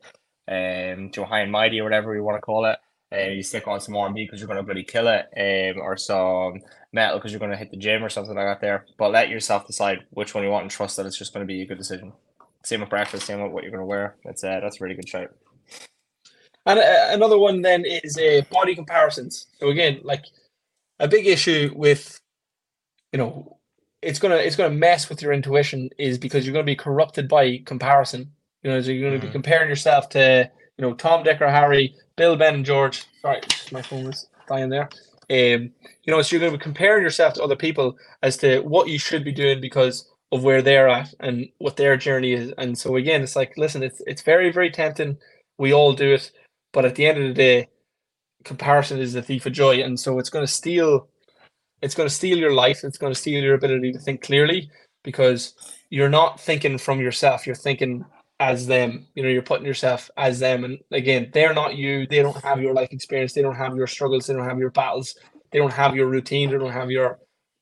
um, 0.47 1.11
Joe 1.11 1.25
High 1.25 1.41
and 1.41 1.51
Mighty 1.51 1.79
or 1.79 1.83
whatever 1.83 2.15
you 2.15 2.23
want 2.23 2.37
to 2.37 2.41
call 2.41 2.65
it. 2.65 2.77
Uh, 3.13 3.29
you 3.29 3.43
stick 3.43 3.67
on 3.67 3.79
some 3.79 3.95
R&B 3.95 4.25
because 4.25 4.39
you're 4.39 4.47
going 4.47 4.57
to 4.57 4.63
bloody 4.63 4.83
kill 4.83 5.07
it, 5.07 5.25
um, 5.37 5.81
or 5.81 5.95
some 5.95 6.59
metal 6.91 7.17
because 7.17 7.31
you're 7.31 7.39
going 7.39 7.51
to 7.51 7.57
hit 7.57 7.71
the 7.71 7.77
gym 7.77 8.03
or 8.03 8.09
something 8.09 8.35
like 8.35 8.45
that 8.45 8.61
there. 8.61 8.85
But 8.97 9.11
let 9.11 9.29
yourself 9.29 9.67
decide 9.67 10.05
which 10.09 10.33
one 10.33 10.43
you 10.43 10.49
want 10.49 10.63
and 10.63 10.71
trust 10.71 10.97
that 10.97 11.05
it's 11.05 11.17
just 11.17 11.33
going 11.33 11.45
to 11.45 11.51
be 11.51 11.61
a 11.61 11.65
good 11.65 11.77
decision. 11.77 12.13
Same 12.63 12.81
with 12.81 12.89
breakfast, 12.89 13.27
same 13.27 13.41
with 13.41 13.51
what 13.51 13.63
you're 13.63 13.71
going 13.71 13.81
to 13.81 13.85
wear. 13.85 14.15
That's 14.25 14.43
uh, 14.43 14.59
that's 14.61 14.81
a 14.81 14.83
really 14.83 14.95
good 14.95 15.07
shout. 15.07 15.31
And 16.65 16.79
uh, 16.79 17.07
another 17.09 17.37
one 17.37 17.61
then 17.61 17.83
is 17.85 18.17
uh, 18.17 18.41
body 18.51 18.75
comparisons. 18.75 19.47
So 19.59 19.69
again, 19.69 19.99
like 20.03 20.23
a 20.99 21.07
big 21.07 21.27
issue 21.27 21.71
with, 21.75 22.19
you 23.11 23.19
know, 23.19 23.57
it's 24.01 24.19
gonna 24.19 24.35
it's 24.35 24.55
gonna 24.55 24.73
mess 24.75 25.09
with 25.09 25.21
your 25.21 25.33
intuition 25.33 25.89
is 25.97 26.17
because 26.17 26.45
you're 26.45 26.53
gonna 26.53 26.63
be 26.63 26.75
corrupted 26.75 27.27
by 27.27 27.59
comparison. 27.65 28.31
You 28.63 28.71
know, 28.71 28.81
so 28.81 28.91
you're 28.91 29.09
gonna 29.09 29.21
be 29.21 29.27
Mhm. 29.27 29.31
comparing 29.33 29.69
yourself 29.69 30.09
to 30.09 30.49
you 30.77 30.81
know 30.81 30.93
Tom, 30.93 31.23
Dick, 31.23 31.41
or 31.41 31.49
Harry, 31.49 31.95
Bill, 32.15 32.35
Ben, 32.35 32.55
and 32.55 32.65
George. 32.65 33.03
Sorry, 33.21 33.41
my 33.71 33.81
phone 33.81 34.05
was 34.05 34.27
dying 34.47 34.69
there. 34.69 34.89
Um, 35.29 35.71
you 36.03 36.09
know, 36.13 36.21
so 36.21 36.35
you're 36.35 36.45
gonna 36.45 36.57
be 36.57 36.63
comparing 36.63 37.03
yourself 37.03 37.33
to 37.35 37.43
other 37.43 37.55
people 37.55 37.97
as 38.21 38.37
to 38.37 38.59
what 38.61 38.89
you 38.89 38.99
should 38.99 39.23
be 39.23 39.31
doing 39.31 39.59
because 39.61 40.07
of 40.31 40.43
where 40.43 40.61
they're 40.61 40.89
at 40.89 41.13
and 41.19 41.49
what 41.59 41.77
their 41.77 41.97
journey 41.97 42.33
is. 42.33 42.53
And 42.57 42.77
so 42.77 42.95
again, 42.97 43.23
it's 43.23 43.35
like, 43.35 43.53
listen, 43.57 43.81
it's 43.83 44.01
it's 44.05 44.21
very 44.21 44.51
very 44.51 44.69
tempting. 44.69 45.17
We 45.57 45.73
all 45.73 45.93
do 45.93 46.13
it, 46.13 46.31
but 46.75 46.83
at 46.83 46.95
the 46.95 47.07
end 47.07 47.17
of 47.17 47.23
the 47.29 47.33
day, 47.33 47.69
comparison 48.43 48.99
is 48.99 49.13
the 49.13 49.21
thief 49.21 49.45
of 49.45 49.53
joy, 49.53 49.81
and 49.81 49.97
so 49.97 50.19
it's 50.19 50.29
going 50.29 50.45
to 50.45 50.51
steal. 50.51 51.07
It's 51.81 51.95
going 51.95 52.09
to 52.09 52.13
steal 52.13 52.37
your 52.37 52.51
life. 52.51 52.83
It's 52.83 52.97
going 52.97 53.13
to 53.13 53.19
steal 53.19 53.41
your 53.41 53.55
ability 53.55 53.93
to 53.93 53.99
think 53.99 54.21
clearly 54.21 54.69
because 55.01 55.55
you're 55.89 56.09
not 56.09 56.37
thinking 56.37 56.77
from 56.77 56.99
yourself. 56.99 57.47
You're 57.47 57.55
thinking 57.55 58.03
as 58.41 58.67
them. 58.67 59.07
You 59.15 59.23
know, 59.23 59.29
you're 59.29 59.41
putting 59.41 59.65
yourself 59.65 60.11
as 60.17 60.39
them, 60.39 60.65
and 60.65 60.77
again, 60.91 61.29
they're 61.33 61.53
not 61.53 61.77
you. 61.77 62.07
They 62.07 62.21
don't 62.21 62.43
have 62.43 62.61
your 62.61 62.73
life 62.73 62.91
experience. 62.91 63.31
They 63.31 63.41
don't 63.41 63.55
have 63.55 63.77
your 63.77 63.87
struggles. 63.87 64.27
They 64.27 64.33
don't 64.33 64.49
have 64.49 64.59
your 64.59 64.71
battles. 64.71 65.15
They 65.51 65.59
don't 65.59 65.73
have 65.73 65.95
your 65.95 66.07
routine. 66.07 66.51
They 66.51 66.57
don't 66.57 66.73
have 66.73 66.91
your 66.91 67.19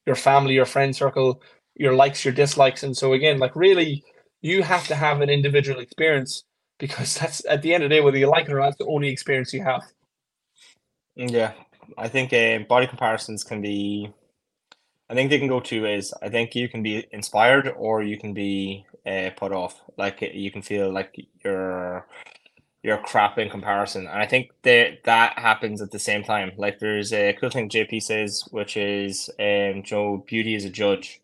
your 0.07 0.15
family, 0.15 0.55
your 0.55 0.65
friend 0.65 0.95
circle, 0.95 1.39
your 1.75 1.93
likes, 1.93 2.25
your 2.25 2.33
dislikes, 2.33 2.81
and 2.81 2.97
so 2.97 3.13
again, 3.13 3.37
like 3.37 3.55
really, 3.55 4.03
you 4.41 4.63
have 4.63 4.87
to 4.87 4.95
have 4.95 5.21
an 5.21 5.29
individual 5.29 5.81
experience 5.81 6.45
because 6.83 7.15
that's 7.19 7.45
at 7.45 7.61
the 7.61 7.73
end 7.73 7.83
of 7.83 7.89
the 7.89 7.95
day, 7.95 8.01
whether 8.01 8.17
you 8.17 8.27
like 8.27 8.45
it 8.45 8.51
or 8.51 8.59
not, 8.59 8.65
that's 8.65 8.77
the 8.77 8.85
only 8.85 9.07
experience 9.07 9.53
you 9.53 9.63
have. 9.63 9.83
Yeah, 11.15 11.53
I 11.97 12.09
think 12.09 12.33
uh, 12.33 12.59
body 12.67 12.87
comparisons 12.87 13.43
can 13.43 13.61
be. 13.61 14.11
I 15.09 15.13
think 15.13 15.29
they 15.29 15.39
can 15.39 15.47
go 15.47 15.59
two 15.59 15.83
ways. 15.83 16.13
I 16.21 16.29
think 16.29 16.55
you 16.55 16.67
can 16.67 16.83
be 16.83 17.05
inspired 17.11 17.67
or 17.77 18.01
you 18.03 18.17
can 18.17 18.33
be 18.33 18.85
uh, 19.05 19.29
put 19.37 19.51
off. 19.51 19.79
Like 19.97 20.21
you 20.21 20.51
can 20.51 20.61
feel 20.61 20.91
like 20.91 21.15
you're 21.43 22.05
you're 22.83 22.97
crap 22.97 23.37
in 23.37 23.49
comparison, 23.49 24.07
and 24.07 24.21
I 24.21 24.25
think 24.25 24.51
that 24.63 25.03
that 25.05 25.39
happens 25.39 25.81
at 25.81 25.91
the 25.91 25.99
same 25.99 26.23
time. 26.23 26.51
Like 26.57 26.79
there's 26.79 27.13
a 27.13 27.33
cool 27.39 27.49
thing 27.49 27.69
JP 27.69 28.01
says, 28.03 28.43
which 28.51 28.75
is 28.75 29.29
um, 29.39 29.83
Joe, 29.83 30.25
beauty 30.27 30.55
is 30.55 30.65
a 30.65 30.69
judge, 30.69 31.21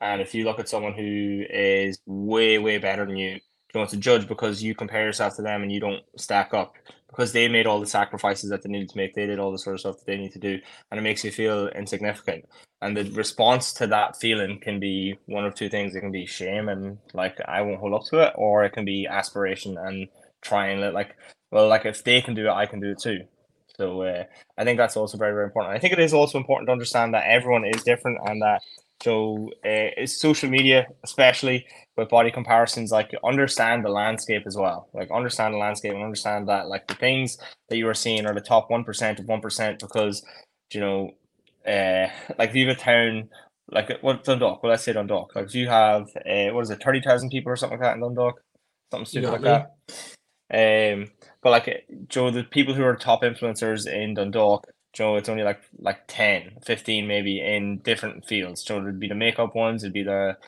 and 0.00 0.22
if 0.22 0.34
you 0.34 0.44
look 0.44 0.58
at 0.60 0.68
someone 0.70 0.94
who 0.94 1.44
is 1.50 1.98
way 2.06 2.58
way 2.58 2.78
better 2.78 3.04
than 3.04 3.16
you, 3.16 3.40
it's 3.82 3.92
a 3.92 3.98
judge 3.98 4.28
because 4.28 4.62
you 4.62 4.74
compare 4.74 5.04
yourself 5.04 5.36
to 5.36 5.42
them 5.42 5.62
and 5.62 5.72
you 5.72 5.80
don't 5.80 6.02
stack 6.16 6.54
up 6.54 6.74
because 7.08 7.32
they 7.32 7.48
made 7.48 7.66
all 7.66 7.80
the 7.80 7.86
sacrifices 7.86 8.50
that 8.50 8.62
they 8.62 8.68
needed 8.68 8.90
to 8.90 8.96
make. 8.96 9.14
They 9.14 9.26
did 9.26 9.38
all 9.38 9.52
the 9.52 9.58
sort 9.58 9.74
of 9.74 9.80
stuff 9.80 9.96
that 9.98 10.06
they 10.06 10.16
need 10.16 10.32
to 10.32 10.38
do, 10.38 10.58
and 10.90 10.98
it 10.98 11.02
makes 11.02 11.24
you 11.24 11.30
feel 11.30 11.68
insignificant. 11.68 12.46
And 12.82 12.96
the 12.96 13.04
response 13.12 13.72
to 13.74 13.86
that 13.88 14.16
feeling 14.16 14.60
can 14.60 14.78
be 14.78 15.18
one 15.26 15.46
of 15.46 15.54
two 15.54 15.68
things. 15.68 15.94
It 15.94 16.00
can 16.00 16.12
be 16.12 16.26
shame 16.26 16.68
and 16.68 16.98
like 17.14 17.38
I 17.46 17.62
won't 17.62 17.80
hold 17.80 17.94
up 17.94 18.04
to 18.10 18.20
it, 18.20 18.32
or 18.36 18.64
it 18.64 18.72
can 18.72 18.84
be 18.84 19.06
aspiration 19.06 19.78
and 19.78 20.08
try 20.42 20.68
and 20.68 20.92
like 20.92 21.16
well 21.50 21.68
like 21.68 21.86
if 21.86 22.04
they 22.04 22.20
can 22.20 22.34
do 22.34 22.46
it, 22.46 22.52
I 22.52 22.66
can 22.66 22.80
do 22.80 22.90
it 22.90 22.98
too. 23.00 23.20
So 23.76 24.02
uh, 24.02 24.24
I 24.58 24.64
think 24.64 24.78
that's 24.78 24.96
also 24.96 25.18
very 25.18 25.32
very 25.32 25.44
important. 25.46 25.74
I 25.74 25.78
think 25.78 25.92
it 25.92 26.00
is 26.00 26.14
also 26.14 26.38
important 26.38 26.68
to 26.68 26.72
understand 26.72 27.14
that 27.14 27.26
everyone 27.26 27.64
is 27.64 27.82
different 27.82 28.18
and 28.24 28.42
that 28.42 28.62
so 29.02 29.50
uh, 29.64 29.92
it's 29.96 30.20
social 30.20 30.48
media 30.48 30.86
especially 31.04 31.66
with 31.96 32.08
body 32.08 32.30
comparisons 32.30 32.90
like 32.90 33.12
understand 33.24 33.84
the 33.84 33.88
landscape 33.88 34.42
as 34.46 34.56
well. 34.56 34.88
Like 34.92 35.10
understand 35.10 35.54
the 35.54 35.58
landscape 35.58 35.92
and 35.92 36.02
understand 36.02 36.48
that 36.48 36.68
like 36.68 36.86
the 36.88 36.94
things 36.94 37.38
that 37.68 37.76
you 37.76 37.88
are 37.88 37.94
seeing 37.94 38.26
are 38.26 38.34
the 38.34 38.40
top 38.40 38.70
1% 38.70 39.18
of 39.18 39.26
1% 39.26 39.78
because 39.80 40.24
you 40.72 40.80
know 40.80 41.10
uh 41.66 42.08
like 42.38 42.50
if 42.50 42.56
you 42.56 42.68
have 42.68 42.76
a 42.76 42.80
town 42.80 43.28
like 43.70 43.90
what 44.00 44.24
Dundalk 44.24 44.62
well 44.62 44.70
let's 44.70 44.84
say 44.84 44.92
Dundalk 44.92 45.34
like 45.34 45.46
if 45.46 45.54
you 45.54 45.68
have 45.68 46.02
uh 46.16 46.52
what 46.52 46.62
is 46.62 46.70
it 46.70 46.82
30,000 46.82 47.30
people 47.30 47.52
or 47.52 47.56
something 47.56 47.78
like 47.78 47.88
that 47.88 47.94
in 47.94 48.00
Dundalk? 48.00 48.40
Something 48.90 49.06
stupid 49.06 49.30
like 49.30 49.42
that. 49.42 50.94
Um 50.94 51.08
but 51.42 51.50
like 51.50 51.86
Joe 52.08 52.30
the 52.30 52.44
people 52.44 52.74
who 52.74 52.84
are 52.84 52.96
top 52.96 53.22
influencers 53.22 53.86
in 53.86 54.14
Dundalk 54.14 54.66
Joe, 54.96 55.16
it's 55.16 55.28
only 55.28 55.44
like 55.44 55.60
like 55.78 56.00
10, 56.08 56.58
15 56.64 57.06
maybe 57.06 57.40
in 57.40 57.78
different 57.80 58.26
fields. 58.26 58.64
So 58.64 58.78
it'd 58.78 58.98
be 59.00 59.08
the 59.08 59.14
makeup 59.14 59.54
ones, 59.54 59.84
it'd 59.84 59.92
be 59.92 60.04
the 60.04 60.38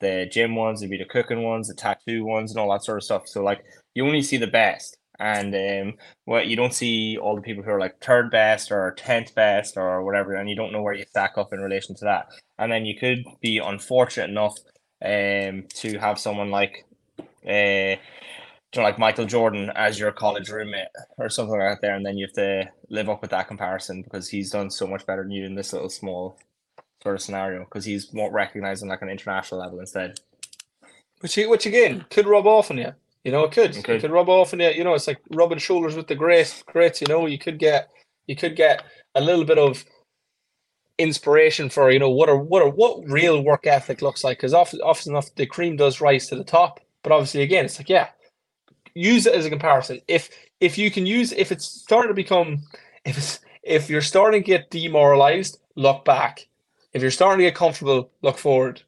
the 0.00 0.28
gym 0.30 0.54
ones, 0.56 0.82
it'd 0.82 0.90
be 0.92 0.98
the 0.98 1.06
cooking 1.06 1.42
ones, 1.42 1.68
the 1.68 1.74
tattoo 1.74 2.24
ones, 2.24 2.52
and 2.52 2.60
all 2.60 2.72
that 2.72 2.84
sort 2.84 2.98
of 2.98 3.04
stuff. 3.04 3.28
So 3.28 3.42
like 3.42 3.64
you 3.94 4.06
only 4.06 4.22
see 4.22 4.36
the 4.38 4.46
best, 4.46 4.98
and 5.18 5.54
um, 5.56 5.98
what 6.26 6.46
you 6.46 6.56
don't 6.56 6.74
see 6.74 7.18
all 7.18 7.36
the 7.36 7.42
people 7.42 7.64
who 7.64 7.70
are 7.72 7.80
like 7.80 8.00
third 8.00 8.30
best 8.30 8.70
or 8.72 8.92
tenth 8.96 9.34
best 9.34 9.76
or 9.76 10.04
whatever, 10.04 10.34
and 10.36 10.48
you 10.48 10.56
don't 10.56 10.72
know 10.72 10.82
where 10.82 10.94
you 10.94 11.04
stack 11.08 11.34
up 11.38 11.52
in 11.52 11.60
relation 11.60 11.96
to 11.96 12.04
that. 12.04 12.28
And 12.58 12.70
then 12.72 12.86
you 12.86 12.96
could 12.98 13.24
be 13.42 13.58
unfortunate 13.58 14.30
enough 14.30 14.56
um 15.04 15.64
to 15.74 15.98
have 15.98 16.18
someone 16.18 16.50
like 16.50 16.86
uh 17.46 17.96
you 18.76 18.82
know, 18.82 18.88
like 18.88 18.98
Michael 18.98 19.26
Jordan 19.26 19.70
as 19.74 19.98
your 19.98 20.12
college 20.12 20.50
roommate 20.50 20.88
or 21.18 21.28
something 21.28 21.58
like 21.58 21.80
that 21.80 21.80
there, 21.80 21.96
and 21.96 22.04
then 22.04 22.16
you 22.18 22.26
have 22.26 22.34
to 22.34 22.70
live 22.90 23.08
up 23.08 23.22
with 23.22 23.30
that 23.30 23.48
comparison 23.48 24.02
because 24.02 24.28
he's 24.28 24.50
done 24.50 24.70
so 24.70 24.86
much 24.86 25.06
better 25.06 25.22
than 25.22 25.32
you 25.32 25.46
in 25.46 25.54
this 25.54 25.72
little 25.72 25.88
small 25.88 26.38
sort 27.02 27.14
of 27.14 27.22
scenario 27.22 27.64
because 27.64 27.84
he's 27.84 28.12
more 28.12 28.30
recognized 28.32 28.82
on 28.82 28.88
like 28.88 29.02
an 29.02 29.08
international 29.08 29.60
level 29.60 29.80
instead. 29.80 30.20
Which, 31.20 31.36
which 31.36 31.66
again 31.66 32.04
could 32.10 32.26
rub 32.26 32.46
off 32.46 32.70
on 32.70 32.78
you. 32.78 32.92
You 33.24 33.32
know, 33.32 33.44
it 33.44 33.52
could. 33.52 33.70
It 33.70 33.78
It 33.78 33.84
could. 33.84 34.00
could, 34.02 34.10
rub 34.10 34.28
off 34.28 34.52
on 34.52 34.60
you. 34.60 34.68
You 34.68 34.84
know, 34.84 34.94
it's 34.94 35.06
like 35.08 35.20
rubbing 35.30 35.58
shoulders 35.58 35.96
with 35.96 36.06
the 36.06 36.14
great, 36.14 36.62
greats. 36.66 37.00
You 37.00 37.08
know, 37.08 37.26
you 37.26 37.38
could 37.38 37.58
get, 37.58 37.88
you 38.26 38.36
could 38.36 38.54
get 38.54 38.84
a 39.14 39.20
little 39.20 39.44
bit 39.44 39.58
of 39.58 39.84
inspiration 40.98 41.68
for 41.68 41.90
you 41.90 41.98
know 41.98 42.08
what 42.08 42.28
are 42.28 42.38
what 42.38 42.62
are 42.62 42.70
what 42.70 43.06
real 43.06 43.42
work 43.42 43.66
ethic 43.66 44.02
looks 44.02 44.22
like. 44.22 44.38
Because 44.38 44.54
often, 44.54 44.80
often 44.80 45.12
enough, 45.12 45.34
the 45.34 45.46
cream 45.46 45.76
does 45.76 46.00
rise 46.00 46.28
to 46.28 46.36
the 46.36 46.44
top. 46.44 46.80
But 47.02 47.12
obviously, 47.12 47.42
again, 47.42 47.64
it's 47.64 47.78
like 47.78 47.88
yeah, 47.88 48.08
use 48.96 49.26
it 49.26 49.34
as 49.34 49.46
a 49.46 49.50
comparison. 49.50 50.00
If 50.08 50.30
if 50.60 50.78
you 50.78 50.90
can 50.90 51.06
use 51.06 51.32
if 51.32 51.52
it's 51.52 51.66
starting 51.66 52.08
to 52.08 52.14
become 52.14 52.62
if 53.04 53.18
it's 53.18 53.40
if 53.62 53.90
you're 53.90 54.02
starting 54.02 54.42
to 54.42 54.46
get 54.46 54.70
demoralized, 54.70 55.58
look 55.76 56.04
back. 56.04 56.48
If 56.92 57.02
you're 57.02 57.10
starting 57.10 57.40
to 57.44 57.50
get 57.50 57.54
comfortable, 57.56 58.10
look 58.22 58.38
forward. 58.38 58.82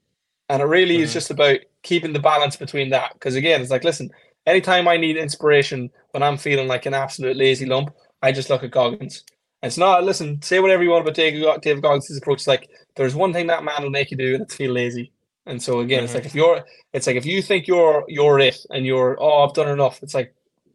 And 0.48 0.62
it 0.62 0.66
really 0.66 0.98
is 1.02 1.10
Mhm. 1.10 1.14
just 1.14 1.30
about 1.30 1.58
keeping 1.82 2.12
the 2.12 2.18
balance 2.20 2.56
between 2.56 2.90
that. 2.90 3.12
Because 3.14 3.34
again, 3.34 3.60
it's 3.60 3.70
like, 3.70 3.84
listen, 3.84 4.10
anytime 4.46 4.88
I 4.88 4.96
need 4.96 5.16
inspiration 5.16 5.90
when 6.12 6.22
I'm 6.22 6.38
feeling 6.38 6.68
like 6.68 6.86
an 6.86 6.94
absolute 6.94 7.36
lazy 7.36 7.66
lump, 7.66 7.94
I 8.22 8.32
just 8.32 8.50
look 8.50 8.64
at 8.64 8.70
Goggins. 8.70 9.24
And 9.62 9.68
it's 9.70 9.76
not, 9.78 10.04
listen, 10.04 10.40
say 10.42 10.60
whatever 10.60 10.82
you 10.82 10.90
want 10.90 11.02
about 11.02 11.14
Dave, 11.16 11.44
Dave 11.62 11.82
Goggins' 11.82 12.16
approach. 12.16 12.38
It's 12.40 12.46
like, 12.46 12.70
there's 12.96 13.14
one 13.14 13.32
thing 13.32 13.48
that 13.48 13.64
man 13.64 13.82
will 13.82 13.90
make 13.90 14.10
you 14.10 14.16
do, 14.16 14.34
and 14.34 14.42
it's 14.44 14.54
feel 14.54 14.72
lazy. 14.72 15.12
And 15.48 15.62
so 15.62 15.80
again, 15.80 16.04
it's 16.04 16.12
Mhm. 16.12 16.16
like 16.16 16.26
if 16.26 16.34
you're, 16.34 16.64
it's 16.92 17.06
like 17.06 17.16
if 17.16 17.26
you 17.26 17.42
think 17.42 17.66
you're 17.66 18.04
you're 18.08 18.38
it, 18.40 18.58
and 18.70 18.86
you're, 18.86 19.16
oh, 19.20 19.44
I've 19.44 19.54
done 19.54 19.68
enough. 19.68 20.02
It's 20.02 20.14
like, 20.14 20.34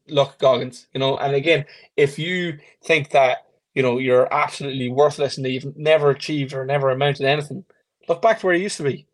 look, 0.09 0.37
Goggins, 0.39 0.87
you 0.93 0.99
know. 0.99 1.17
And 1.17 1.35
again, 1.35 1.65
if 1.97 2.19
you 2.19 2.57
think 2.85 3.11
that 3.11 3.39
you 3.75 3.83
know 3.83 3.99
you're 3.99 4.31
absolutely 4.33 4.89
worthless 4.89 5.37
and 5.37 5.45
that 5.45 5.51
you've 5.51 5.77
never 5.77 6.09
achieved 6.11 6.53
or 6.53 6.65
never 6.65 6.89
amounted 6.89 7.23
to 7.23 7.29
anything, 7.29 7.65
look 8.09 8.21
back 8.21 8.39
to 8.39 8.47
where 8.47 8.55
you 8.55 8.63
used 8.63 8.77
to 8.77 8.83
be. 8.83 9.07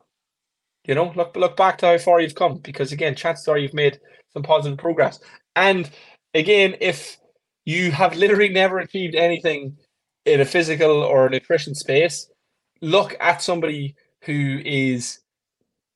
You 0.85 0.95
know, 0.95 1.11
look 1.15 1.35
look 1.35 1.57
back 1.57 1.77
to 1.79 1.87
how 1.87 1.97
far 1.99 2.21
you've 2.21 2.35
come 2.35 2.57
because 2.59 2.91
again, 2.91 3.15
chances 3.15 3.47
are 3.47 3.57
you've 3.57 3.73
made 3.73 3.99
some 4.33 4.43
positive 4.43 4.79
progress. 4.79 5.19
And 5.55 5.89
again, 6.33 6.75
if 6.81 7.17
you 7.65 7.91
have 7.91 8.15
literally 8.15 8.49
never 8.49 8.79
achieved 8.79 9.15
anything 9.15 9.77
in 10.25 10.41
a 10.41 10.45
physical 10.45 11.03
or 11.03 11.29
nutrition 11.29 11.75
space, 11.75 12.29
look 12.81 13.15
at 13.19 13.41
somebody 13.41 13.95
who 14.23 14.59
is 14.65 15.19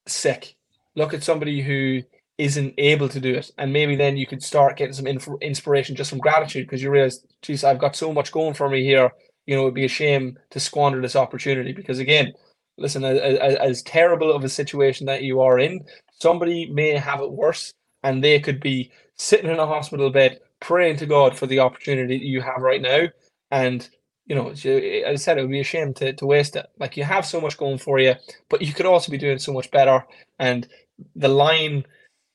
sick. 0.08 0.56
Look 0.96 1.14
at 1.14 1.24
somebody 1.24 1.62
who 1.62 2.04
isn't 2.38 2.74
able 2.78 3.10
to 3.10 3.20
do 3.20 3.36
it, 3.36 3.52
and 3.58 3.72
maybe 3.72 3.96
then 3.96 4.18
you 4.18 4.26
could 4.26 4.44
start 4.44 4.78
getting 4.78 4.94
some 4.94 5.08
inf- 5.08 5.28
inspiration 5.42 5.96
just 5.96 6.10
from 6.10 6.20
gratitude 6.20 6.66
because 6.66 6.82
you 6.82 6.90
realize, 6.90 7.24
geez, 7.42 7.64
I've 7.64 7.80
got 7.80 7.96
so 7.96 8.12
much 8.12 8.32
going 8.32 8.54
for 8.54 8.70
me 8.70 8.84
here. 8.84 9.12
You 9.46 9.56
know, 9.56 9.64
it'd 9.64 9.74
be 9.74 9.86
a 9.86 9.90
shame 9.90 10.38
to 10.52 10.60
squander 10.60 11.02
this 11.02 11.16
opportunity 11.16 11.74
because 11.74 12.00
again, 12.00 12.34
listen, 12.78 13.04
as, 13.04 13.18
as, 13.40 13.56
as 13.56 13.82
terrible 13.84 14.32
of 14.32 14.44
a 14.44 14.50
situation 14.50 15.06
that 15.08 15.24
you 15.24 15.42
are 15.42 15.60
in, 15.60 15.82
somebody 16.20 16.70
may 16.72 16.92
have 16.92 17.22
it 17.22 17.32
worse, 17.32 17.74
and 18.04 18.24
they 18.24 18.40
could 18.40 18.60
be 18.60 18.92
sitting 19.18 19.50
in 19.50 19.60
a 19.60 19.68
hospital 19.68 20.10
bed 20.10 20.40
praying 20.60 20.98
to 20.98 21.06
God 21.06 21.38
for 21.38 21.46
the 21.46 21.60
opportunity 21.60 22.18
that 22.18 22.26
you 22.26 22.42
have 22.42 22.62
right 22.62 22.82
now, 22.82 23.08
and 23.52 23.88
you 24.26 24.36
know, 24.36 24.50
eh, 24.50 25.02
as 25.06 25.22
I 25.22 25.24
said, 25.24 25.38
it 25.38 25.42
would 25.42 25.52
be 25.52 25.60
a 25.60 25.66
shame 25.66 25.94
to, 25.96 26.14
to 26.14 26.26
waste 26.26 26.56
it. 26.56 26.68
Like 26.80 26.98
you 26.98 27.04
have 27.04 27.26
so 27.26 27.42
much 27.42 27.58
going 27.58 27.78
for 27.78 28.00
you, 28.00 28.16
but 28.50 28.62
you 28.62 28.74
could 28.74 28.86
also 28.86 29.12
be 29.12 29.18
doing 29.18 29.40
so 29.40 29.54
much 29.54 29.70
better. 29.72 30.06
And 30.40 30.68
the 31.16 31.28
line 31.28 31.86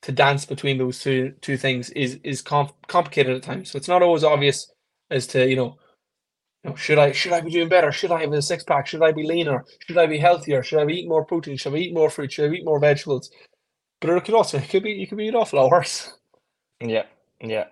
to 0.02 0.12
dance 0.12 0.44
between 0.46 0.78
those 0.78 1.00
two 1.00 1.32
two 1.40 1.56
things 1.56 1.90
is 1.90 2.18
is 2.24 2.42
com- 2.42 2.70
complicated 2.86 3.36
at 3.36 3.42
times. 3.42 3.70
So 3.70 3.76
it's 3.76 3.88
not 3.88 4.02
always 4.02 4.24
obvious 4.24 4.70
as 5.10 5.26
to 5.28 5.48
you 5.48 5.56
know, 5.56 5.76
you 6.64 6.70
know, 6.70 6.76
should 6.76 6.98
I 6.98 7.12
should 7.12 7.32
I 7.32 7.40
be 7.40 7.50
doing 7.50 7.68
better? 7.68 7.90
Should 7.90 8.12
I 8.12 8.20
have 8.20 8.32
a 8.32 8.42
six 8.42 8.64
pack? 8.64 8.86
Should 8.86 9.02
I 9.02 9.12
be 9.12 9.26
leaner? 9.26 9.64
Should 9.86 9.98
I 9.98 10.06
be 10.06 10.18
healthier? 10.18 10.62
Should 10.62 10.80
I 10.80 10.84
be 10.84 10.94
eating 10.94 11.08
more 11.08 11.24
protein? 11.24 11.56
Should 11.56 11.74
I 11.74 11.78
eat 11.78 11.94
more 11.94 12.10
fruit? 12.10 12.32
Should 12.32 12.50
I 12.50 12.54
eat 12.54 12.64
more 12.64 12.80
vegetables? 12.80 13.30
But 14.00 14.10
it 14.10 14.24
could 14.24 14.34
also 14.34 14.58
it 14.58 14.68
could 14.68 14.82
be 14.82 14.92
you 14.92 15.06
could 15.06 15.18
be 15.18 15.28
an 15.28 15.34
awful 15.34 15.60
lot 15.60 15.70
worse. 15.70 16.12
Yeah, 16.80 17.06
yeah. 17.40 17.64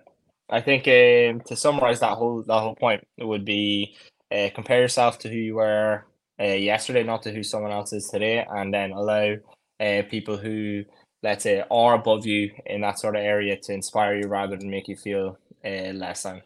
I 0.49 0.61
think 0.61 0.87
um, 0.87 1.41
to 1.47 1.55
summarize 1.55 1.99
that 1.99 2.17
whole 2.17 2.43
that 2.43 2.59
whole 2.59 2.75
point 2.75 3.05
would 3.19 3.45
be 3.45 3.95
uh, 4.31 4.49
compare 4.55 4.81
yourself 4.81 5.19
to 5.19 5.29
who 5.29 5.35
you 5.35 5.55
were 5.55 6.05
uh, 6.39 6.45
yesterday, 6.45 7.03
not 7.03 7.23
to 7.23 7.31
who 7.31 7.43
someone 7.43 7.71
else 7.71 7.93
is 7.93 8.07
today, 8.07 8.45
and 8.49 8.73
then 8.73 8.91
allow 8.91 9.35
uh, 9.79 10.03
people 10.09 10.37
who 10.37 10.83
let's 11.23 11.43
say 11.43 11.63
are 11.69 11.95
above 11.95 12.25
you 12.25 12.51
in 12.65 12.81
that 12.81 12.99
sort 12.99 13.15
of 13.15 13.23
area 13.23 13.57
to 13.57 13.73
inspire 13.73 14.15
you 14.15 14.27
rather 14.27 14.55
than 14.55 14.69
make 14.69 14.87
you 14.87 14.95
feel 14.95 15.37
uh, 15.65 15.91
less 15.93 16.23
than. 16.23 16.41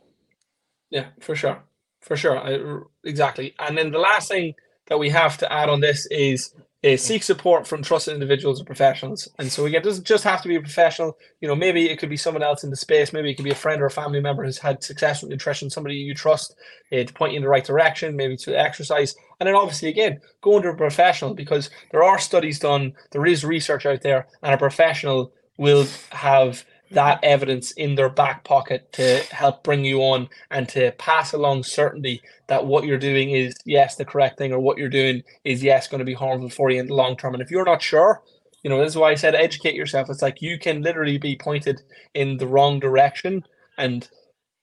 Yeah, 0.89 1.07
for 1.19 1.35
sure, 1.35 1.63
for 2.01 2.15
sure, 2.15 2.37
I, 2.39 2.79
exactly. 3.07 3.53
And 3.59 3.77
then 3.77 3.91
the 3.91 3.99
last 3.99 4.29
thing 4.29 4.55
that 4.87 4.99
we 4.99 5.09
have 5.09 5.37
to 5.37 5.51
add 5.51 5.69
on 5.69 5.79
this 5.79 6.05
is 6.07 6.53
is 6.83 7.03
seek 7.03 7.21
support 7.21 7.67
from 7.67 7.83
trusted 7.83 8.13
individuals 8.13 8.59
or 8.59 8.63
professionals. 8.63 9.29
And 9.37 9.51
so 9.51 9.65
again, 9.65 9.81
it 9.81 9.83
doesn't 9.83 10.05
just 10.05 10.23
have 10.23 10.41
to 10.41 10.47
be 10.47 10.55
a 10.55 10.61
professional. 10.61 11.15
You 11.39 11.47
know, 11.47 11.55
maybe 11.55 11.89
it 11.89 11.97
could 11.97 12.09
be 12.09 12.17
someone 12.17 12.41
else 12.41 12.63
in 12.63 12.71
the 12.71 12.75
space. 12.75 13.13
Maybe 13.13 13.29
it 13.29 13.35
could 13.35 13.45
be 13.45 13.51
a 13.51 13.55
friend 13.55 13.81
or 13.81 13.85
a 13.85 13.91
family 13.91 14.19
member 14.19 14.43
who's 14.43 14.57
had 14.57 14.83
success 14.83 15.21
with 15.21 15.29
nutrition. 15.29 15.69
Somebody 15.69 15.95
you 15.95 16.15
trust 16.15 16.55
uh, 16.91 17.03
to 17.03 17.13
point 17.13 17.33
you 17.33 17.37
in 17.37 17.43
the 17.43 17.49
right 17.49 17.63
direction. 17.63 18.15
Maybe 18.15 18.35
to 18.37 18.59
exercise. 18.59 19.15
And 19.39 19.47
then 19.47 19.55
obviously 19.55 19.89
again, 19.89 20.21
go 20.41 20.55
under 20.55 20.69
a 20.69 20.75
professional 20.75 21.35
because 21.35 21.69
there 21.91 22.03
are 22.03 22.17
studies 22.17 22.57
done. 22.57 22.93
There 23.11 23.27
is 23.27 23.45
research 23.45 23.85
out 23.85 24.01
there, 24.01 24.27
and 24.41 24.53
a 24.53 24.57
professional 24.57 25.33
will 25.57 25.85
have 26.09 26.65
that 26.91 27.23
evidence 27.23 27.71
in 27.71 27.95
their 27.95 28.09
back 28.09 28.43
pocket 28.43 28.91
to 28.93 29.19
help 29.31 29.63
bring 29.63 29.85
you 29.85 29.99
on 29.99 30.27
and 30.49 30.67
to 30.69 30.91
pass 30.93 31.33
along 31.33 31.63
certainty 31.63 32.21
that 32.47 32.65
what 32.65 32.85
you're 32.85 32.97
doing 32.97 33.31
is 33.31 33.55
yes 33.65 33.95
the 33.95 34.05
correct 34.05 34.37
thing 34.37 34.51
or 34.51 34.59
what 34.59 34.77
you're 34.77 34.89
doing 34.89 35.23
is 35.43 35.63
yes 35.63 35.87
going 35.87 35.99
to 35.99 36.05
be 36.05 36.13
harmful 36.13 36.49
for 36.49 36.69
you 36.69 36.79
in 36.79 36.87
the 36.87 36.93
long 36.93 37.15
term. 37.15 37.33
And 37.33 37.41
if 37.41 37.49
you're 37.49 37.65
not 37.65 37.81
sure 37.81 38.21
you 38.63 38.69
know 38.69 38.79
this 38.79 38.89
is 38.89 38.97
why 38.97 39.11
i 39.11 39.15
said 39.15 39.35
educate 39.35 39.75
yourself. 39.75 40.09
It's 40.09 40.21
like 40.21 40.41
you 40.41 40.59
can 40.59 40.81
literally 40.81 41.17
be 41.17 41.35
pointed 41.35 41.81
in 42.13 42.37
the 42.37 42.47
wrong 42.47 42.79
direction 42.79 43.43
and 43.77 44.07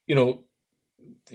you 0.07 0.15
know 0.15 0.45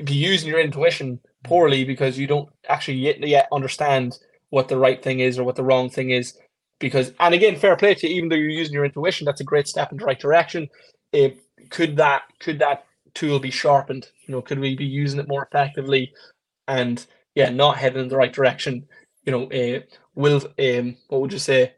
be 0.04 0.14
using 0.14 0.50
your 0.50 0.60
intuition 0.60 1.20
poorly 1.44 1.84
because 1.84 2.18
you 2.18 2.26
don't 2.26 2.50
actually 2.68 2.98
yet, 2.98 3.20
yet 3.20 3.48
understand 3.52 4.18
what 4.50 4.68
the 4.68 4.78
right 4.78 5.04
thing 5.04 5.20
is 5.20 5.38
or 5.38 5.44
what 5.44 5.56
the 5.56 5.64
wrong 5.64 5.90
thing 5.90 6.10
is 6.10 6.38
because 6.80 7.14
and 7.20 7.34
again 7.34 7.56
fair 7.56 7.76
play 7.76 7.96
to 7.96 8.08
you 8.08 8.16
even 8.16 8.30
though 8.30 8.36
you're 8.36 8.50
using 8.50 8.74
your 8.74 8.86
intuition 8.86 9.26
that's 9.26 9.42
a 9.42 9.46
great 9.46 9.68
step 9.68 9.92
in 9.92 9.98
the 9.98 10.06
right 10.06 10.20
direction. 10.20 10.70
If 11.12 11.36
could 11.70 11.98
that 11.98 12.24
could 12.40 12.60
that 12.60 12.86
tool 13.14 13.40
be 13.40 13.52
sharpened? 13.52 14.08
You 14.28 14.34
know 14.34 14.42
could 14.42 14.60
we 14.60 14.76
be 14.76 14.86
using 14.86 15.20
it 15.20 15.28
more 15.28 15.44
effectively? 15.52 16.14
And 16.68 17.06
yeah 17.36 17.50
not 17.50 17.78
heading 17.78 18.02
in 18.02 18.10
the 18.10 18.18
right 18.18 18.34
direction 18.34 18.86
you 19.26 19.32
know 19.32 19.46
uh, 19.52 19.80
will 20.16 20.42
um 20.60 20.98
what 21.08 21.22
would 21.22 21.34
you 21.34 21.40
say? 21.40 21.74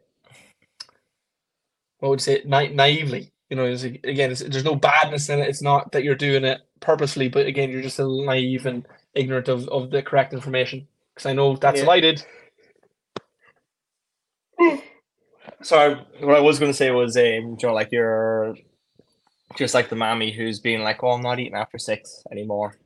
What 2.00 2.10
would 2.10 2.20
you 2.20 2.24
say? 2.34 2.42
Na- 2.44 2.68
naively 2.72 3.32
you 3.50 3.56
know 3.56 3.64
it's, 3.64 3.84
again 3.84 4.32
it's, 4.32 4.40
there's 4.42 4.64
no 4.64 4.76
badness 4.76 5.28
in 5.28 5.40
it. 5.40 5.48
It's 5.48 5.62
not 5.62 5.92
that 5.92 6.04
you're 6.04 6.14
doing 6.16 6.44
it 6.44 6.60
purposely 6.80 7.28
but 7.28 7.46
again 7.46 7.70
you're 7.70 7.82
just 7.82 7.98
a 7.98 8.04
little 8.04 8.26
naive 8.26 8.66
and 8.66 8.86
ignorant 9.14 9.48
of, 9.48 9.68
of 9.68 9.90
the 9.90 10.02
correct 10.02 10.32
information. 10.34 10.86
Because 11.14 11.26
i 11.30 11.32
know 11.32 11.56
that's 11.56 11.80
Yeah. 11.80 11.86
what 11.86 11.94
i 11.94 12.00
did 12.00 12.24
So 15.66 15.96
what 16.20 16.36
I 16.36 16.40
was 16.40 16.60
going 16.60 16.70
to 16.70 16.76
say 16.76 16.92
was, 16.92 17.16
um, 17.16 17.22
you 17.24 17.58
know, 17.60 17.74
like 17.74 17.90
you're 17.90 18.54
just 19.56 19.74
like 19.74 19.88
the 19.88 19.96
mommy 19.96 20.30
who's 20.30 20.60
being 20.60 20.82
like, 20.82 21.02
"Oh, 21.02 21.10
I'm 21.10 21.22
not 21.22 21.40
eating 21.40 21.56
after 21.56 21.76
six 21.76 22.22
anymore," 22.30 22.76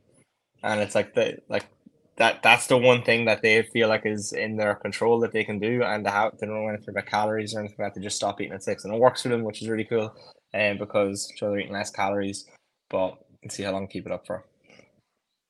and 0.63 0.81
it's 0.81 0.95
like 0.95 1.13
the 1.13 1.37
like 1.47 1.67
that. 2.15 2.41
That's 2.41 2.65
the 2.65 2.79
one 2.79 3.03
thing 3.03 3.25
that 3.25 3.43
they 3.43 3.61
feel 3.61 3.87
like 3.87 4.07
is 4.07 4.33
in 4.33 4.57
their 4.57 4.73
control 4.73 5.19
that 5.19 5.31
they 5.31 5.43
can 5.43 5.59
do, 5.59 5.83
and 5.83 6.03
they, 6.03 6.09
have, 6.09 6.35
they 6.39 6.47
don't 6.47 6.55
know 6.55 6.69
anything 6.69 6.89
about 6.89 7.05
calories 7.05 7.53
or 7.53 7.59
anything 7.59 7.77
that. 7.77 7.93
They 7.93 8.01
just 8.01 8.15
stop 8.15 8.41
eating 8.41 8.53
at 8.53 8.63
six, 8.63 8.83
and 8.83 8.91
it 8.91 8.99
works 8.99 9.21
for 9.21 9.29
them, 9.29 9.43
which 9.43 9.61
is 9.61 9.69
really 9.69 9.85
cool. 9.85 10.15
And 10.53 10.79
because 10.79 11.31
sure 11.35 11.51
they're 11.51 11.59
eating 11.59 11.73
less 11.73 11.91
calories, 11.91 12.45
but 12.89 13.15
see 13.49 13.61
how 13.61 13.73
long 13.73 13.87
keep 13.89 14.07
it 14.07 14.11
up 14.11 14.25
for. 14.25 14.43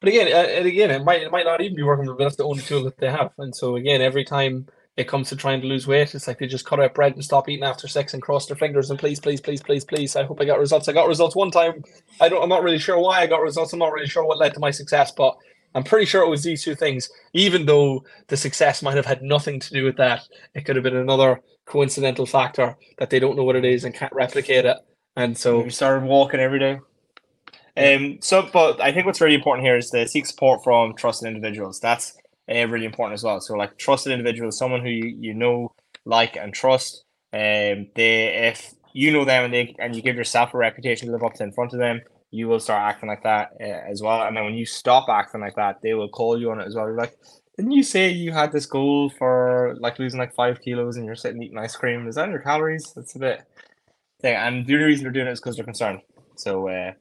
But 0.02 0.10
again, 0.10 0.28
uh, 0.34 0.50
and 0.58 0.66
again, 0.66 0.92
it 0.92 1.06
might 1.06 1.22
it 1.22 1.32
might 1.32 1.46
not 1.46 1.62
even 1.62 1.78
be 1.78 1.84
working, 1.84 2.08
but 2.08 2.18
that's 2.18 2.36
the 2.36 2.44
only 2.44 2.62
tool 2.62 2.84
that 2.84 2.98
they 2.98 3.10
have. 3.10 3.32
And 3.38 3.56
so 3.56 3.78
again, 3.78 4.02
every 4.02 4.26
time 4.26 4.68
it 4.98 5.08
comes 5.08 5.30
to 5.30 5.36
trying 5.36 5.62
to 5.62 5.68
lose 5.68 5.88
weight, 5.88 6.14
it's 6.14 6.28
like 6.28 6.40
they 6.40 6.48
just 6.48 6.66
cut 6.66 6.80
out 6.80 6.94
bread 6.94 7.14
and 7.14 7.24
stop 7.24 7.48
eating 7.48 7.64
after 7.64 7.88
six 7.88 8.14
and 8.14 8.22
cross 8.22 8.46
their 8.46 8.58
fingers 8.58 8.90
and 8.90 9.00
please, 9.00 9.20
please, 9.20 9.40
please, 9.40 9.62
please, 9.62 9.86
please. 9.86 10.16
I 10.16 10.24
hope 10.24 10.42
I 10.42 10.46
got 10.46 10.60
results. 10.60 10.88
I 10.88 10.94
got 10.94 11.08
results 11.08 11.36
one 11.36 11.52
time. 11.52 11.84
I 12.20 12.28
don't. 12.28 12.44
I'm 12.44 12.50
not 12.50 12.64
really 12.64 12.80
sure 12.80 13.00
why 13.00 13.22
I 13.22 13.28
got 13.28 13.42
results. 13.42 13.74
I'm 13.74 13.80
not 13.80 13.94
really 13.94 14.08
sure 14.08 14.26
what 14.26 14.38
led 14.38 14.54
to 14.54 14.60
my 14.60 14.72
success, 14.72 15.12
but 15.12 15.38
I'm 15.74 15.84
pretty 15.84 16.06
sure 16.06 16.24
it 16.24 16.30
was 16.30 16.44
these 16.44 16.64
two 16.64 16.76
things, 16.76 17.10
even 17.34 17.66
though 17.66 18.04
the 18.28 18.36
success 18.36 18.82
might 18.82 18.98
have 18.98 19.06
had 19.06 19.22
nothing 19.22 19.60
to 19.60 19.74
do 19.74 19.86
with 19.86 19.96
that. 19.98 20.28
It 20.54 20.66
could 20.66 20.76
have 20.76 20.84
been 20.84 20.98
another 20.98 21.42
coincidental 21.66 22.26
factor 22.26 22.78
that 22.98 23.10
they 23.10 23.20
don't 23.20 23.38
know 23.38 23.44
what 23.44 23.56
it 23.56 23.64
is 23.64 23.86
and 23.86 23.96
can't 23.96 24.14
replicate 24.14 24.66
it. 24.66 24.78
And 25.16 25.38
so 25.38 25.62
we 25.62 25.70
started 25.70 26.06
walking 26.06 26.40
every 26.40 26.60
day. 26.60 26.80
Um, 27.78 28.18
so, 28.22 28.50
but 28.52 28.82
I 28.82 28.92
think 28.92 29.06
what's 29.06 29.22
really 29.22 29.36
important 29.36 29.66
here 29.66 29.78
is 29.78 29.90
to 29.92 30.06
seek 30.08 30.26
support 30.26 30.64
from 30.64 30.94
trusted 30.96 31.28
individuals. 31.28 31.80
That's 31.80 32.18
uh, 32.52 32.68
really 32.68 32.86
important 32.86 33.14
as 33.14 33.24
well. 33.24 33.40
So, 33.42 33.56
like 33.56 33.78
trusted 33.78 34.12
individuals, 34.12 34.58
someone 34.58 34.82
who 34.82 34.90
you, 34.90 35.16
you 35.20 35.34
know, 35.34 35.74
like, 36.06 36.36
and 36.36 36.54
trust. 36.54 37.06
Um, 37.34 37.88
they 37.96 38.50
if 38.50 38.74
you 38.94 39.14
know 39.14 39.24
them 39.24 39.46
and 39.46 39.54
they 39.54 39.76
and 39.80 39.96
you 39.96 40.02
give 40.02 40.18
yourself 40.18 40.54
a 40.54 40.58
reputation 40.58 41.08
to 41.08 41.14
live 41.14 41.24
up 41.24 41.34
to 41.36 41.44
in 41.44 41.54
front 41.54 41.74
of 41.74 41.80
them, 41.80 42.02
you 42.32 42.48
will 42.48 42.60
start 42.60 42.82
acting 42.82 43.10
like 43.10 43.24
that 43.24 43.52
uh, 43.62 43.90
as 43.90 44.02
well. 44.02 44.24
And 44.24 44.36
then 44.36 44.44
when 44.44 44.56
you 44.56 44.66
stop 44.66 45.08
acting 45.10 45.42
like 45.42 45.56
that, 45.56 45.78
they 45.82 45.94
will 45.94 46.10
call 46.10 46.40
you 46.40 46.52
on 46.52 46.60
it 46.60 46.68
as 46.68 46.76
well. 46.76 46.88
You're 46.88 46.98
like, 46.98 47.16
didn't 47.58 47.72
you 47.72 47.84
say 47.84 48.10
you 48.10 48.32
had 48.32 48.52
this 48.52 48.66
goal 48.66 49.10
for 49.10 49.78
like 49.80 50.00
losing 50.00 50.20
like 50.20 50.34
five 50.34 50.62
kilos 50.62 50.98
and 50.98 51.06
you're 51.06 51.16
sitting 51.16 51.42
eating 51.42 51.58
ice 51.58 51.76
cream? 51.76 52.08
Is 52.08 52.16
that 52.16 52.30
your 52.30 52.40
calories? 52.40 52.92
That's 52.96 53.16
a 53.16 53.20
bit 53.20 53.44
thing. 54.22 54.36
And 54.36 54.66
the 54.66 54.74
only 54.74 54.86
reason 54.86 55.04
they're 55.04 55.14
doing 55.14 55.28
it 55.28 55.32
is 55.32 55.40
because 55.40 55.56
they're 55.56 55.66
concerned. 55.66 56.00
So 56.36 56.68
uh, 56.68 56.94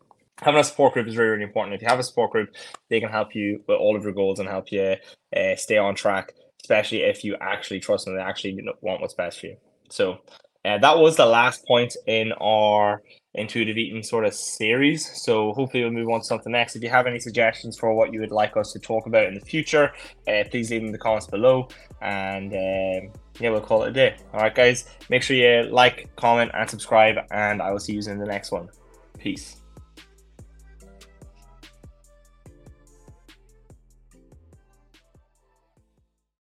having 0.43 0.61
a 0.61 0.65
support 0.65 0.95
group 0.95 1.07
is 1.07 1.17
really, 1.17 1.31
really 1.31 1.43
important. 1.45 1.75
If 1.75 1.83
you 1.83 1.89
have 1.89 1.99
a 1.99 2.03
support 2.05 2.31
group, 2.31 2.51
they 2.89 3.01
can 3.01 3.11
help 3.11 3.35
you 3.35 3.63
with 3.67 3.79
all 3.79 3.97
of 3.97 4.05
your 4.05 4.13
goals 4.13 4.39
and 4.39 4.49
help 4.49 4.73
you 4.73 4.97
uh, 5.37 5.57
stay 5.57 5.79
on 5.79 5.95
track, 5.95 6.33
especially 6.63 7.03
if 7.03 7.25
you 7.25 7.37
actually 7.41 7.81
trust 7.81 8.05
them 8.05 8.15
and 8.15 8.23
actually 8.23 8.59
want 8.81 9.01
what's 9.01 9.15
best 9.15 9.41
for 9.41 9.47
you. 9.47 9.57
So 9.91 10.19
uh, 10.65 10.79
that 10.79 10.99
was 10.99 11.17
the 11.17 11.27
last 11.27 11.67
point 11.67 11.97
in 12.07 12.33
our 12.33 13.03
intuitive 13.35 13.79
eating 13.79 14.03
sort 14.03 14.25
of 14.25 14.35
series. 14.35 15.09
So 15.23 15.53
hopefully 15.53 15.85
we'll 15.85 15.93
move 15.93 16.09
on 16.11 16.21
to 16.21 16.27
something 16.27 16.53
next. 16.53 16.77
If 16.77 16.83
you 16.83 16.91
have 16.91 17.07
any 17.07 17.21
suggestions 17.21 17.79
for 17.79 17.95
what 17.95 18.13
you 18.13 18.21
would 18.21 18.33
like 18.33 18.57
us 18.57 18.73
to 18.73 18.79
talk 18.79 19.07
about 19.07 19.27
in 19.27 19.35
the 19.35 19.41
future, 19.41 19.93
uh, 20.27 20.45
please 20.51 20.71
leave 20.71 20.81
them 20.81 20.87
in 20.87 20.93
the 20.93 20.99
comments 20.99 21.27
below. 21.27 21.69
And 22.03 22.53
um, 22.53 23.13
yeah, 23.39 23.51
we'll 23.51 23.61
call 23.61 23.85
it 23.85 23.91
a 23.91 23.93
day. 23.93 24.17
All 24.35 24.41
right, 24.41 24.55
guys, 24.55 24.87
make 25.09 25.23
sure 25.23 25.37
you 25.37 25.71
like, 25.71 26.15
comment, 26.17 26.51
and 26.55 26.69
subscribe. 26.69 27.17
And 27.31 27.63
I 27.63 27.71
will 27.71 27.81
see 27.81 27.93
you 27.93 28.03
in 28.07 28.19
the 28.19 28.27
next 28.27 28.51
one. 28.51 28.69
Peace. 29.19 29.60